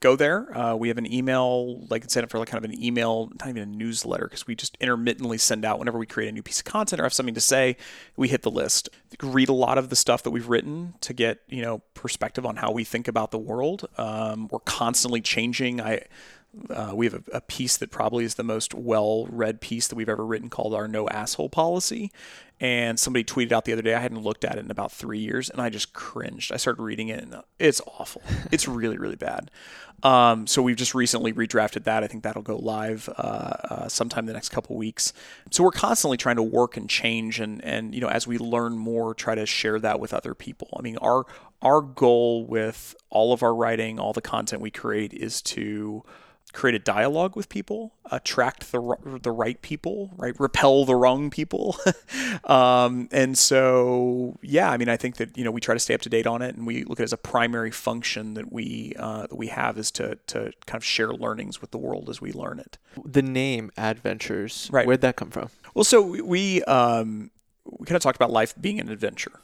go 0.00 0.16
there. 0.16 0.56
Uh, 0.56 0.74
we 0.74 0.88
have 0.88 0.98
an 0.98 1.12
email, 1.12 1.80
like 1.88 2.04
I 2.04 2.06
said, 2.08 2.28
for 2.30 2.38
like 2.38 2.48
kind 2.48 2.64
of 2.64 2.70
an 2.70 2.82
email, 2.82 3.30
not 3.40 3.48
even 3.48 3.62
a 3.62 3.66
newsletter, 3.66 4.24
because 4.24 4.46
we 4.46 4.54
just 4.54 4.76
intermittently 4.80 5.38
send 5.38 5.64
out 5.64 5.78
whenever 5.78 5.98
we 5.98 6.06
create 6.06 6.28
a 6.28 6.32
new 6.32 6.42
piece 6.42 6.60
of 6.60 6.64
content 6.64 7.00
or 7.00 7.04
have 7.04 7.12
something 7.12 7.34
to 7.34 7.40
say. 7.40 7.76
We 8.16 8.28
hit 8.28 8.42
the 8.42 8.50
list. 8.50 8.88
Read 9.22 9.48
a 9.48 9.54
lot 9.54 9.78
of 9.78 9.88
the 9.88 9.96
stuff 9.96 10.22
that 10.22 10.30
we've 10.30 10.48
written 10.48 10.94
to 11.00 11.12
get 11.12 11.40
you 11.48 11.62
know 11.62 11.82
perspective 11.94 12.46
on 12.46 12.56
how 12.56 12.70
we 12.70 12.84
think 12.84 13.08
about 13.08 13.30
the 13.30 13.38
world. 13.38 13.88
Um, 13.96 14.48
we're 14.48 14.60
constantly 14.60 15.20
changing. 15.20 15.80
I 15.80 16.02
uh, 16.70 16.92
we 16.94 17.06
have 17.06 17.14
a, 17.14 17.22
a 17.36 17.40
piece 17.40 17.76
that 17.76 17.90
probably 17.90 18.24
is 18.24 18.34
the 18.34 18.42
most 18.42 18.74
well-read 18.74 19.60
piece 19.60 19.86
that 19.88 19.96
we've 19.96 20.08
ever 20.08 20.24
written 20.24 20.48
called 20.48 20.74
our 20.74 20.88
no 20.88 21.08
asshole 21.08 21.48
policy. 21.48 22.10
And 22.60 22.98
somebody 22.98 23.22
tweeted 23.22 23.52
out 23.52 23.66
the 23.66 23.72
other 23.72 23.82
day 23.82 23.94
i 23.94 24.00
hadn't 24.00 24.22
looked 24.22 24.44
at 24.44 24.56
it 24.56 24.64
in 24.64 24.70
about 24.70 24.90
three 24.90 25.20
years 25.20 25.48
and 25.48 25.60
i 25.60 25.68
just 25.68 25.92
cringed. 25.92 26.50
I 26.52 26.56
started 26.56 26.82
reading 26.82 27.08
it 27.08 27.22
and 27.22 27.36
it's 27.58 27.80
awful. 27.98 28.22
It's 28.50 28.66
really 28.66 28.98
really 28.98 29.16
bad. 29.16 29.50
Um, 30.02 30.46
so 30.46 30.62
we've 30.62 30.76
just 30.76 30.94
recently 30.94 31.32
redrafted 31.32 31.84
that. 31.84 32.02
I 32.02 32.06
think 32.06 32.22
that'll 32.22 32.42
go 32.42 32.56
live 32.56 33.08
uh, 33.16 33.20
uh, 33.20 33.88
sometime 33.88 34.20
in 34.20 34.26
the 34.26 34.32
next 34.32 34.50
couple 34.50 34.76
weeks. 34.76 35.12
So 35.50 35.64
we're 35.64 35.72
constantly 35.72 36.16
trying 36.16 36.36
to 36.36 36.42
work 36.42 36.76
and 36.76 36.88
change 36.88 37.40
and 37.40 37.62
and 37.64 37.94
you 37.94 38.00
know 38.00 38.08
as 38.08 38.26
we 38.26 38.38
learn 38.38 38.76
more 38.76 39.14
try 39.14 39.34
to 39.36 39.46
share 39.46 39.78
that 39.80 40.00
with 40.00 40.12
other 40.12 40.34
people. 40.34 40.68
I 40.76 40.82
mean 40.82 40.96
our 40.96 41.26
our 41.62 41.80
goal 41.80 42.44
with 42.44 42.96
all 43.10 43.32
of 43.32 43.42
our 43.42 43.54
writing 43.54 44.00
all 44.00 44.12
the 44.12 44.20
content 44.20 44.62
we 44.62 44.70
create 44.70 45.12
is 45.12 45.42
to 45.42 46.04
create 46.58 46.74
a 46.74 46.78
dialogue 46.80 47.36
with 47.36 47.48
people, 47.48 47.92
attract 48.10 48.72
the 48.72 48.80
the 49.22 49.30
right 49.30 49.62
people, 49.62 50.10
right, 50.16 50.34
repel 50.40 50.84
the 50.84 50.94
wrong 50.96 51.30
people, 51.30 51.76
um, 52.44 53.08
and 53.12 53.38
so 53.38 54.36
yeah, 54.42 54.68
I 54.70 54.76
mean, 54.76 54.88
I 54.88 54.96
think 54.96 55.16
that 55.16 55.38
you 55.38 55.44
know 55.44 55.52
we 55.52 55.60
try 55.60 55.74
to 55.74 55.78
stay 55.78 55.94
up 55.94 56.00
to 56.02 56.08
date 56.08 56.26
on 56.26 56.42
it, 56.42 56.56
and 56.56 56.66
we 56.66 56.82
look 56.84 56.98
at 56.98 57.02
it 57.02 57.04
as 57.04 57.12
a 57.12 57.16
primary 57.16 57.70
function 57.70 58.34
that 58.34 58.52
we 58.52 58.92
uh, 58.98 59.22
that 59.28 59.36
we 59.36 59.46
have 59.48 59.78
is 59.78 59.90
to 59.92 60.18
to 60.26 60.52
kind 60.66 60.80
of 60.80 60.84
share 60.84 61.12
learnings 61.12 61.60
with 61.60 61.70
the 61.70 61.78
world 61.78 62.10
as 62.10 62.20
we 62.20 62.32
learn 62.32 62.58
it. 62.58 62.76
The 63.04 63.22
name 63.22 63.70
Adventures, 63.76 64.68
Right. 64.72 64.86
where'd 64.86 65.00
that 65.02 65.14
come 65.16 65.30
from? 65.30 65.50
Well, 65.74 65.84
so 65.84 66.02
we 66.02 66.62
um, 66.64 67.30
we 67.64 67.86
kind 67.86 67.96
of 67.96 68.02
talked 68.02 68.16
about 68.16 68.32
life 68.32 68.54
being 68.60 68.80
an 68.80 68.88
adventure, 68.88 69.40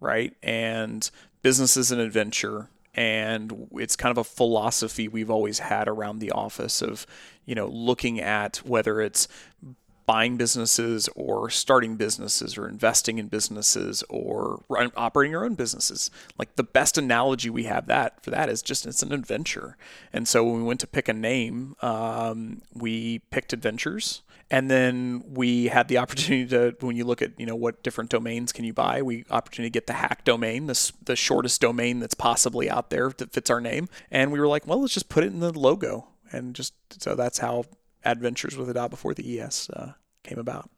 right? 0.00 0.34
And 0.42 1.08
business 1.42 1.76
is 1.76 1.92
an 1.92 2.00
adventure, 2.00 2.68
and 2.94 3.68
it's 3.72 3.96
kind 3.96 4.10
of 4.10 4.18
a 4.18 4.24
philosophy 4.24 5.08
we've 5.08 5.30
always 5.30 5.58
had 5.60 5.88
around 5.88 6.18
the 6.18 6.32
office 6.32 6.82
of, 6.82 7.06
you 7.44 7.54
know, 7.54 7.66
looking 7.66 8.20
at 8.20 8.58
whether 8.58 9.00
it's 9.00 9.28
buying 10.08 10.38
businesses 10.38 11.06
or 11.14 11.50
starting 11.50 11.94
businesses 11.96 12.56
or 12.56 12.66
investing 12.66 13.18
in 13.18 13.28
businesses 13.28 14.02
or 14.08 14.64
run, 14.66 14.90
operating 14.96 15.32
your 15.32 15.44
own 15.44 15.54
businesses. 15.54 16.10
Like 16.38 16.56
the 16.56 16.62
best 16.62 16.96
analogy 16.96 17.50
we 17.50 17.64
have 17.64 17.86
that 17.88 18.24
for 18.24 18.30
that 18.30 18.48
is 18.48 18.62
just 18.62 18.86
it's 18.86 19.02
an 19.02 19.12
adventure. 19.12 19.76
And 20.10 20.26
so 20.26 20.42
when 20.42 20.56
we 20.56 20.62
went 20.62 20.80
to 20.80 20.86
pick 20.86 21.08
a 21.08 21.12
name, 21.12 21.76
um, 21.82 22.62
we 22.72 23.18
picked 23.30 23.52
adventures. 23.52 24.22
And 24.50 24.70
then 24.70 25.24
we 25.28 25.66
had 25.66 25.88
the 25.88 25.98
opportunity 25.98 26.46
to, 26.46 26.74
when 26.80 26.96
you 26.96 27.04
look 27.04 27.20
at, 27.20 27.38
you 27.38 27.44
know, 27.44 27.54
what 27.54 27.82
different 27.82 28.08
domains 28.08 28.50
can 28.50 28.64
you 28.64 28.72
buy, 28.72 29.02
we 29.02 29.26
opportunity 29.30 29.68
to 29.68 29.74
get 29.74 29.86
the 29.88 29.92
hack 29.92 30.24
domain, 30.24 30.68
the, 30.68 30.92
the 31.04 31.16
shortest 31.16 31.60
domain 31.60 32.00
that's 32.00 32.14
possibly 32.14 32.70
out 32.70 32.88
there 32.88 33.10
that 33.18 33.30
fits 33.30 33.50
our 33.50 33.60
name. 33.60 33.90
And 34.10 34.32
we 34.32 34.40
were 34.40 34.48
like, 34.48 34.66
well, 34.66 34.80
let's 34.80 34.94
just 34.94 35.10
put 35.10 35.22
it 35.22 35.34
in 35.34 35.40
the 35.40 35.52
logo. 35.52 36.08
And 36.32 36.54
just, 36.54 36.72
so 36.98 37.14
that's 37.14 37.40
how 37.40 37.64
Adventures 38.16 38.56
with 38.56 38.68
a 38.70 38.74
dot 38.74 38.90
before 38.90 39.14
the 39.14 39.40
ES 39.40 39.70
uh, 39.70 39.92
came 40.24 40.38
about. 40.38 40.70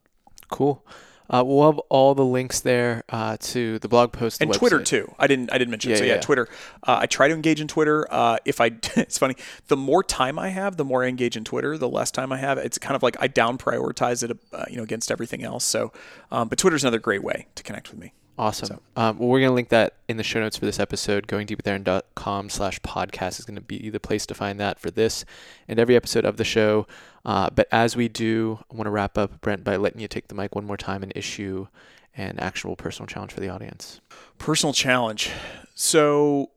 Cool. 0.49 0.85
Uh, 1.31 1.41
we'll 1.45 1.65
have 1.65 1.79
all 1.87 2.13
the 2.13 2.25
links 2.25 2.59
there 2.59 3.03
uh, 3.07 3.37
to 3.39 3.79
the 3.79 3.87
blog 3.87 4.11
post, 4.11 4.39
the 4.39 4.45
and 4.45 4.53
Twitter 4.53 4.83
too. 4.83 5.09
I 5.17 5.27
didn't 5.27 5.51
I 5.53 5.57
didn't 5.57 5.71
mention. 5.71 5.91
Yeah, 5.91 5.97
so 5.97 6.03
yeah, 6.03 6.15
yeah. 6.15 6.19
Twitter. 6.19 6.49
Uh, 6.85 6.97
I 7.01 7.05
try 7.05 7.29
to 7.29 7.33
engage 7.33 7.61
in 7.61 7.69
Twitter. 7.69 8.05
Uh, 8.11 8.37
if 8.43 8.59
I, 8.59 8.65
it's 8.97 9.17
funny. 9.17 9.35
The 9.67 9.77
more 9.77 10.03
time 10.03 10.37
I 10.37 10.49
have, 10.49 10.75
the 10.75 10.83
more 10.83 11.05
I 11.05 11.07
engage 11.07 11.37
in 11.37 11.45
Twitter. 11.45 11.77
The 11.77 11.87
less 11.87 12.11
time 12.11 12.33
I 12.33 12.37
have, 12.37 12.57
it's 12.57 12.77
kind 12.77 12.97
of 12.97 13.03
like 13.03 13.15
I 13.21 13.27
down 13.27 13.57
prioritize 13.57 14.29
it, 14.29 14.37
uh, 14.51 14.65
you 14.69 14.75
know, 14.75 14.83
against 14.83 15.09
everything 15.09 15.41
else. 15.41 15.63
So, 15.63 15.93
um, 16.31 16.49
but 16.49 16.57
Twitter's 16.57 16.83
another 16.83 16.99
great 16.99 17.23
way 17.23 17.47
to 17.55 17.63
connect 17.63 17.91
with 17.91 17.99
me. 17.99 18.13
Awesome. 18.37 18.79
Um, 18.95 19.19
well, 19.19 19.29
we're 19.29 19.39
going 19.39 19.49
to 19.49 19.55
link 19.55 19.69
that 19.69 19.95
in 20.07 20.17
the 20.17 20.23
show 20.23 20.39
notes 20.39 20.57
for 20.57 20.65
this 20.65 20.79
episode. 20.79 21.27
Goingdeepwithaaron.com 21.27 22.49
slash 22.49 22.79
podcast 22.81 23.39
is 23.39 23.45
going 23.45 23.55
to 23.55 23.61
be 23.61 23.89
the 23.89 23.99
place 23.99 24.25
to 24.27 24.33
find 24.33 24.59
that 24.59 24.79
for 24.79 24.89
this 24.89 25.25
and 25.67 25.79
every 25.79 25.95
episode 25.95 26.25
of 26.25 26.37
the 26.37 26.43
show. 26.43 26.87
Uh, 27.23 27.49
but 27.53 27.67
as 27.71 27.95
we 27.95 28.07
do, 28.07 28.59
I 28.71 28.75
want 28.75 28.87
to 28.87 28.91
wrap 28.91 29.17
up, 29.17 29.41
Brent, 29.41 29.63
by 29.63 29.75
letting 29.75 30.01
you 30.01 30.07
take 30.07 30.27
the 30.27 30.35
mic 30.35 30.55
one 30.55 30.65
more 30.65 30.77
time 30.77 31.03
and 31.03 31.11
issue 31.15 31.67
an 32.15 32.39
actual 32.39 32.75
personal 32.75 33.07
challenge 33.07 33.31
for 33.31 33.39
the 33.39 33.49
audience. 33.49 34.01
Personal 34.37 34.73
challenge. 34.73 35.29
So 35.75 36.51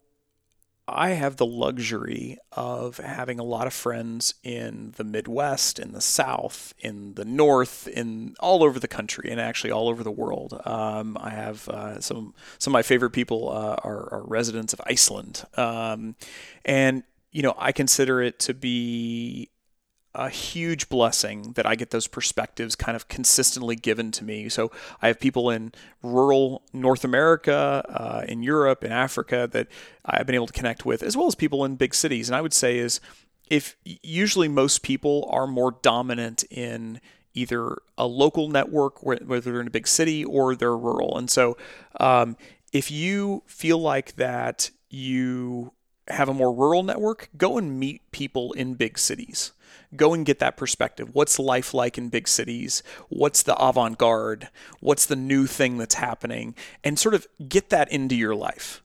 I 0.86 1.10
have 1.10 1.36
the 1.36 1.46
luxury 1.46 2.38
of 2.52 2.98
having 2.98 3.38
a 3.38 3.44
lot 3.44 3.66
of 3.66 3.72
friends 3.72 4.34
in 4.42 4.92
the 4.96 5.04
Midwest, 5.04 5.78
in 5.78 5.92
the 5.92 6.00
South, 6.02 6.74
in 6.78 7.14
the 7.14 7.24
North, 7.24 7.88
in 7.88 8.34
all 8.38 8.62
over 8.62 8.78
the 8.78 8.88
country, 8.88 9.30
and 9.30 9.40
actually 9.40 9.70
all 9.70 9.88
over 9.88 10.04
the 10.04 10.10
world. 10.10 10.60
Um, 10.66 11.16
I 11.18 11.30
have 11.30 11.68
uh, 11.68 12.00
some 12.00 12.34
some 12.58 12.72
of 12.72 12.74
my 12.74 12.82
favorite 12.82 13.10
people 13.10 13.48
uh, 13.50 13.76
are, 13.82 14.12
are 14.12 14.24
residents 14.26 14.74
of 14.74 14.80
Iceland, 14.84 15.44
um, 15.56 16.16
and 16.66 17.02
you 17.32 17.40
know 17.40 17.54
I 17.56 17.72
consider 17.72 18.20
it 18.20 18.38
to 18.40 18.52
be 18.52 19.50
a 20.14 20.28
huge 20.28 20.88
blessing 20.88 21.52
that 21.52 21.66
I 21.66 21.74
get 21.74 21.90
those 21.90 22.06
perspectives 22.06 22.76
kind 22.76 22.94
of 22.94 23.08
consistently 23.08 23.76
given 23.76 24.10
to 24.12 24.24
me. 24.24 24.48
So 24.48 24.70
I 25.02 25.08
have 25.08 25.18
people 25.18 25.50
in 25.50 25.72
rural 26.02 26.62
North 26.72 27.04
America, 27.04 27.84
uh, 27.88 28.24
in 28.28 28.42
Europe, 28.42 28.84
in 28.84 28.92
Africa 28.92 29.48
that 29.52 29.68
I've 30.04 30.26
been 30.26 30.34
able 30.34 30.46
to 30.46 30.52
connect 30.52 30.86
with, 30.86 31.02
as 31.02 31.16
well 31.16 31.26
as 31.26 31.34
people 31.34 31.64
in 31.64 31.76
big 31.76 31.94
cities. 31.94 32.28
And 32.28 32.36
I 32.36 32.40
would 32.40 32.54
say 32.54 32.78
is 32.78 33.00
if 33.50 33.76
usually 33.84 34.48
most 34.48 34.82
people 34.82 35.28
are 35.30 35.46
more 35.46 35.72
dominant 35.82 36.44
in 36.50 37.00
either 37.34 37.78
a 37.98 38.06
local 38.06 38.48
network, 38.48 39.02
whether 39.02 39.40
they're 39.40 39.60
in 39.60 39.66
a 39.66 39.70
big 39.70 39.88
city 39.88 40.24
or 40.24 40.54
they're 40.54 40.76
rural. 40.76 41.18
And 41.18 41.28
so 41.28 41.56
um, 41.98 42.36
if 42.72 42.90
you 42.90 43.42
feel 43.46 43.78
like 43.78 44.16
that 44.16 44.70
you 44.88 45.72
have 46.08 46.28
a 46.28 46.34
more 46.34 46.52
rural 46.54 46.82
network, 46.82 47.28
go 47.36 47.58
and 47.58 47.78
meet 47.78 48.02
people 48.12 48.52
in 48.52 48.74
big 48.74 48.98
cities. 48.98 49.52
Go 49.96 50.14
and 50.14 50.24
get 50.26 50.38
that 50.40 50.56
perspective. 50.56 51.10
What's 51.14 51.38
life 51.38 51.74
like 51.74 51.98
in 51.98 52.08
big 52.08 52.28
cities? 52.28 52.82
What's 53.08 53.42
the 53.42 53.56
avant 53.56 53.98
garde? 53.98 54.48
What's 54.80 55.06
the 55.06 55.16
new 55.16 55.46
thing 55.46 55.78
that's 55.78 55.96
happening? 55.96 56.54
And 56.82 56.98
sort 56.98 57.14
of 57.14 57.26
get 57.48 57.70
that 57.70 57.90
into 57.92 58.14
your 58.14 58.34
life. 58.34 58.82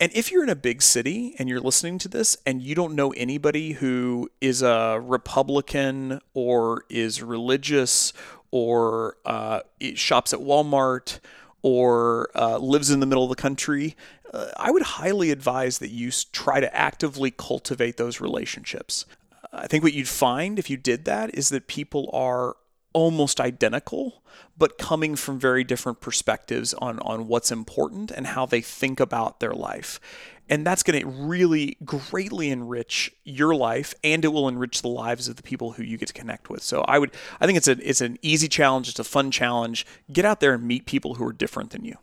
And 0.00 0.10
if 0.14 0.32
you're 0.32 0.42
in 0.42 0.48
a 0.48 0.56
big 0.56 0.80
city 0.80 1.34
and 1.38 1.46
you're 1.46 1.60
listening 1.60 1.98
to 1.98 2.08
this 2.08 2.38
and 2.46 2.62
you 2.62 2.74
don't 2.74 2.94
know 2.94 3.10
anybody 3.12 3.72
who 3.72 4.30
is 4.40 4.62
a 4.62 4.98
Republican 4.98 6.20
or 6.32 6.84
is 6.88 7.22
religious 7.22 8.14
or 8.50 9.18
uh, 9.26 9.60
shops 9.94 10.32
at 10.32 10.40
Walmart 10.40 11.20
or 11.60 12.30
uh, 12.34 12.56
lives 12.56 12.90
in 12.90 13.00
the 13.00 13.06
middle 13.06 13.24
of 13.24 13.28
the 13.28 13.36
country, 13.36 13.94
uh, 14.32 14.46
I 14.56 14.70
would 14.70 14.82
highly 14.82 15.30
advise 15.30 15.78
that 15.78 15.90
you 15.90 16.10
try 16.32 16.60
to 16.60 16.74
actively 16.74 17.30
cultivate 17.30 17.98
those 17.98 18.22
relationships. 18.22 19.04
I 19.52 19.66
think 19.66 19.82
what 19.82 19.92
you'd 19.92 20.08
find 20.08 20.58
if 20.58 20.70
you 20.70 20.76
did 20.76 21.04
that 21.06 21.34
is 21.34 21.48
that 21.48 21.66
people 21.66 22.08
are 22.12 22.56
almost 22.92 23.40
identical, 23.40 24.22
but 24.56 24.78
coming 24.78 25.16
from 25.16 25.38
very 25.38 25.64
different 25.64 26.00
perspectives 26.00 26.74
on, 26.74 26.98
on 27.00 27.28
what's 27.28 27.52
important 27.52 28.10
and 28.10 28.28
how 28.28 28.46
they 28.46 28.60
think 28.60 29.00
about 29.00 29.40
their 29.40 29.52
life. 29.52 30.00
And 30.48 30.66
that's 30.66 30.82
going 30.82 31.00
to 31.00 31.06
really 31.06 31.76
greatly 31.84 32.50
enrich 32.50 33.12
your 33.22 33.54
life 33.54 33.94
and 34.02 34.24
it 34.24 34.28
will 34.28 34.48
enrich 34.48 34.82
the 34.82 34.88
lives 34.88 35.28
of 35.28 35.36
the 35.36 35.44
people 35.44 35.72
who 35.72 35.84
you 35.84 35.96
get 35.96 36.08
to 36.08 36.12
connect 36.12 36.50
with. 36.50 36.62
So 36.62 36.80
I 36.88 36.98
would 36.98 37.12
I 37.40 37.46
think 37.46 37.56
it's 37.56 37.68
a 37.68 37.76
it's 37.88 38.00
an 38.00 38.18
easy 38.20 38.48
challenge, 38.48 38.88
it's 38.88 38.98
a 38.98 39.04
fun 39.04 39.30
challenge. 39.30 39.86
Get 40.12 40.24
out 40.24 40.40
there 40.40 40.54
and 40.54 40.64
meet 40.64 40.86
people 40.86 41.14
who 41.14 41.24
are 41.24 41.32
different 41.32 41.70
than 41.70 41.84
you. 41.84 41.98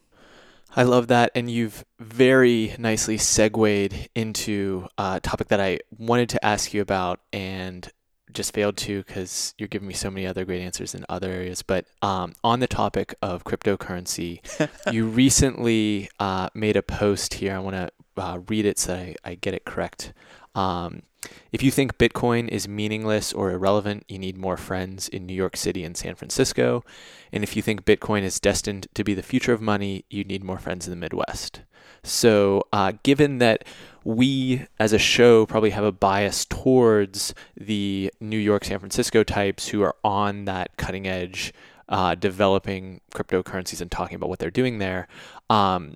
I 0.76 0.84
love 0.84 1.08
that. 1.08 1.32
And 1.34 1.50
you've 1.50 1.86
very 2.00 2.76
nicely 2.78 3.18
segued 3.18 4.10
into 4.16 4.88
a 4.98 5.20
topic 5.22 5.48
that 5.48 5.60
I 5.60 5.80
wanted 5.98 6.30
to 6.30 6.46
ask 6.46 6.74
you 6.74 6.82
about 6.82 7.20
and 7.34 7.90
just 8.34 8.54
failed 8.54 8.78
to 8.78 9.04
because 9.04 9.54
you're 9.58 9.68
giving 9.68 9.88
me 9.88 9.94
so 9.94 10.12
many 10.12 10.28
other 10.28 10.46
great 10.46 10.62
answers 10.62 10.94
in 10.94 11.06
other 11.10 11.32
areas. 11.32 11.62
But 11.62 11.86
um, 12.02 12.34
on 12.44 12.60
the 12.60 12.68
topic 12.68 13.16
of 13.22 13.44
cryptocurrency, 13.44 14.42
you 14.94 15.08
recently 15.08 16.10
uh, 16.20 16.50
made 16.54 16.76
a 16.76 16.84
post 16.84 17.36
here. 17.36 17.56
I 17.56 17.60
want 17.60 17.76
to 17.76 17.90
uh, 18.22 18.40
read 18.48 18.66
it 18.66 18.80
so 18.80 18.94
I, 18.94 19.16
I 19.24 19.36
get 19.36 19.54
it 19.54 19.66
correct. 19.66 20.14
Um, 20.58 21.04
if 21.52 21.62
you 21.62 21.72
think 21.72 21.98
Bitcoin 21.98 22.48
is 22.48 22.68
meaningless 22.68 23.32
or 23.32 23.52
irrelevant, 23.52 24.06
you 24.08 24.18
need 24.18 24.38
more 24.38 24.58
friends 24.58 25.08
in 25.08 25.26
New 25.26 25.34
York 25.34 25.56
City 25.56 25.84
and 25.84 25.96
San 25.96 26.16
Francisco. 26.16 26.84
And 27.32 27.44
if 27.44 27.56
you 27.56 27.62
think 27.62 27.86
Bitcoin 27.86 28.24
is 28.24 28.40
destined 28.40 28.88
to 28.96 29.04
be 29.04 29.14
the 29.14 29.24
future 29.24 29.54
of 29.54 29.62
money, 29.62 30.06
you 30.10 30.24
need 30.24 30.44
more 30.44 30.58
friends 30.58 30.88
in 30.88 30.92
the 30.92 30.98
Midwest. 30.98 31.62
So, 32.04 32.64
uh, 32.74 32.94
given 33.04 33.38
that 33.40 33.66
we 34.04 34.66
as 34.80 34.94
a 34.94 35.00
show 35.00 35.46
probably 35.46 35.72
have 35.72 35.84
a 35.84 35.92
bias 35.92 36.46
towards 36.46 37.34
the 37.56 38.12
New 38.20 38.38
York, 38.38 38.66
San 38.66 38.80
Francisco 38.80 39.24
types 39.24 39.68
who 39.70 39.82
are 39.84 39.96
on 40.04 40.46
that 40.46 40.76
cutting 40.78 41.08
edge, 41.08 41.54
uh, 41.90 42.16
developing 42.16 43.02
cryptocurrencies 43.14 43.82
and 43.82 43.92
talking 43.92 44.16
about 44.16 44.30
what 44.30 44.40
they're 44.40 44.50
doing 44.52 44.78
there, 44.78 45.08
um, 45.50 45.96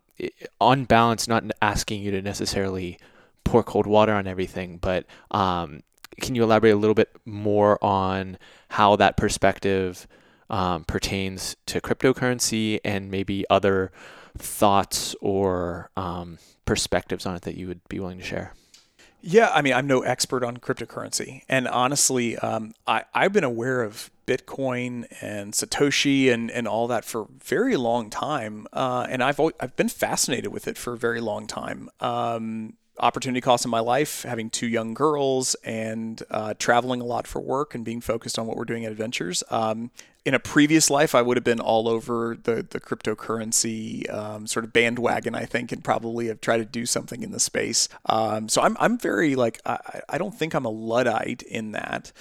on 0.60 0.86
balance, 0.86 1.28
not 1.28 1.44
asking 1.62 2.02
you 2.02 2.12
to 2.12 2.22
necessarily 2.22 2.98
pour 3.44 3.64
cold 3.64 3.88
water 3.88 4.14
on 4.14 4.28
everything, 4.28 4.78
but 4.78 5.06
um, 5.32 5.82
can 6.20 6.36
you 6.36 6.44
elaborate 6.44 6.72
a 6.72 6.78
little 6.78 6.94
bit 6.94 7.16
more 7.26 7.84
on 7.84 8.38
how 8.70 8.96
that 8.96 9.18
perspective 9.18 10.08
um, 10.50 10.84
pertains 10.84 11.56
to 11.66 11.82
cryptocurrency 11.82 12.80
and 12.84 13.10
maybe 13.10 13.46
other 13.50 13.92
thoughts 14.38 15.16
or 15.22 15.90
um, 15.98 16.38
perspectives 16.66 17.26
on 17.26 17.36
it 17.36 17.42
that 17.44 17.56
you 17.56 17.68
would 17.68 17.82
be 17.90 18.00
willing 18.00 18.20
to 18.20 18.24
share? 18.24 18.54
Yeah, 19.24 19.52
I 19.54 19.62
mean, 19.62 19.74
I'm 19.74 19.86
no 19.86 20.02
expert 20.02 20.44
on 20.44 20.58
cryptocurrency, 20.58 21.44
and 21.48 21.68
honestly, 21.68 22.38
um, 22.38 22.74
I, 22.88 23.04
I've 23.14 23.32
been 23.32 23.44
aware 23.44 23.84
of 23.84 24.10
Bitcoin 24.26 25.06
and 25.22 25.54
Satoshi 25.54 26.34
and, 26.34 26.50
and 26.50 26.68
all 26.68 26.88
that 26.88 27.06
for 27.06 27.22
a 27.22 27.28
very 27.44 27.78
long 27.78 28.10
time, 28.10 28.66
uh, 28.74 29.06
and 29.08 29.22
I've 29.22 29.40
always, 29.40 29.54
I've 29.60 29.76
been 29.76 29.90
fascinated 29.90 30.52
with 30.52 30.68
it 30.68 30.76
for 30.76 30.94
a 30.94 30.98
very 30.98 31.22
long 31.22 31.46
time. 31.46 31.90
Um, 32.00 32.74
opportunity 33.00 33.42
costs 33.42 33.66
in 33.66 33.72
my 33.72 33.80
life, 33.80 34.24
having 34.24 34.50
two 34.50 34.68
young 34.68 34.94
girls 34.94 35.56
and 35.64 36.22
uh, 36.30 36.54
traveling 36.60 37.02
a 37.02 37.06
lot 37.06 37.28
for 37.28 37.42
work 37.42 37.74
and 37.74 37.84
being 37.84 38.02
focused 38.02 38.38
on 38.38 38.46
what 38.48 38.58
we're 38.58 38.66
doing 38.66 38.86
at 38.86 38.92
Adventures. 38.92 39.44
Um, 39.50 39.92
in 40.24 40.36
a 40.36 40.40
previous 40.40 40.90
life, 40.92 41.16
I 41.16 41.22
would 41.22 41.36
have 41.36 41.44
been 41.44 41.60
all 41.60 41.88
over 41.88 42.38
the 42.44 42.66
the 42.70 42.80
cryptocurrency 42.80 44.12
um, 44.14 44.46
sort 44.46 44.66
of 44.66 44.72
bandwagon, 44.72 45.34
I 45.34 45.46
think, 45.46 45.72
and 45.72 45.84
probably 45.84 46.28
have 46.28 46.42
tried 46.42 46.58
to 46.58 46.66
do 46.66 46.86
something 46.86 47.24
in 47.24 47.32
the 47.32 47.40
space. 47.40 47.90
Um, 48.06 48.48
so 48.48 48.62
I'm 48.62 48.78
I'm 48.80 49.00
very 49.00 49.36
like 49.36 49.60
I, 49.66 50.02
I 50.10 50.18
don't 50.20 50.36
think 50.36 50.54
I'm 50.54 50.66
a 50.66 50.70
luddite 50.70 51.42
in 51.42 51.72
that. 51.72 52.12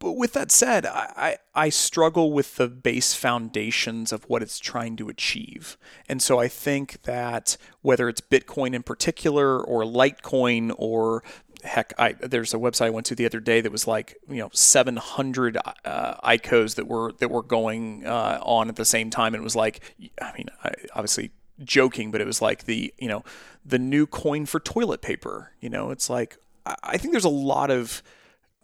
But 0.00 0.12
with 0.12 0.32
that 0.34 0.52
said, 0.52 0.86
I, 0.86 1.38
I 1.54 1.70
struggle 1.70 2.32
with 2.32 2.54
the 2.56 2.68
base 2.68 3.14
foundations 3.14 4.12
of 4.12 4.24
what 4.24 4.42
it's 4.42 4.60
trying 4.60 4.96
to 4.96 5.08
achieve. 5.08 5.76
And 6.08 6.22
so 6.22 6.38
I 6.38 6.46
think 6.46 7.02
that 7.02 7.56
whether 7.82 8.08
it's 8.08 8.20
Bitcoin 8.20 8.74
in 8.74 8.84
particular 8.84 9.60
or 9.60 9.82
Litecoin 9.82 10.72
or 10.78 11.24
heck, 11.64 11.92
I, 11.98 12.12
there's 12.12 12.54
a 12.54 12.58
website 12.58 12.86
I 12.86 12.90
went 12.90 13.06
to 13.06 13.14
the 13.14 13.26
other 13.26 13.40
day 13.40 13.60
that 13.60 13.72
was 13.72 13.86
like 13.86 14.16
you 14.28 14.36
know 14.36 14.50
700 14.52 15.58
uh, 15.84 16.14
ICOs 16.22 16.76
that 16.76 16.86
were 16.86 17.12
that 17.18 17.30
were 17.30 17.42
going 17.42 18.06
uh, 18.06 18.38
on 18.42 18.68
at 18.68 18.76
the 18.76 18.84
same 18.84 19.10
time, 19.10 19.34
and 19.34 19.40
it 19.40 19.44
was 19.44 19.56
like 19.56 19.80
I 20.20 20.32
mean 20.36 20.48
I, 20.62 20.72
obviously 20.94 21.32
joking, 21.64 22.10
but 22.10 22.20
it 22.20 22.26
was 22.26 22.40
like 22.40 22.64
the 22.64 22.94
you 22.98 23.08
know 23.08 23.24
the 23.64 23.78
new 23.78 24.06
coin 24.06 24.46
for 24.46 24.60
toilet 24.60 25.02
paper. 25.02 25.52
You 25.60 25.70
know, 25.70 25.90
it's 25.90 26.08
like 26.08 26.38
I 26.82 26.96
think 26.98 27.12
there's 27.12 27.24
a 27.24 27.28
lot 27.28 27.70
of 27.70 28.02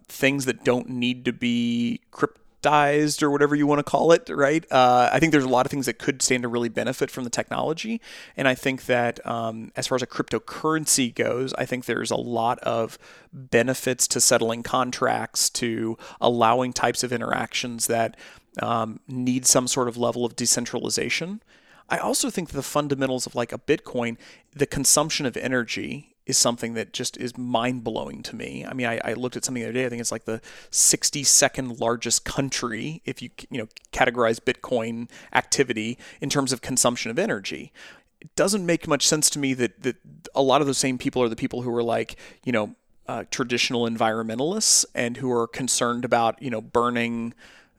things 0.09 0.45
that 0.45 0.65
don't 0.65 0.89
need 0.89 1.25
to 1.25 1.33
be 1.33 2.01
cryptized 2.11 3.23
or 3.23 3.31
whatever 3.31 3.55
you 3.55 3.67
want 3.67 3.79
to 3.79 3.83
call 3.83 4.13
it, 4.13 4.29
right? 4.29 4.65
Uh, 4.71 5.11
I 5.13 5.19
think 5.19 5.33
there's 5.33 5.45
a 5.45 5.49
lot 5.49 5.67
of 5.67 5.71
things 5.71 5.87
that 5.87 5.99
could 5.99 6.23
stand 6.23 6.43
to 6.43 6.49
really 6.49 6.69
benefit 6.69 7.11
from 7.11 7.25
the 7.25 7.31
technology. 7.31 8.01
And 8.37 8.49
I 8.49 8.55
think 8.55 8.87
that 8.87 9.25
um, 9.27 9.71
as 9.77 9.87
far 9.87 9.97
as 9.97 10.03
a 10.03 10.07
cryptocurrency 10.07 11.15
goes, 11.15 11.53
I 11.55 11.67
think 11.67 11.85
there's 11.85 12.11
a 12.11 12.17
lot 12.17 12.59
of 12.61 12.99
benefits 13.33 14.09
to 14.09 14.21
settling 14.21 14.63
contracts, 14.63 15.51
to 15.51 15.99
allowing 16.21 16.73
types 16.73 17.03
of 17.03 17.13
interactions 17.13 17.87
that 17.87 18.17
um, 18.63 19.01
need 19.09 19.47
some 19.47 19.67
sort 19.67 19.89
of 19.89 19.97
level 19.97 20.25
of 20.25 20.37
decentralization. 20.37 21.43
I 21.89 21.99
also 21.99 22.31
think 22.31 22.51
the 22.51 22.63
fundamentals 22.63 23.27
of 23.27 23.35
like 23.35 23.53
a 23.53 23.59
Bitcoin, 23.59 24.17
the 24.55 24.67
consumption 24.67 25.27
of 25.27 25.37
energy 25.37 26.14
is 26.27 26.39
something 26.39 26.75
that 26.75 26.93
just 26.93 27.17
is 27.19 27.37
mind 27.37 27.85
blowing 27.85 28.23
to 28.23 28.35
me. 28.35 28.65
I 28.65 28.73
mean, 28.73 28.87
I, 28.87 29.01
I, 29.05 29.13
looked 29.13 29.37
at 29.37 29.45
something 29.45 29.63
the 29.63 29.69
other 29.69 29.75
day. 29.75 29.85
I 29.85 29.89
think 29.89 30.01
it's 30.01 30.13
like 30.13 30.25
the 30.25 30.41
62nd 30.71 31.81
largest 31.81 32.25
country 32.25 33.03
if 33.05 33.21
you 33.21 33.31
you 33.51 33.59
know 33.59 33.69
categorize 33.93 34.41
Bitcoin 34.41 35.11
activity 35.35 35.99
in 36.21 36.31
terms 36.31 36.53
of 36.53 36.63
consumption 36.63 37.11
of 37.11 37.19
energy. 37.19 37.73
It 38.21 38.35
doesn't 38.37 38.65
make 38.65 38.89
much 38.89 39.07
sense 39.07 39.29
to 39.31 39.39
me 39.39 39.53
that 39.55 39.83
that 39.83 39.97
a 40.35 40.43
lot 40.43 40.61
of 40.61 40.67
those 40.67 40.79
same 40.79 40.97
people 40.97 41.23
are 41.23 41.29
the 41.29 41.37
people 41.37 41.63
who 41.63 41.75
are 41.75 41.83
like 41.83 42.17
you 42.45 42.53
know 42.53 42.75
uh, 43.07 43.25
traditional 43.31 43.87
environmentalists 43.89 44.87
and 44.95 45.19
who 45.19 45.31
are 45.31 45.47
concerned 45.47 46.05
about 46.05 46.41
you 46.41 46.51
know 46.51 46.63
burning 46.63 47.35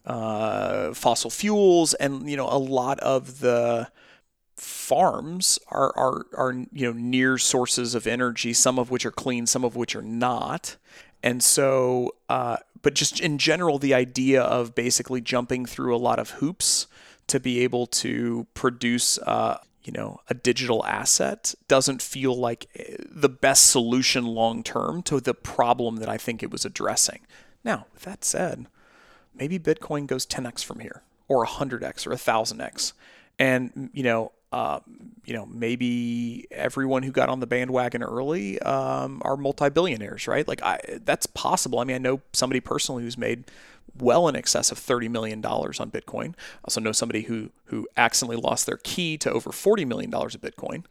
uh, 0.05 0.93
fossil 0.93 1.31
fuels 1.31 1.95
and 1.95 2.29
you 2.29 2.37
know 2.37 2.47
a 2.47 2.59
lot 2.59 2.99
of 2.99 3.39
the 3.39 3.89
farms 4.55 5.59
are, 5.69 5.93
are, 5.97 6.25
are 6.37 6.53
you 6.71 6.87
know 6.87 6.93
near 6.93 7.37
sources 7.37 7.95
of 7.95 8.07
energy, 8.07 8.53
some 8.53 8.79
of 8.79 8.89
which 8.89 9.05
are 9.05 9.11
clean, 9.11 9.45
some 9.45 9.63
of 9.63 9.75
which 9.75 9.95
are 9.95 10.01
not. 10.01 10.77
And 11.23 11.43
so, 11.43 12.15
uh, 12.29 12.57
but 12.81 12.93
just 12.93 13.19
in 13.19 13.37
general, 13.37 13.79
the 13.79 13.93
idea 13.93 14.41
of 14.41 14.75
basically 14.75 15.21
jumping 15.21 15.65
through 15.65 15.95
a 15.95 15.97
lot 15.97 16.19
of 16.19 16.31
hoops 16.31 16.87
to 17.27 17.39
be 17.39 17.61
able 17.61 17.87
to 17.87 18.45
produce, 18.53 19.17
uh, 19.19 19.57
you 19.83 19.91
know, 19.91 20.19
a 20.29 20.35
digital 20.35 20.85
asset 20.85 21.55
doesn't 21.67 22.01
feel 22.01 22.37
like 22.37 22.67
eh, 22.75 22.97
the 23.09 23.29
best 23.29 23.71
solution 23.71 24.25
long 24.25 24.61
term 24.63 25.01
to 25.03 25.19
the 25.19 25.33
problem 25.33 25.97
that 25.97 26.09
I 26.09 26.17
think 26.17 26.43
it 26.43 26.51
was 26.51 26.63
addressing. 26.63 27.21
Now, 27.63 27.87
with 27.93 28.03
that 28.03 28.23
said, 28.23 28.67
maybe 29.33 29.57
Bitcoin 29.57 30.05
goes 30.05 30.25
10x 30.27 30.63
from 30.63 30.79
here, 30.79 31.01
or 31.27 31.45
100x, 31.45 32.05
or 32.05 32.11
1000x. 32.11 32.93
And, 33.39 33.89
you 33.93 34.03
know, 34.03 34.31
uh, 34.55 34.79
you 35.25 35.33
know, 35.33 35.45
maybe 35.47 36.47
everyone 36.49 37.03
who 37.03 37.11
got 37.11 37.27
on 37.27 37.41
the 37.41 37.45
bandwagon 37.45 38.01
early 38.01 38.57
um, 38.61 39.21
are 39.25 39.35
multi-billionaires, 39.35 40.29
right? 40.29 40.47
Like 40.47 40.63
I, 40.63 40.79
that's 41.03 41.25
possible. 41.25 41.79
I 41.79 41.83
mean, 41.83 41.95
I 41.95 41.99
know 41.99 42.21
somebody 42.31 42.61
personally 42.61 43.03
who's 43.03 43.17
made 43.17 43.43
well 43.99 44.29
in 44.29 44.35
excess 44.37 44.71
of 44.71 44.79
$30 44.79 45.09
million 45.09 45.43
on 45.43 45.91
Bitcoin. 45.91 46.29
I 46.29 46.59
also 46.63 46.79
know 46.79 46.93
somebody 46.93 47.23
who, 47.23 47.49
who 47.65 47.85
accidentally 47.97 48.41
lost 48.41 48.65
their 48.65 48.77
key 48.77 49.17
to 49.17 49.31
over 49.31 49.49
$40 49.49 49.85
million 49.85 50.13
of 50.13 50.39
Bitcoin. 50.39 50.85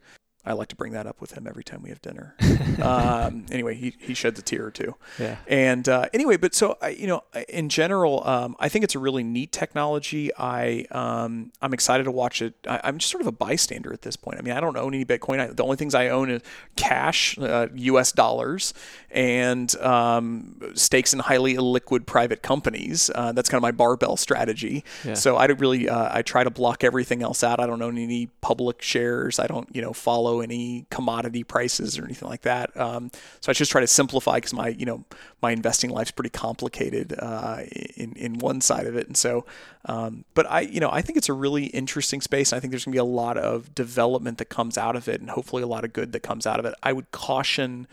I 0.45 0.53
like 0.53 0.67
to 0.69 0.75
bring 0.75 0.93
that 0.93 1.07
up 1.07 1.21
with 1.21 1.31
him 1.31 1.47
every 1.47 1.63
time 1.63 1.81
we 1.81 1.89
have 1.89 2.01
dinner. 2.01 2.35
um, 2.81 3.45
anyway, 3.51 3.75
he, 3.75 3.95
he 3.99 4.13
sheds 4.13 4.39
a 4.39 4.41
tear 4.41 4.65
or 4.65 4.71
two. 4.71 4.95
Yeah. 5.19 5.37
And 5.47 5.87
uh, 5.89 6.07
anyway, 6.13 6.37
but 6.37 6.53
so 6.53 6.77
I, 6.81 6.89
you 6.89 7.07
know, 7.07 7.23
in 7.49 7.69
general, 7.69 8.25
um, 8.27 8.55
I 8.59 8.69
think 8.69 8.83
it's 8.83 8.95
a 8.95 8.99
really 8.99 9.23
neat 9.23 9.51
technology. 9.51 10.31
I 10.37 10.85
um, 10.91 11.51
I'm 11.61 11.73
excited 11.73 12.03
to 12.03 12.11
watch 12.11 12.41
it. 12.41 12.53
I, 12.67 12.79
am 12.83 12.97
just 12.99 13.11
sort 13.11 13.21
of 13.21 13.27
a 13.27 13.31
bystander 13.31 13.91
at 13.91 14.03
this 14.03 14.15
point. 14.15 14.37
I 14.37 14.41
mean, 14.41 14.53
I 14.53 14.59
don't 14.59 14.77
own 14.77 14.93
any 14.93 15.05
Bitcoin. 15.05 15.39
I, 15.39 15.47
the 15.47 15.63
only 15.63 15.77
things 15.77 15.95
I 15.95 16.09
own 16.09 16.29
is 16.29 16.41
cash, 16.75 17.37
uh, 17.39 17.67
U.S. 17.73 18.11
dollars, 18.11 18.73
and 19.09 19.75
um, 19.77 20.59
stakes 20.75 21.13
in 21.13 21.19
highly 21.19 21.55
illiquid 21.55 22.05
private 22.05 22.43
companies. 22.43 23.09
Uh, 23.13 23.31
that's 23.31 23.49
kind 23.49 23.57
of 23.57 23.63
my 23.63 23.71
barbell 23.71 24.17
strategy. 24.17 24.83
Yeah. 25.03 25.15
So 25.15 25.37
I 25.37 25.47
don't 25.47 25.59
really 25.59 25.89
uh, 25.89 26.09
I 26.11 26.21
try 26.21 26.43
to 26.43 26.49
block 26.49 26.83
everything 26.83 27.23
else 27.23 27.43
out. 27.43 27.59
I 27.59 27.65
don't 27.65 27.81
own 27.81 27.97
any 27.97 28.27
public 28.41 28.81
shares. 28.81 29.39
I 29.39 29.47
don't 29.47 29.73
you 29.75 29.81
know 29.81 29.93
follow 29.93 30.34
any 30.41 30.85
commodity 30.89 31.43
prices 31.43 31.97
or 31.97 32.05
anything 32.05 32.27
like 32.27 32.41
that. 32.41 32.75
Um, 32.79 33.11
so 33.41 33.49
I 33.49 33.53
just 33.53 33.71
try 33.71 33.81
to 33.81 33.87
simplify 33.87 34.35
because 34.35 34.53
my 34.53 34.69
you 34.69 34.85
know 34.85 35.03
my 35.41 35.51
investing 35.51 35.89
life's 35.89 36.11
pretty 36.11 36.29
complicated 36.29 37.13
uh, 37.17 37.61
in 37.95 38.13
in 38.13 38.39
one 38.39 38.61
side 38.61 38.87
of 38.87 38.95
it, 38.95 39.07
and 39.07 39.17
so. 39.17 39.45
Um, 39.87 40.25
but 40.33 40.49
I 40.49 40.61
you 40.61 40.79
know 40.79 40.89
I 40.91 41.01
think 41.01 41.17
it's 41.17 41.29
a 41.29 41.33
really 41.33 41.65
interesting 41.65 42.21
space. 42.21 42.51
And 42.51 42.57
I 42.57 42.59
think 42.59 42.71
there's 42.71 42.85
gonna 42.85 42.93
be 42.93 42.99
a 42.99 43.03
lot 43.03 43.37
of 43.37 43.75
development 43.75 44.39
that 44.39 44.45
comes 44.45 44.77
out 44.77 44.95
of 44.95 45.07
it, 45.07 45.21
and 45.21 45.29
hopefully 45.29 45.63
a 45.63 45.67
lot 45.67 45.85
of 45.85 45.93
good 45.93 46.11
that 46.13 46.21
comes 46.21 46.47
out 46.47 46.59
of 46.59 46.65
it. 46.65 46.73
I 46.81 46.93
would 46.93 47.11
caution 47.11 47.87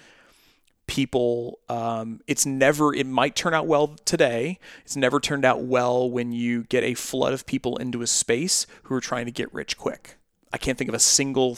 people 0.87 1.61
um, 1.69 2.21
it's 2.27 2.45
never 2.45 2.95
it 2.95 3.07
might 3.07 3.37
turn 3.37 3.55
out 3.55 3.67
well 3.67 3.97
today 4.05 4.59
it's 4.85 4.97
never 4.97 5.21
turned 5.21 5.45
out 5.45 5.63
well 5.63 6.11
when 6.11 6.33
you 6.33 6.65
get 6.65 6.83
a 6.83 6.95
flood 6.95 7.33
of 7.33 7.47
people 7.47 7.77
into 7.77 8.03
a 8.03 8.07
space 8.07 8.67
who 8.85 8.95
are 8.95 9.01
trying 9.01 9.25
to 9.25 9.33
get 9.33 9.53
rich 9.55 9.79
quick 9.79 10.17
i 10.53 10.59
can't 10.59 10.77
think 10.77 10.89
of 10.89 10.95
a 10.95 10.99
single 10.99 11.57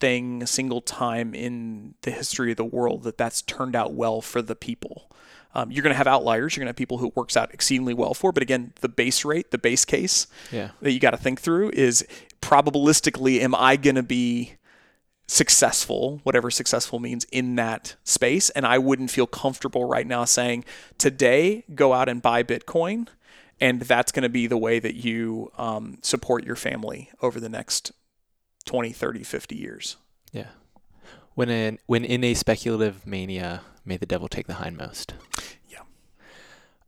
thing 0.00 0.42
a 0.42 0.46
single 0.46 0.80
time 0.80 1.34
in 1.34 1.94
the 2.02 2.10
history 2.10 2.50
of 2.50 2.56
the 2.56 2.64
world 2.64 3.02
that 3.04 3.16
that's 3.18 3.42
turned 3.42 3.74
out 3.74 3.92
well 3.94 4.20
for 4.20 4.42
the 4.42 4.56
people 4.56 5.10
um, 5.54 5.70
you're 5.70 5.82
going 5.82 5.92
to 5.92 5.96
have 5.96 6.06
outliers 6.06 6.54
you're 6.54 6.62
going 6.62 6.66
to 6.66 6.70
have 6.70 6.76
people 6.76 6.98
who 6.98 7.08
it 7.08 7.16
works 7.16 7.36
out 7.36 7.52
exceedingly 7.54 7.94
well 7.94 8.14
for 8.14 8.30
but 8.32 8.42
again 8.42 8.72
the 8.80 8.88
base 8.88 9.24
rate 9.24 9.50
the 9.50 9.58
base 9.58 9.84
case 9.84 10.26
Yeah. 10.52 10.70
that 10.82 10.92
you 10.92 11.00
got 11.00 11.10
to 11.12 11.16
think 11.16 11.40
through 11.40 11.70
is 11.70 12.06
probabilistically 12.42 13.40
am 13.40 13.54
i 13.54 13.76
going 13.76 13.96
to 13.96 14.02
be 14.02 14.54
successful, 15.28 16.20
whatever 16.22 16.50
successful 16.50 16.98
means 16.98 17.24
in 17.32 17.56
that 17.56 17.96
space. 18.04 18.48
And 18.50 18.64
I 18.64 18.78
wouldn't 18.78 19.10
feel 19.10 19.26
comfortable 19.26 19.84
right 19.84 20.06
now 20.06 20.24
saying, 20.24 20.64
today, 20.98 21.64
go 21.74 21.92
out 21.92 22.08
and 22.08 22.22
buy 22.22 22.42
Bitcoin. 22.42 23.08
And 23.60 23.82
that's 23.82 24.12
going 24.12 24.22
to 24.22 24.28
be 24.28 24.46
the 24.46 24.56
way 24.58 24.78
that 24.78 24.94
you 24.94 25.50
um, 25.58 25.98
support 26.02 26.44
your 26.44 26.56
family 26.56 27.10
over 27.22 27.40
the 27.40 27.48
next 27.48 27.90
20, 28.66 28.92
30, 28.92 29.22
50 29.22 29.56
years. 29.56 29.96
Yeah. 30.32 30.48
When 31.34 31.48
in 31.48 31.78
when 31.86 32.04
in 32.04 32.24
a 32.24 32.34
speculative 32.34 33.06
mania, 33.06 33.62
may 33.84 33.96
the 33.96 34.06
devil 34.06 34.28
take 34.28 34.46
the 34.46 34.54
hindmost. 34.54 35.12
Yeah. 35.68 35.80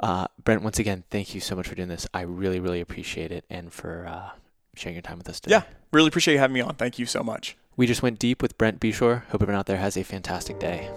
Uh, 0.00 0.26
Brent, 0.42 0.62
once 0.62 0.78
again, 0.78 1.04
thank 1.10 1.34
you 1.34 1.40
so 1.40 1.54
much 1.54 1.68
for 1.68 1.74
doing 1.74 1.88
this. 1.88 2.06
I 2.12 2.22
really, 2.22 2.60
really 2.60 2.80
appreciate 2.80 3.30
it, 3.30 3.44
and 3.48 3.72
for 3.72 4.06
uh, 4.06 4.30
sharing 4.74 4.96
your 4.96 5.02
time 5.02 5.18
with 5.18 5.28
us 5.28 5.40
today. 5.40 5.56
Yeah. 5.56 5.62
Really 5.92 6.08
appreciate 6.08 6.34
you 6.34 6.40
having 6.40 6.54
me 6.54 6.60
on. 6.60 6.74
Thank 6.74 6.98
you 6.98 7.06
so 7.06 7.22
much. 7.22 7.56
We 7.76 7.86
just 7.86 8.02
went 8.02 8.18
deep 8.18 8.42
with 8.42 8.58
Brent 8.58 8.80
Beshore. 8.80 9.24
Hope 9.26 9.42
everyone 9.42 9.58
out 9.58 9.66
there 9.66 9.76
has 9.76 9.96
a 9.96 10.02
fantastic 10.02 10.58
day. 10.58 10.90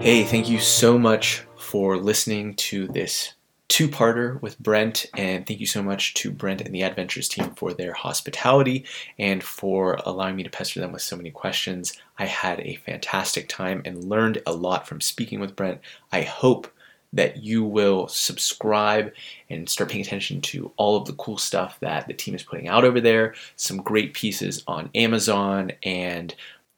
Hey, 0.00 0.24
thank 0.24 0.48
you 0.48 0.58
so 0.58 0.98
much 0.98 1.44
for 1.58 1.96
listening 1.96 2.54
to 2.54 2.86
this 2.86 3.34
two 3.68 3.88
parter 3.88 4.40
with 4.40 4.58
Brent, 4.58 5.06
and 5.16 5.46
thank 5.46 5.60
you 5.60 5.66
so 5.66 5.82
much 5.82 6.14
to 6.14 6.30
Brent 6.30 6.62
and 6.62 6.74
the 6.74 6.82
Adventures 6.82 7.28
team 7.28 7.54
for 7.54 7.72
their 7.72 7.92
hospitality 7.92 8.86
and 9.18 9.42
for 9.42 9.98
allowing 10.06 10.36
me 10.36 10.42
to 10.42 10.50
pester 10.50 10.80
them 10.80 10.92
with 10.92 11.02
so 11.02 11.16
many 11.16 11.30
questions. 11.30 11.92
I 12.18 12.24
had 12.24 12.60
a 12.60 12.76
fantastic 12.86 13.48
time 13.48 13.82
and 13.84 14.04
learned 14.04 14.42
a 14.46 14.52
lot 14.52 14.88
from 14.88 15.00
speaking 15.00 15.38
with 15.38 15.54
Brent. 15.54 15.80
I 16.12 16.22
hope 16.22 16.72
that 17.12 17.38
you 17.38 17.64
will 17.64 18.08
subscribe 18.08 19.12
and 19.48 19.68
start 19.68 19.90
paying 19.90 20.04
attention 20.04 20.40
to 20.42 20.72
all 20.76 20.96
of 20.96 21.06
the 21.06 21.14
cool 21.14 21.38
stuff 21.38 21.78
that 21.80 22.06
the 22.06 22.14
team 22.14 22.34
is 22.34 22.42
putting 22.42 22.68
out 22.68 22.84
over 22.84 23.00
there. 23.00 23.34
Some 23.56 23.78
great 23.78 24.14
pieces 24.14 24.62
on 24.66 24.90
Amazon 24.94 25.72
and 25.82 26.34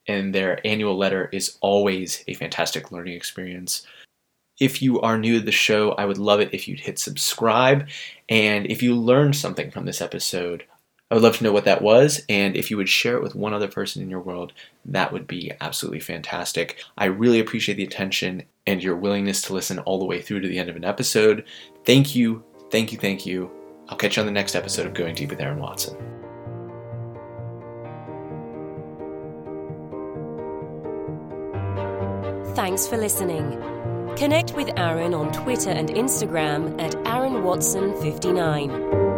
and 0.07 0.35
their 0.35 0.65
annual 0.67 0.97
letter 0.97 1.29
is 1.33 1.57
always 1.61 2.25
a 2.27 2.35
fantastic 2.35 2.91
learning 2.91 3.15
experience. 3.15 3.87
If 4.61 4.83
you 4.83 5.01
are 5.01 5.19
new 5.19 5.39
to 5.39 5.45
the 5.45 5.51
show, 5.51 5.93
I 5.93 6.05
would 6.05 6.19
love 6.19 6.41
it 6.41 6.51
if 6.53 6.69
you'd 6.69 6.81
hit 6.81 6.99
subscribe. 6.99 7.89
And 8.29 8.67
if 8.67 8.83
you 8.83 8.95
learned 8.95 9.35
something 9.35 9.71
from 9.71 9.87
this 9.87 10.03
episode, 10.03 10.65
I 11.11 11.15
would 11.15 11.25
love 11.25 11.39
to 11.39 11.45
know 11.45 11.53
what 11.53 11.65
that 11.65 11.83
was. 11.83 12.23
And 12.29 12.57
if 12.57 12.71
you 12.71 12.77
would 12.77 12.89
share 12.89 13.17
it 13.17 13.23
with 13.23 13.35
one 13.35 13.55
other 13.55 13.67
person 13.67 14.03
in 14.03 14.11
your 14.11 14.21
world, 14.21 14.53
that 14.85 15.13
would 15.13 15.27
be 15.27 15.51
absolutely 15.61 16.01
fantastic. 16.01 16.85
I 16.97 17.07
really 17.07 17.41
appreciate 17.41 17.77
the 17.77 17.85
attention 17.85 18.45
and 18.67 18.83
your 18.83 18.97
willingness 18.97 19.43
to 19.43 19.55
listen 19.55 19.79
all 19.81 19.99
the 19.99 20.05
way 20.05 20.21
through 20.21 20.41
to 20.41 20.49
the 20.49 20.59
end 20.59 20.69
of 20.69 20.77
an 20.77 20.85
episode. 20.85 21.45
Thank 21.85 22.15
you, 22.15 22.45
thank 22.71 22.93
you, 22.93 22.99
thank 22.99 23.27
you. 23.27 23.51
I'll 23.89 23.97
catch 23.97 24.17
you 24.17 24.21
on 24.21 24.27
the 24.27 24.33
next 24.33 24.55
episode 24.55 24.87
of 24.87 24.95
Going 24.95 25.15
Deep 25.15 25.31
with 25.31 25.41
Aaron 25.41 25.59
Watson. 25.59 25.97
Thanks 32.55 32.87
for 32.87 32.99
listening. 32.99 33.80
Connect 34.17 34.55
with 34.55 34.71
Aaron 34.77 35.15
on 35.15 35.33
Twitter 35.33 35.71
and 35.71 35.89
Instagram 35.89 36.81
at 36.81 36.95
Aaron 37.07 37.43
Watson 37.43 37.95
59. 38.03 39.10